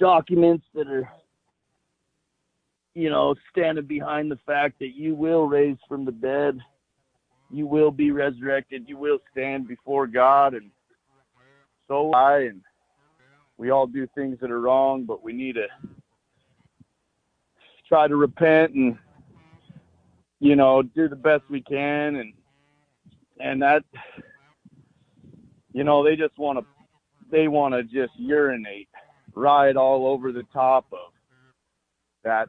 [0.00, 1.08] documents that are,
[2.94, 6.58] you know, standing behind the fact that you will raise from the dead,
[7.56, 10.70] you will be resurrected, you will stand before God, and
[11.88, 12.60] so I, and
[13.56, 15.66] we all do things that are wrong, but we need to
[17.88, 18.98] try to repent and,
[20.40, 22.32] you know, do the best we can and
[23.40, 23.84] and that
[25.72, 26.64] you know they just want to
[27.30, 28.88] they want to just urinate
[29.34, 31.12] right all over the top of
[32.22, 32.48] that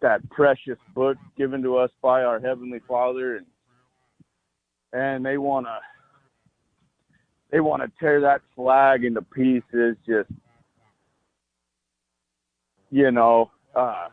[0.00, 3.46] that precious book given to us by our heavenly father and
[4.92, 5.78] and they want to
[7.50, 10.30] they want to tear that flag into pieces just
[12.90, 14.08] you know uh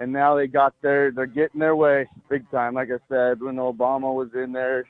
[0.00, 2.74] and now they got their they're getting their way big time.
[2.74, 4.86] Like I said, when Obama was in there,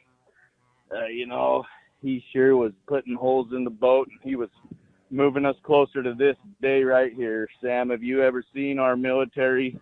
[0.94, 1.64] uh, you know,
[2.00, 4.48] he sure was putting holes in the boat, and he was
[5.10, 7.48] moving us closer to this day right here.
[7.62, 9.78] Sam, have you ever seen our military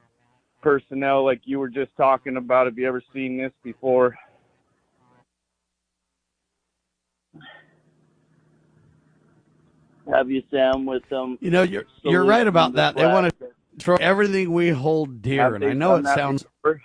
[0.62, 2.66] personnel like you were just talking about?
[2.66, 4.16] Have you ever seen this before?
[10.10, 11.38] Have you, Sam, with them?
[11.40, 12.96] You know, you're you're right about that.
[12.96, 13.48] They want to
[13.78, 15.54] throw everything we hold dear.
[15.54, 16.80] And I know it sounds before?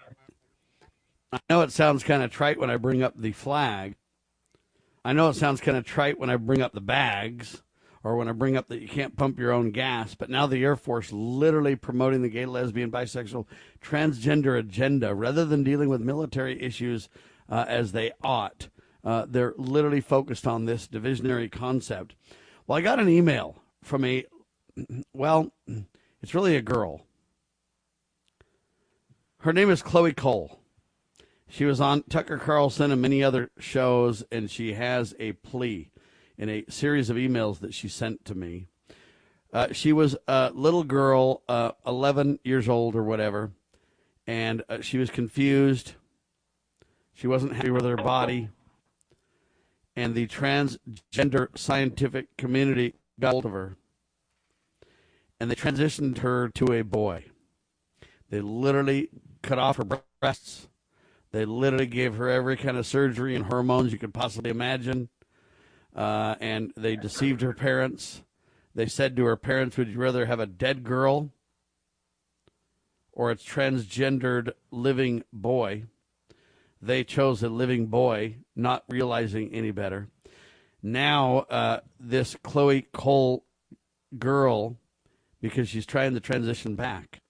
[1.32, 3.96] I know it sounds kind of trite when I bring up the flag.
[5.04, 7.64] I know it sounds kind of trite when I bring up the bags
[8.08, 10.64] or when I bring up that you can't pump your own gas, but now the
[10.64, 13.46] Air Force literally promoting the gay, lesbian, bisexual,
[13.82, 17.10] transgender agenda rather than dealing with military issues
[17.50, 18.70] uh, as they ought.
[19.04, 22.16] Uh, they're literally focused on this divisionary concept.
[22.66, 24.24] Well, I got an email from a,
[25.14, 25.52] well,
[26.22, 27.02] it's really a girl.
[29.40, 30.62] Her name is Chloe Cole.
[31.50, 35.90] She was on Tucker Carlson and many other shows, and she has a plea
[36.38, 38.68] in a series of emails that she sent to me.
[39.54, 43.52] Uh, she was a little girl, uh, 11 years old or whatever,
[44.26, 45.94] and uh, she was confused.
[47.14, 48.50] She wasn't happy with her body.
[49.96, 53.78] And the transgender scientific community got hold of her
[55.40, 57.26] and they transitioned her to a boy.
[58.30, 59.10] They literally
[59.42, 60.68] cut off her breasts.
[61.32, 65.10] They literally gave her every kind of surgery and hormones you could possibly imagine.
[65.98, 68.22] Uh, and they deceived her parents.
[68.76, 71.32] They said to her parents, Would you rather have a dead girl
[73.12, 75.86] or a transgendered living boy?
[76.80, 80.10] They chose a living boy, not realizing any better.
[80.84, 83.44] Now, uh, this Chloe Cole
[84.20, 84.78] girl
[85.42, 87.22] because she's trying to transition back.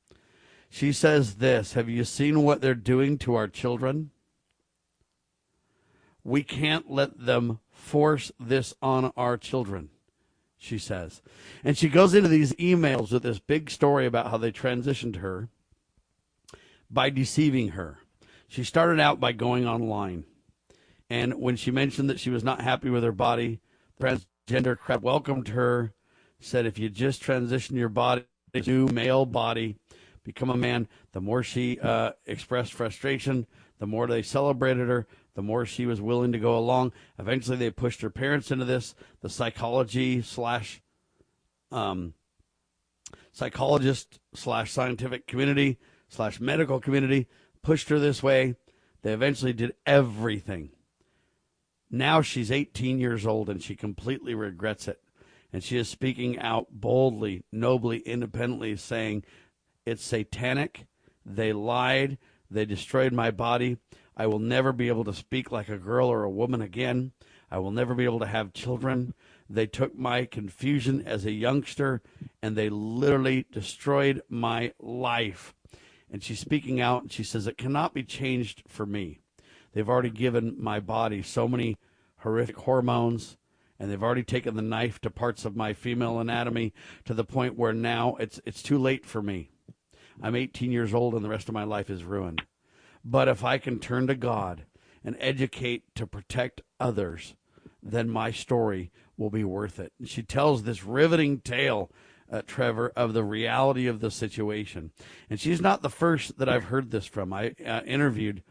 [0.70, 4.12] She says this Have you seen what they're doing to our children?
[6.24, 9.90] We can't let them force this on our children,
[10.58, 11.22] she says.
[11.64, 15.50] And she goes into these emails with this big story about how they transitioned her
[16.90, 18.00] by deceiving her.
[18.48, 20.26] She started out by going online.
[21.10, 23.62] And when she mentioned that she was not happy with her body,
[24.00, 25.94] transgender crap welcomed her
[26.40, 28.24] said if you just transition your body
[28.54, 29.78] to male body,
[30.24, 33.48] become a man, the more she uh, expressed frustration,
[33.80, 35.08] The more they celebrated her,
[35.38, 36.92] the more she was willing to go along.
[37.20, 38.96] Eventually, they pushed her parents into this.
[39.22, 40.82] The psychology slash
[41.72, 42.16] um,
[43.32, 45.78] psychologist slash scientific community
[46.10, 47.28] slash medical community
[47.62, 48.56] pushed her this way.
[49.04, 50.72] They eventually did everything.
[51.92, 55.00] Now she's 18 years old and she completely regrets it.
[55.54, 59.24] And she is speaking out boldly, nobly, independently, saying,
[59.86, 60.88] It's satanic.
[61.24, 62.18] They lied.
[62.50, 63.78] They destroyed my body.
[64.20, 67.12] I will never be able to speak like a girl or a woman again.
[67.52, 69.14] I will never be able to have children.
[69.48, 72.02] They took my confusion as a youngster
[72.42, 75.54] and they literally destroyed my life.
[76.12, 79.20] And she's speaking out and she says, It cannot be changed for me.
[79.74, 81.78] They've already given my body so many
[82.18, 83.38] horrific hormones
[83.80, 86.74] and they've already taken the knife to parts of my female anatomy
[87.06, 89.52] to the point where now it's it's too late for me.
[90.24, 92.42] I'm 18 years old and the rest of my life is ruined.
[93.10, 94.66] But if I can turn to God
[95.02, 97.36] and educate to protect others,
[97.82, 99.94] then my story will be worth it.
[99.98, 101.90] And she tells this riveting tale,
[102.30, 104.92] uh, Trevor, of the reality of the situation.
[105.30, 107.32] And she's not the first that I've heard this from.
[107.32, 108.44] I uh, interviewed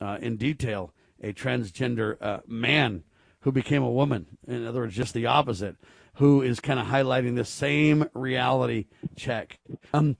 [0.00, 0.92] uh, in detail
[1.22, 3.04] a transgender uh, man
[3.42, 4.26] who became a woman.
[4.48, 5.76] In other words, just the opposite,
[6.14, 9.60] who is kind of highlighting the same reality check.
[9.94, 10.16] Um,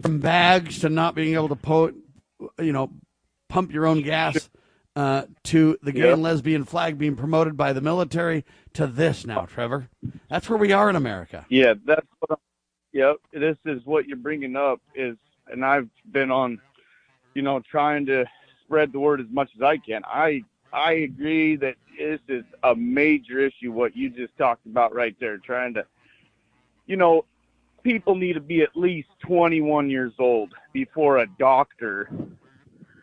[0.00, 1.92] from bags to not being able to po-
[2.58, 2.92] you know,
[3.52, 4.48] pump your own gas,
[4.96, 6.14] uh, to the gay Yep.
[6.14, 9.88] and lesbian flag being promoted by the military, to this now, Trevor.
[10.30, 11.44] That's where we are in America.
[11.50, 12.30] Yeah, that's what.
[12.30, 12.36] I'm,
[12.92, 15.16] yep, this is what you're bringing up is,
[15.48, 16.60] and I've been on,
[17.34, 18.24] you know, trying to
[18.64, 20.02] spread the word as much as I can.
[20.06, 20.42] I
[20.72, 23.70] I agree that this is a major issue.
[23.70, 25.84] What you just talked about right there, trying to,
[26.86, 27.26] you know,
[27.82, 32.10] people need to be at least 21 years old before a doctor,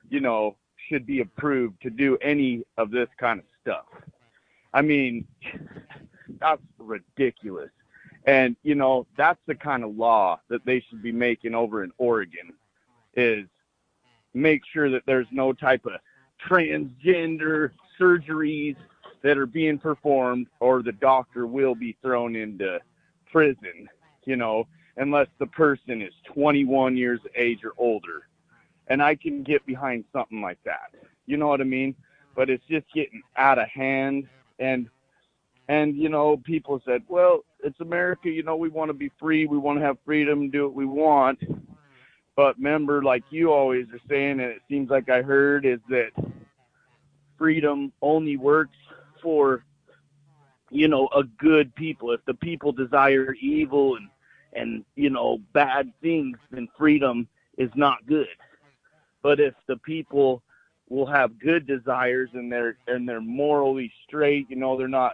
[0.10, 0.56] you know,
[0.88, 3.86] should be approved to do any of this kind of stuff.
[4.74, 5.28] I mean,
[6.40, 7.70] that's ridiculous.
[8.26, 11.92] And you know, that's the kind of law that they should be making over in
[11.98, 12.54] Oregon
[13.16, 13.46] is
[14.34, 15.94] make sure that there's no type of
[16.48, 18.76] transgender surgeries
[19.22, 22.80] that are being performed or the doctor will be thrown into
[23.32, 23.90] prison,
[24.26, 24.68] you know,
[24.98, 28.28] unless the person is 21 years of age or older.
[28.90, 30.94] And I can get behind something like that.
[31.26, 31.96] You know what I mean?
[32.36, 34.28] But it's just getting out of hand
[34.60, 34.90] and
[35.70, 39.46] and you know people said well it's america you know we want to be free
[39.46, 41.40] we want to have freedom do what we want
[42.36, 46.10] but remember like you always are saying and it seems like i heard is that
[47.38, 48.76] freedom only works
[49.22, 49.64] for
[50.70, 54.10] you know a good people if the people desire evil and
[54.54, 58.28] and you know bad things then freedom is not good
[59.22, 60.42] but if the people
[60.90, 65.14] will have good desires and they're and they're morally straight you know they're not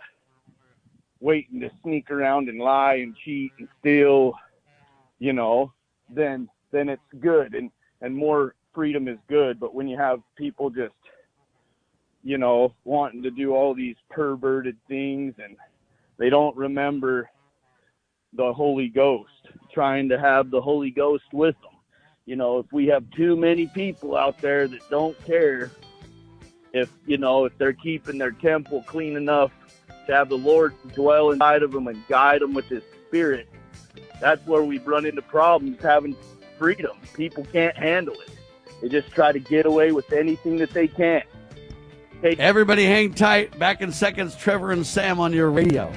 [1.19, 4.34] waiting to sneak around and lie and cheat and steal
[5.19, 5.72] you know
[6.10, 7.56] then then it's good.
[7.56, 7.72] And
[8.02, 9.60] and more freedom is good.
[9.60, 10.94] But when you have people just
[12.23, 15.56] you know wanting to do all these perverted things and
[16.18, 17.30] they don't remember
[18.34, 19.30] the holy ghost
[19.73, 21.75] trying to have the holy ghost with them
[22.26, 25.72] you know if we have too many people out there that don't care
[26.74, 29.52] if you know if they're keeping their temple clean enough
[30.08, 33.48] to have the lord dwell inside of them and guide them with his spirit
[34.20, 36.16] that's where we run into problems having
[36.58, 38.32] freedom people can't handle it
[38.82, 41.24] they just try to get away with anything that they can
[42.22, 43.60] Take- Everybody hang tight.
[43.60, 45.92] Back in seconds, Trevor and Sam on your radio.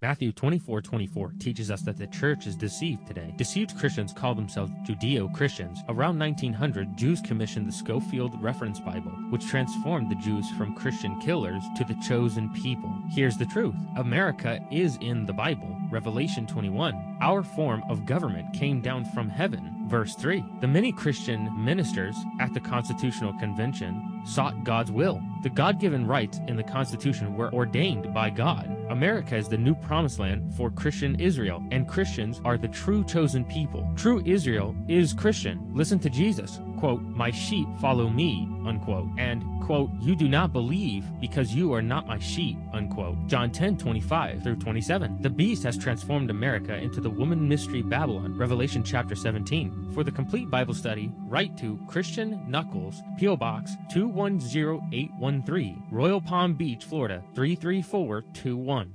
[0.00, 3.34] Matthew 24 24 teaches us that the church is deceived today.
[3.36, 5.80] Deceived Christians call themselves Judeo Christians.
[5.88, 11.64] Around 1900, Jews commissioned the Scofield Reference Bible, which transformed the Jews from Christian killers
[11.76, 12.94] to the chosen people.
[13.10, 15.76] Here's the truth America is in the Bible.
[15.90, 17.18] Revelation 21.
[17.20, 19.77] Our form of government came down from heaven.
[19.88, 25.22] Verse 3 The many Christian ministers at the Constitutional Convention sought God's will.
[25.42, 28.68] The God given rights in the Constitution were ordained by God.
[28.90, 33.44] America is the new promised land for Christian Israel, and Christians are the true chosen
[33.46, 33.90] people.
[33.96, 35.70] True Israel is Christian.
[35.72, 36.60] Listen to Jesus.
[36.78, 39.08] Quote, My sheep follow me, unquote.
[39.18, 43.16] And, quote, You do not believe because you are not my sheep, unquote.
[43.26, 45.20] John 10, 25 through 27.
[45.20, 49.90] The beast has transformed America into the woman mystery Babylon, Revelation chapter 17.
[49.92, 53.36] For the complete Bible study, write to Christian Knuckles, P.O.
[53.36, 58.94] Box 210813, Royal Palm Beach, Florida 33421.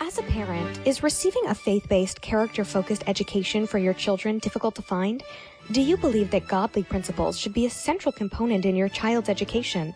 [0.00, 4.74] As a parent, is receiving a faith based, character focused education for your children difficult
[4.74, 5.22] to find?
[5.70, 9.94] Do you believe that godly principles should be a central component in your child's education?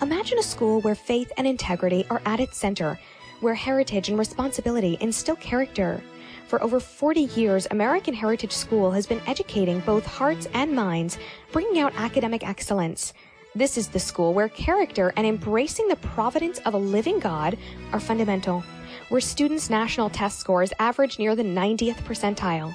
[0.00, 2.98] Imagine a school where faith and integrity are at its center,
[3.40, 6.00] where heritage and responsibility instill character.
[6.46, 11.18] For over 40 years, American Heritage School has been educating both hearts and minds,
[11.52, 13.12] bringing out academic excellence.
[13.54, 17.58] This is the school where character and embracing the providence of a living God
[17.92, 18.64] are fundamental,
[19.08, 22.74] where students' national test scores average near the 90th percentile.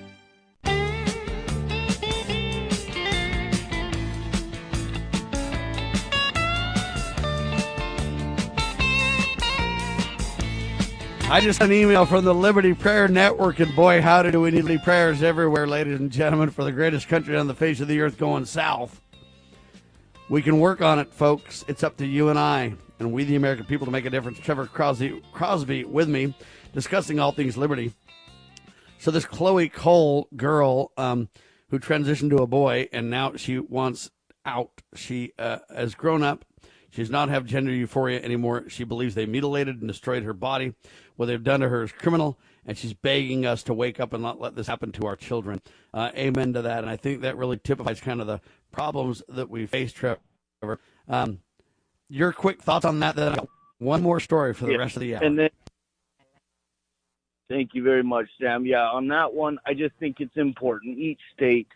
[11.31, 14.51] I just got an email from the Liberty Prayer Network, and boy, howdy do we
[14.51, 18.01] need prayers everywhere, ladies and gentlemen, for the greatest country on the face of the
[18.01, 18.99] earth going south.
[20.27, 21.63] We can work on it, folks.
[21.69, 24.39] It's up to you and I and we the American people to make a difference.
[24.39, 26.35] Trevor Crosby, Crosby with me,
[26.73, 27.93] discussing all things liberty.
[28.99, 31.29] So this Chloe Cole girl um,
[31.69, 34.11] who transitioned to a boy and now she wants
[34.45, 34.81] out.
[34.95, 36.43] She uh, has grown up.
[36.91, 38.65] She does not have gender euphoria anymore.
[38.67, 40.73] She believes they mutilated and destroyed her body.
[41.21, 44.23] What they've done to her is criminal, and she's begging us to wake up and
[44.23, 45.61] not let this happen to our children.
[45.93, 46.79] Uh, amen to that.
[46.79, 48.41] And I think that really typifies kind of the
[48.71, 50.17] problems that we face, Trevor.
[51.07, 51.41] Um,
[52.09, 53.15] your quick thoughts on that.
[53.15, 53.35] Then
[53.77, 55.23] one more story for the Yeah, rest of the hour.
[55.23, 55.49] And then,
[57.49, 58.65] thank you very much, Sam.
[58.65, 60.97] Yeah, on that one, I just think it's important.
[60.97, 61.67] Each state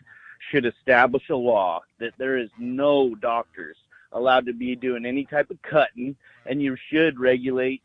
[0.50, 3.76] should establish a law that there is no doctors
[4.10, 6.16] allowed to be doing any type of cutting,
[6.46, 7.82] and you should regulate,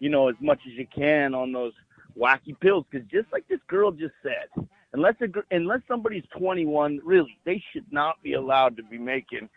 [0.00, 1.72] you know, as much as you can on those
[2.18, 2.84] wacky pills.
[2.90, 7.86] Because just like this girl just said, unless a, unless somebody's 21, really, they should
[7.92, 9.48] not be allowed to be making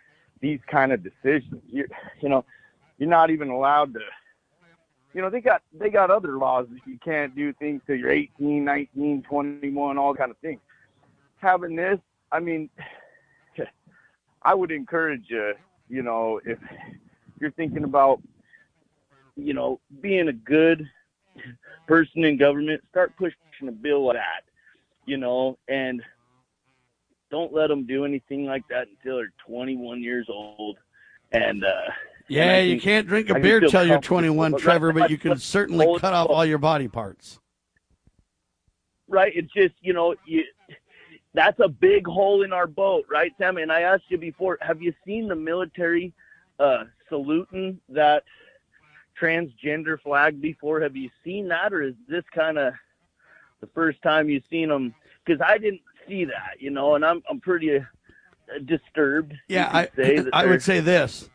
[0.42, 1.62] these kind of decisions.
[1.68, 1.88] You
[2.22, 2.46] you know,
[2.98, 4.02] you're not even allowed to.
[5.14, 8.12] You know, they got they got other laws that you can't do things till you're
[8.12, 10.60] 18, 19, 21, all kind of things.
[11.38, 12.00] Having this,
[12.32, 12.70] I mean,
[14.44, 15.54] I would encourage you.
[15.90, 16.58] You know, if
[17.40, 18.22] you're thinking about,
[19.36, 20.90] you know, being a good
[21.88, 23.36] person in government, start pushing
[23.68, 24.44] a bill like that.
[25.06, 26.02] You know, and
[27.30, 30.78] don't let them do anything like that until they're 21 years old.
[31.32, 31.72] And uh,
[32.28, 35.38] yeah, and you think- can't drink a beer till you're 21, Trevor, but you can
[35.38, 37.40] certainly cut off all your body parts.
[39.08, 39.34] right?
[39.36, 40.44] It's just you know you.
[41.36, 43.58] That's a big hole in our boat, right, Sam?
[43.58, 46.14] And I asked you before, have you seen the military
[46.60, 48.24] uh, saluting that
[49.20, 50.82] transgender flag before?
[50.82, 52.74] Have you seen that, or is this kind of
[53.62, 54.94] the first time you've seen them?
[55.26, 57.82] Because I didn't see that, you know, and I'm I'm pretty uh,
[58.66, 59.34] disturbed.
[59.48, 59.90] Yeah, I,
[60.34, 61.30] I would say this.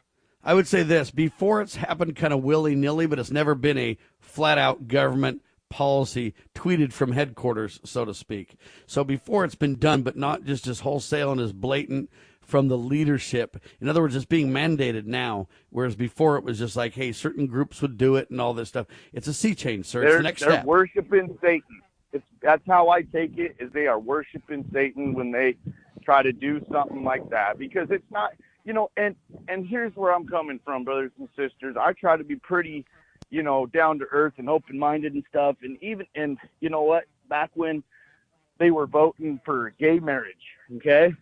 [0.44, 1.10] I would say this.
[1.10, 5.42] Before it's happened kind of willy nilly, but it's never been a flat out government
[5.68, 8.56] policy tweeted from headquarters, so to speak.
[8.86, 12.10] So before it's been done, but not just as wholesale and as blatant
[12.48, 13.62] from the leadership.
[13.78, 17.46] In other words, it's being mandated now, whereas before it was just like, hey, certain
[17.46, 18.86] groups would do it and all this stuff.
[19.12, 20.00] It's a sea change, sir.
[20.00, 20.48] They're, the next step.
[20.48, 20.66] they're step.
[20.66, 21.82] worshiping Satan.
[22.10, 23.56] It's that's how I take it.
[23.60, 25.56] Is they are worshiping Satan when they
[26.02, 28.32] try to do something like that because it's not,
[28.64, 28.90] you know.
[28.96, 29.14] And
[29.46, 31.76] and here's where I'm coming from, brothers and sisters.
[31.78, 32.86] I try to be pretty,
[33.28, 35.56] you know, down to earth and open minded and stuff.
[35.62, 37.04] And even and you know what?
[37.28, 37.82] Back when
[38.56, 40.34] they were voting for gay marriage,
[40.76, 41.12] okay,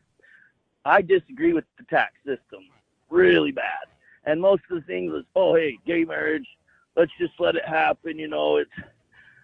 [0.87, 2.69] I disagree with the tax system
[3.11, 3.87] really bad.
[4.25, 6.47] And most of the things is, oh hey, gay marriage,
[6.97, 8.19] let's just let it happen.
[8.19, 8.71] You know, it's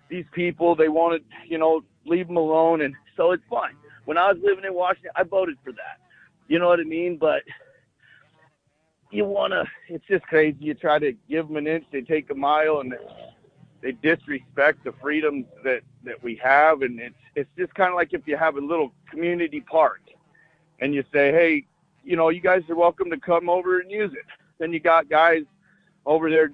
[0.09, 3.75] these people they want to, you know, leave them alone, and so it's fine.
[4.05, 6.01] When I was living in Washington, I voted for that.
[6.49, 7.17] You know what I mean?
[7.17, 7.43] But
[9.11, 10.57] you wanna, it's just crazy.
[10.61, 12.95] You try to give them an inch, they take a mile, and
[13.81, 18.13] they disrespect the freedoms that that we have, and it's it's just kind of like
[18.13, 20.01] if you have a little community park,
[20.83, 21.65] and you say, hey,
[22.03, 24.27] you know, you guys are welcome to come over and use it.
[24.59, 25.45] Then you got guys
[26.05, 26.51] over there,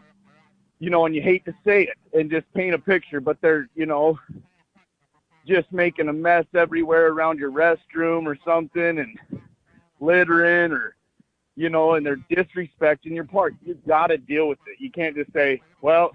[0.78, 3.70] you know, and you hate to say it and just paint a picture, but they're,
[3.74, 4.18] you know,
[5.46, 9.18] just making a mess everywhere around your restroom or something and
[9.98, 10.94] littering or,
[11.56, 13.54] you know, and they're disrespecting your park.
[13.64, 14.78] You've got to deal with it.
[14.78, 16.12] You can't just say, well,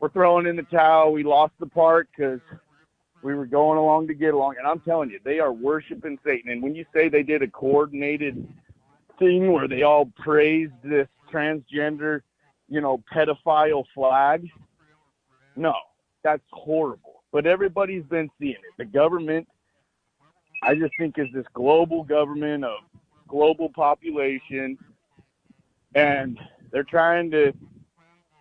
[0.00, 1.12] we're throwing in the towel.
[1.12, 2.40] We lost the park because
[3.22, 6.50] We were going along to get along, and I'm telling you, they are worshiping Satan.
[6.50, 8.46] And when you say they did a coordinated
[9.18, 12.22] thing where they all praised this transgender,
[12.68, 14.48] you know, pedophile flag,
[15.54, 15.74] no,
[16.24, 17.22] that's horrible.
[17.30, 18.76] But everybody's been seeing it.
[18.76, 19.46] The government,
[20.62, 22.78] I just think, is this global government of
[23.28, 24.76] global population,
[25.94, 26.38] and
[26.72, 27.52] they're trying to,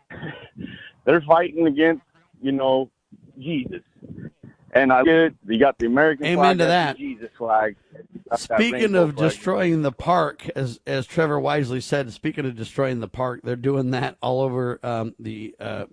[1.05, 2.03] they're fighting against,
[2.41, 2.89] you know,
[3.37, 3.81] Jesus.
[4.73, 5.35] And I it.
[5.45, 6.97] You got the American Amen flag, to that.
[6.97, 7.75] Jesus flag.
[8.35, 9.29] Speaking of flag.
[9.29, 13.91] destroying the park, as as Trevor wisely said, speaking of destroying the park, they're doing
[13.91, 15.85] that all over um, the uh,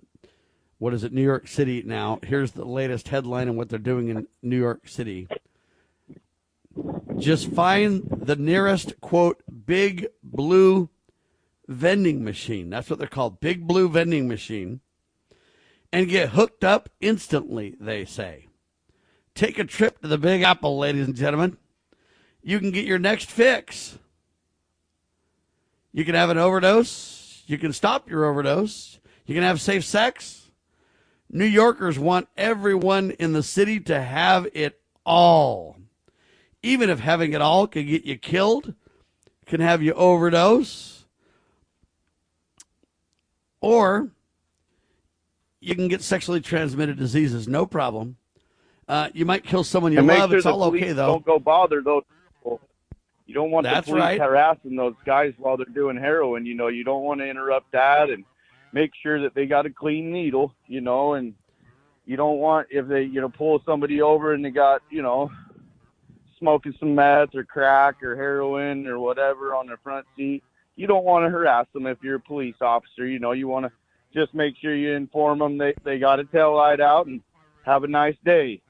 [0.77, 2.19] what is it, New York City now.
[2.23, 5.27] Here's the latest headline on what they're doing in New York City.
[7.17, 10.89] Just find the nearest quote big blue
[11.67, 12.69] vending machine.
[12.69, 14.79] That's what they're called, big blue vending machine,
[15.91, 17.75] and get hooked up instantly.
[17.77, 18.48] They say.
[19.39, 21.55] Take a trip to the Big Apple, ladies and gentlemen
[22.43, 23.97] you can get your next fix.
[25.93, 27.43] You can have an overdose.
[27.47, 28.99] You can stop your overdose.
[29.25, 30.51] You can have safe sex.
[31.29, 35.77] New Yorkers want everyone in the city to have it all.
[36.61, 38.73] Even if having it all can get you killed,
[39.45, 41.05] can have you overdose,
[43.61, 44.09] or
[45.59, 48.17] you can get sexually transmitted diseases, no problem.
[48.89, 50.31] Uh, you might kill someone you and love.
[50.31, 51.05] sure It's all okay, though.
[51.13, 52.01] Don't go bother those
[52.33, 52.59] people.
[53.27, 54.19] You don't want That's the police right.
[54.19, 56.47] harassing those guys while they're doing heroin.
[56.47, 58.25] You know, you don't want to interrupt that and
[58.73, 60.55] make sure that they got a clean needle.
[60.65, 61.35] You know, and
[62.07, 65.29] you don't want if they you know pull somebody over and they got you know
[66.39, 70.43] smoking some meth or crack or heroin or whatever on their front seat.
[70.75, 73.05] You don't want to harass them if you're a police officer.
[73.05, 73.71] You know, you want to
[74.19, 77.21] just make sure you inform them they they got a tail light out and
[77.63, 78.63] have a nice day.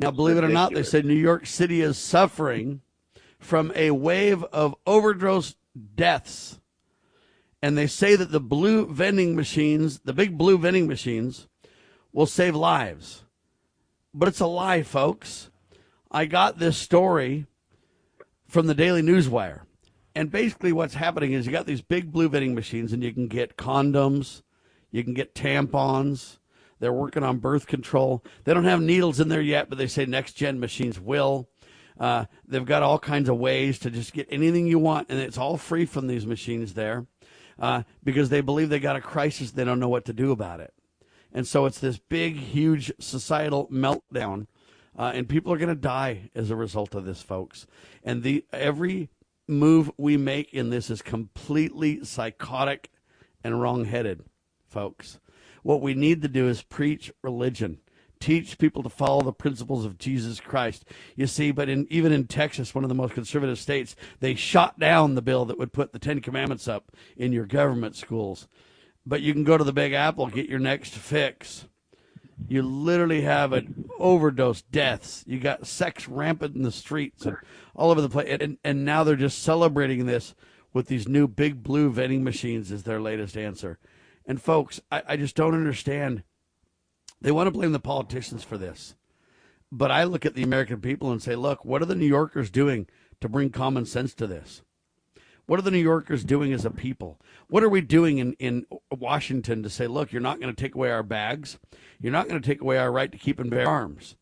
[0.00, 2.80] Now, believe it or not, they said New York City is suffering
[3.38, 5.56] from a wave of overdose
[5.94, 6.58] deaths.
[7.62, 11.48] And they say that the blue vending machines, the big blue vending machines,
[12.14, 13.24] will save lives.
[14.14, 15.50] But it's a lie, folks.
[16.10, 17.46] I got this story
[18.48, 19.60] from the Daily Newswire.
[20.14, 23.28] And basically, what's happening is you got these big blue vending machines, and you can
[23.28, 24.40] get condoms,
[24.90, 26.38] you can get tampons.
[26.80, 28.24] They're working on birth control.
[28.44, 31.48] They don't have needles in there yet, but they say next gen machines will.
[31.98, 35.36] Uh, they've got all kinds of ways to just get anything you want, and it's
[35.36, 37.06] all free from these machines there
[37.58, 39.50] uh, because they believe they got a crisis.
[39.50, 40.72] They don't know what to do about it.
[41.32, 44.46] And so it's this big, huge societal meltdown,
[44.98, 47.66] uh, and people are going to die as a result of this, folks.
[48.02, 49.10] And the every
[49.46, 52.90] move we make in this is completely psychotic
[53.44, 54.24] and wrong-headed,
[54.68, 55.20] folks.
[55.62, 57.78] What we need to do is preach religion.
[58.18, 60.84] Teach people to follow the principles of Jesus Christ.
[61.16, 64.78] You see, but in, even in Texas, one of the most conservative states, they shot
[64.78, 68.46] down the bill that would put the Ten Commandments up in your government schools.
[69.06, 71.66] But you can go to the Big Apple, get your next fix.
[72.46, 75.24] You literally have an overdose deaths.
[75.26, 77.36] You got sex rampant in the streets and
[77.74, 78.36] all over the place.
[78.40, 80.34] And, and now they're just celebrating this
[80.72, 83.78] with these new big blue vending machines as their latest answer.
[84.26, 86.22] And folks, I, I just don't understand.
[87.20, 88.94] They want to blame the politicians for this.
[89.72, 92.50] But I look at the American people and say, look, what are the New Yorkers
[92.50, 92.86] doing
[93.20, 94.62] to bring common sense to this?
[95.46, 97.20] What are the New Yorkers doing as a people?
[97.48, 100.74] What are we doing in, in Washington to say, look, you're not going to take
[100.74, 101.58] away our bags.
[102.00, 104.16] You're not going to take away our right to keep and bear arms.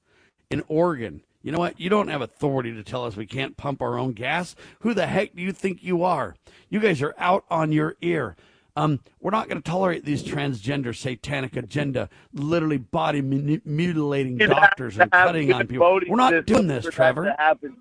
[0.50, 1.78] In Oregon, you know what?
[1.78, 4.56] You don't have authority to tell us we can't pump our own gas.
[4.80, 6.34] Who the heck do you think you are?
[6.68, 8.34] You guys are out on your ear.
[8.78, 14.96] Um, we're not going to tolerate these transgender satanic agenda, literally body mutilating It doctors
[15.00, 16.00] and cutting on people.
[16.08, 17.34] We're not doing this, Trevor.
[17.36, 17.76] Happen.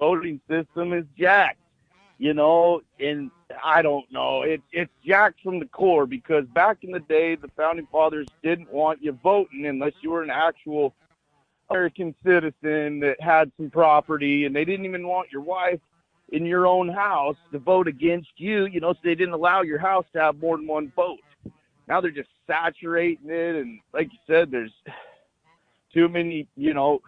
[0.00, 1.60] Voting system is jacked,
[2.18, 3.30] you know, and
[3.64, 4.42] I don't know.
[4.42, 8.72] It, it's jacked from the core because back in the day, the founding fathers didn't
[8.72, 10.92] want you voting unless you were an actual
[11.70, 15.80] American citizen that had some property, and they didn't even want your wife
[16.30, 19.78] in your own house to vote against you, you know, so they didn't allow your
[19.78, 21.18] house to have more than one vote.
[21.86, 24.72] Now they're just saturating it, and like you said, there's
[25.92, 27.00] too many, you know,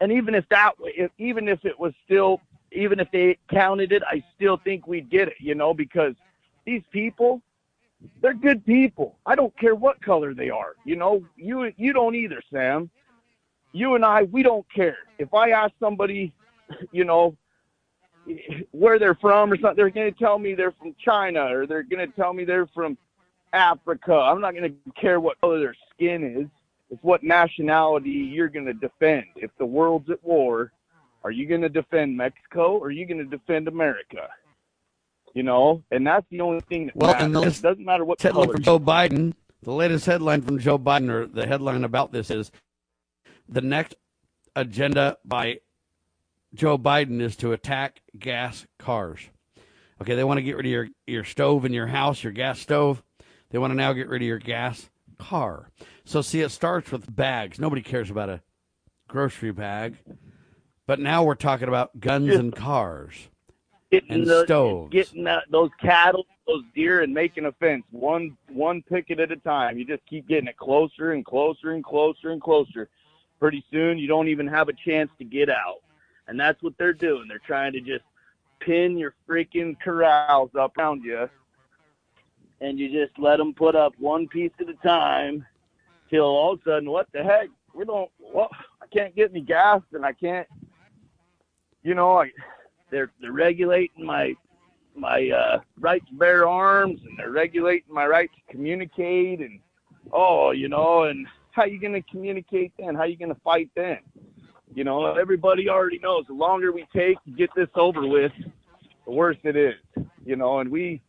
[0.00, 2.40] and even if that, if, even if it was still,
[2.72, 6.14] even if they counted it, I still think we'd get it, you know, because
[6.64, 7.40] these people,
[8.20, 9.16] they're good people.
[9.26, 11.24] I don't care what color they are, you know.
[11.36, 12.90] You you don't either, Sam.
[13.72, 14.98] You and I, we don't care.
[15.18, 16.32] If I ask somebody,
[16.92, 17.36] you know,
[18.70, 21.82] where they're from or something, they're going to tell me they're from China or they're
[21.82, 22.96] going to tell me they're from
[23.52, 24.14] Africa.
[24.14, 26.46] I'm not going to care what color their skin is.
[26.90, 29.24] It's what nationality you're going to defend.
[29.36, 30.72] If the world's at war,
[31.24, 34.28] are you going to defend Mexico or are you going to defend America?
[35.34, 37.24] You know, and that's the only thing that Well, matters.
[37.24, 39.32] and the it doesn't matter what headline from Joe Biden.
[39.62, 42.50] The latest headline from Joe Biden, or the headline about this is
[43.48, 43.94] the next
[44.56, 45.60] agenda by
[46.54, 49.20] Joe Biden is to attack gas cars.
[50.00, 52.58] Okay, they want to get rid of your, your stove in your house, your gas
[52.58, 53.02] stove.
[53.50, 55.70] They want to now get rid of your gas car.
[56.04, 57.58] So, see, it starts with bags.
[57.58, 58.42] Nobody cares about a
[59.08, 59.96] grocery bag.
[60.86, 63.28] But now we're talking about guns and cars
[63.92, 64.90] getting and the, stoves.
[64.90, 69.36] getting that, those cattle, those deer, and making a fence one one picket at a
[69.36, 69.78] time.
[69.78, 72.88] You just keep getting it closer and closer and closer and closer.
[73.38, 75.80] Pretty soon, you don't even have a chance to get out,
[76.28, 77.26] and that's what they're doing.
[77.28, 78.04] They're trying to just
[78.60, 81.28] pin your freaking corrals up around you,
[82.60, 85.44] and you just let them put up one piece at a time,
[86.10, 87.48] till all of a sudden, what the heck?
[87.74, 88.10] We don't.
[88.18, 88.50] Well,
[88.80, 90.46] I can't get any gas, and I can't.
[91.82, 92.30] You know, I
[92.92, 94.34] they're they're regulating my
[94.94, 99.58] my uh, right to bear arms and they're regulating my right to communicate and
[100.12, 103.70] oh you know and how you going to communicate then how you going to fight
[103.74, 103.98] then
[104.74, 108.32] you know everybody already knows the longer we take to get this over with
[109.04, 109.74] the worse it is
[110.24, 111.00] you know and we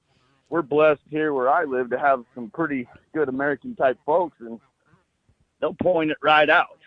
[0.50, 4.60] we're blessed here where I live to have some pretty good American type folks and
[5.60, 6.78] they'll point it right out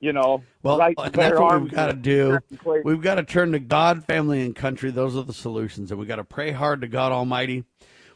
[0.00, 2.38] you know Well, right that's what we've got to do.
[2.84, 4.90] We've got to turn to God, family, and country.
[4.92, 5.90] Those are the solutions.
[5.90, 7.64] And we've got to pray hard to God Almighty.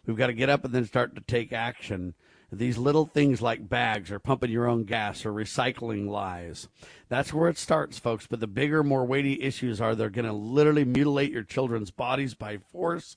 [0.07, 2.15] We've got to get up and then start to take action.
[2.55, 6.69] These little things like bags or pumping your own gas or recycling lies.
[7.09, 8.27] That's where it starts, folks.
[8.27, 12.35] But the bigger, more weighty issues are they're going to literally mutilate your children's bodies
[12.35, 13.17] by force.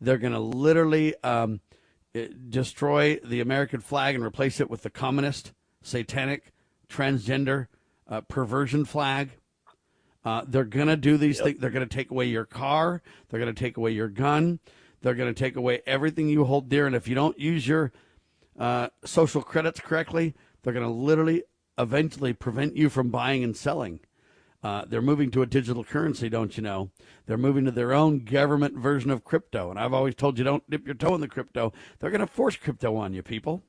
[0.00, 1.60] They're going to literally um,
[2.48, 5.52] destroy the American flag and replace it with the communist,
[5.82, 6.52] satanic,
[6.88, 7.68] transgender,
[8.08, 9.30] uh, perversion flag.
[10.24, 11.60] Uh, they're going to do these things.
[11.60, 13.00] They're going to take away your car.
[13.28, 14.58] They're going to take away your gun.
[15.02, 16.86] They're going to take away everything you hold dear.
[16.86, 17.92] And if you don't use your
[18.58, 21.44] uh, social credits correctly, they're going to literally
[21.78, 24.00] eventually prevent you from buying and selling.
[24.62, 26.90] Uh, they're moving to a digital currency, don't you know?
[27.26, 29.70] They're moving to their own government version of crypto.
[29.70, 31.72] And I've always told you don't dip your toe in the crypto.
[31.98, 33.64] They're going to force crypto on you, people.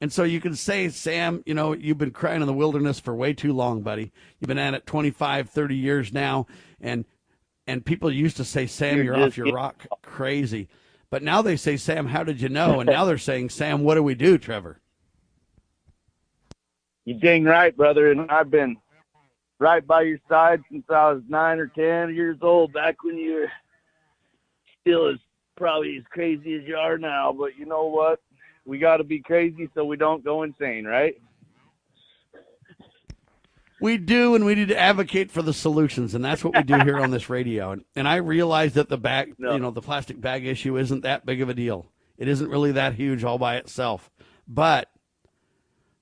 [0.00, 3.14] And so you can say, Sam, you know, you've been crying in the wilderness for
[3.14, 4.12] way too long, buddy.
[4.38, 6.46] You've been at it 25, 30 years now.
[6.80, 7.04] And
[7.68, 10.68] and people used to say, Sam, You're you're, off your rock crazy.
[11.10, 12.80] But now they say, Sam, how did you know?
[12.80, 14.80] And now they're saying, Sam, what do we do, Trevor?
[17.04, 18.10] You dang right, brother.
[18.10, 18.76] And I've been
[19.58, 23.34] right by your side since I was nine or ten years old, back when you
[23.34, 23.52] were
[24.80, 25.18] still as
[25.56, 27.32] probably as crazy as you are now.
[27.32, 28.20] But you know what?
[28.64, 31.16] We got to be crazy so we don't go insane, right?
[33.80, 36.78] We do, and we need to advocate for the solutions, and that's what we do
[36.78, 37.72] here on this radio.
[37.72, 41.26] And, and I realize that the bag, you know, the plastic bag issue isn't that
[41.26, 41.86] big of a deal.
[42.16, 44.10] It isn't really that huge all by itself.
[44.48, 44.88] But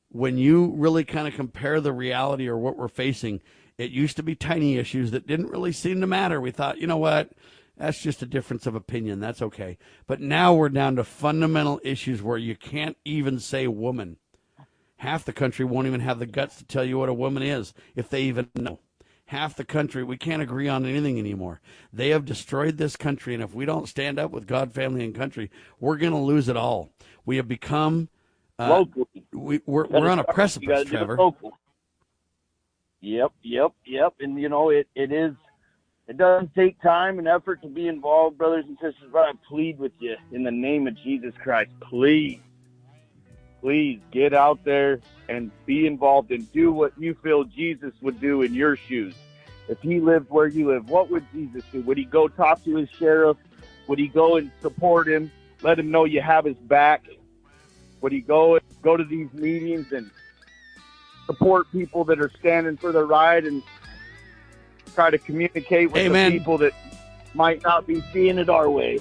[0.08, 3.40] when you really kind of compare the reality or what we're facing,
[3.76, 6.40] it used to be tiny issues that didn't really seem to matter.
[6.40, 7.30] We thought, you know what?
[7.76, 9.18] That's just a difference of opinion.
[9.18, 9.78] That's okay.
[10.06, 14.18] But now we're down to fundamental issues where you can't even say woman.
[14.98, 17.74] Half the country won't even have the guts to tell you what a woman is,
[17.94, 18.80] if they even know.
[19.26, 21.60] Half the country, we can't agree on anything anymore.
[21.92, 25.14] They have destroyed this country, and if we don't stand up with God, family, and
[25.14, 25.50] country,
[25.80, 26.90] we're going to lose it all.
[27.24, 28.08] We have become.
[28.58, 29.24] Uh, Locally.
[29.32, 31.16] we, we're, we're on a precipice, do Trevor.
[31.16, 31.58] local.
[33.00, 34.14] Yep, yep, yep.
[34.20, 35.34] And you know, it, it is
[36.06, 39.78] it doesn't take time and effort to be involved, brothers and sisters, but I plead
[39.78, 42.40] with you in the name of Jesus Christ, please,
[43.64, 48.42] please get out there and be involved and do what you feel Jesus would do
[48.42, 49.14] in your shoes.
[49.70, 51.80] If he lived where you live, what would Jesus do?
[51.80, 53.38] Would he go talk to his sheriff?
[53.86, 55.32] Would he go and support him?
[55.62, 57.06] Let him know you have his back?
[58.02, 60.10] Would he go go to these meetings and
[61.24, 63.62] support people that are standing for the right and
[64.94, 66.32] try to communicate with Amen.
[66.32, 66.74] the people that
[67.32, 68.98] might not be seeing it our way?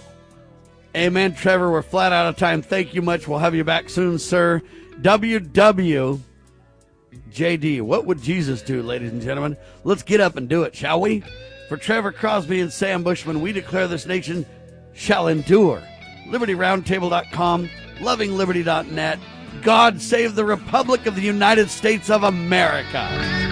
[0.96, 1.72] Amen, Trevor.
[1.72, 2.62] We're flat out of time.
[2.62, 3.28] Thank you much.
[3.28, 4.62] We'll have you back soon, sir.
[5.02, 6.22] WWJD.
[7.82, 9.58] What would Jesus do, ladies and gentlemen?
[9.84, 11.24] Let's get up and do it, shall we?
[11.68, 14.46] For Trevor Crosby and Sam Bushman, we declare this nation
[14.94, 15.82] shall endure.
[16.28, 19.20] LibertyRoundtable.com, lovingliberty.net.
[19.64, 23.43] God save the Republic of the United States of America.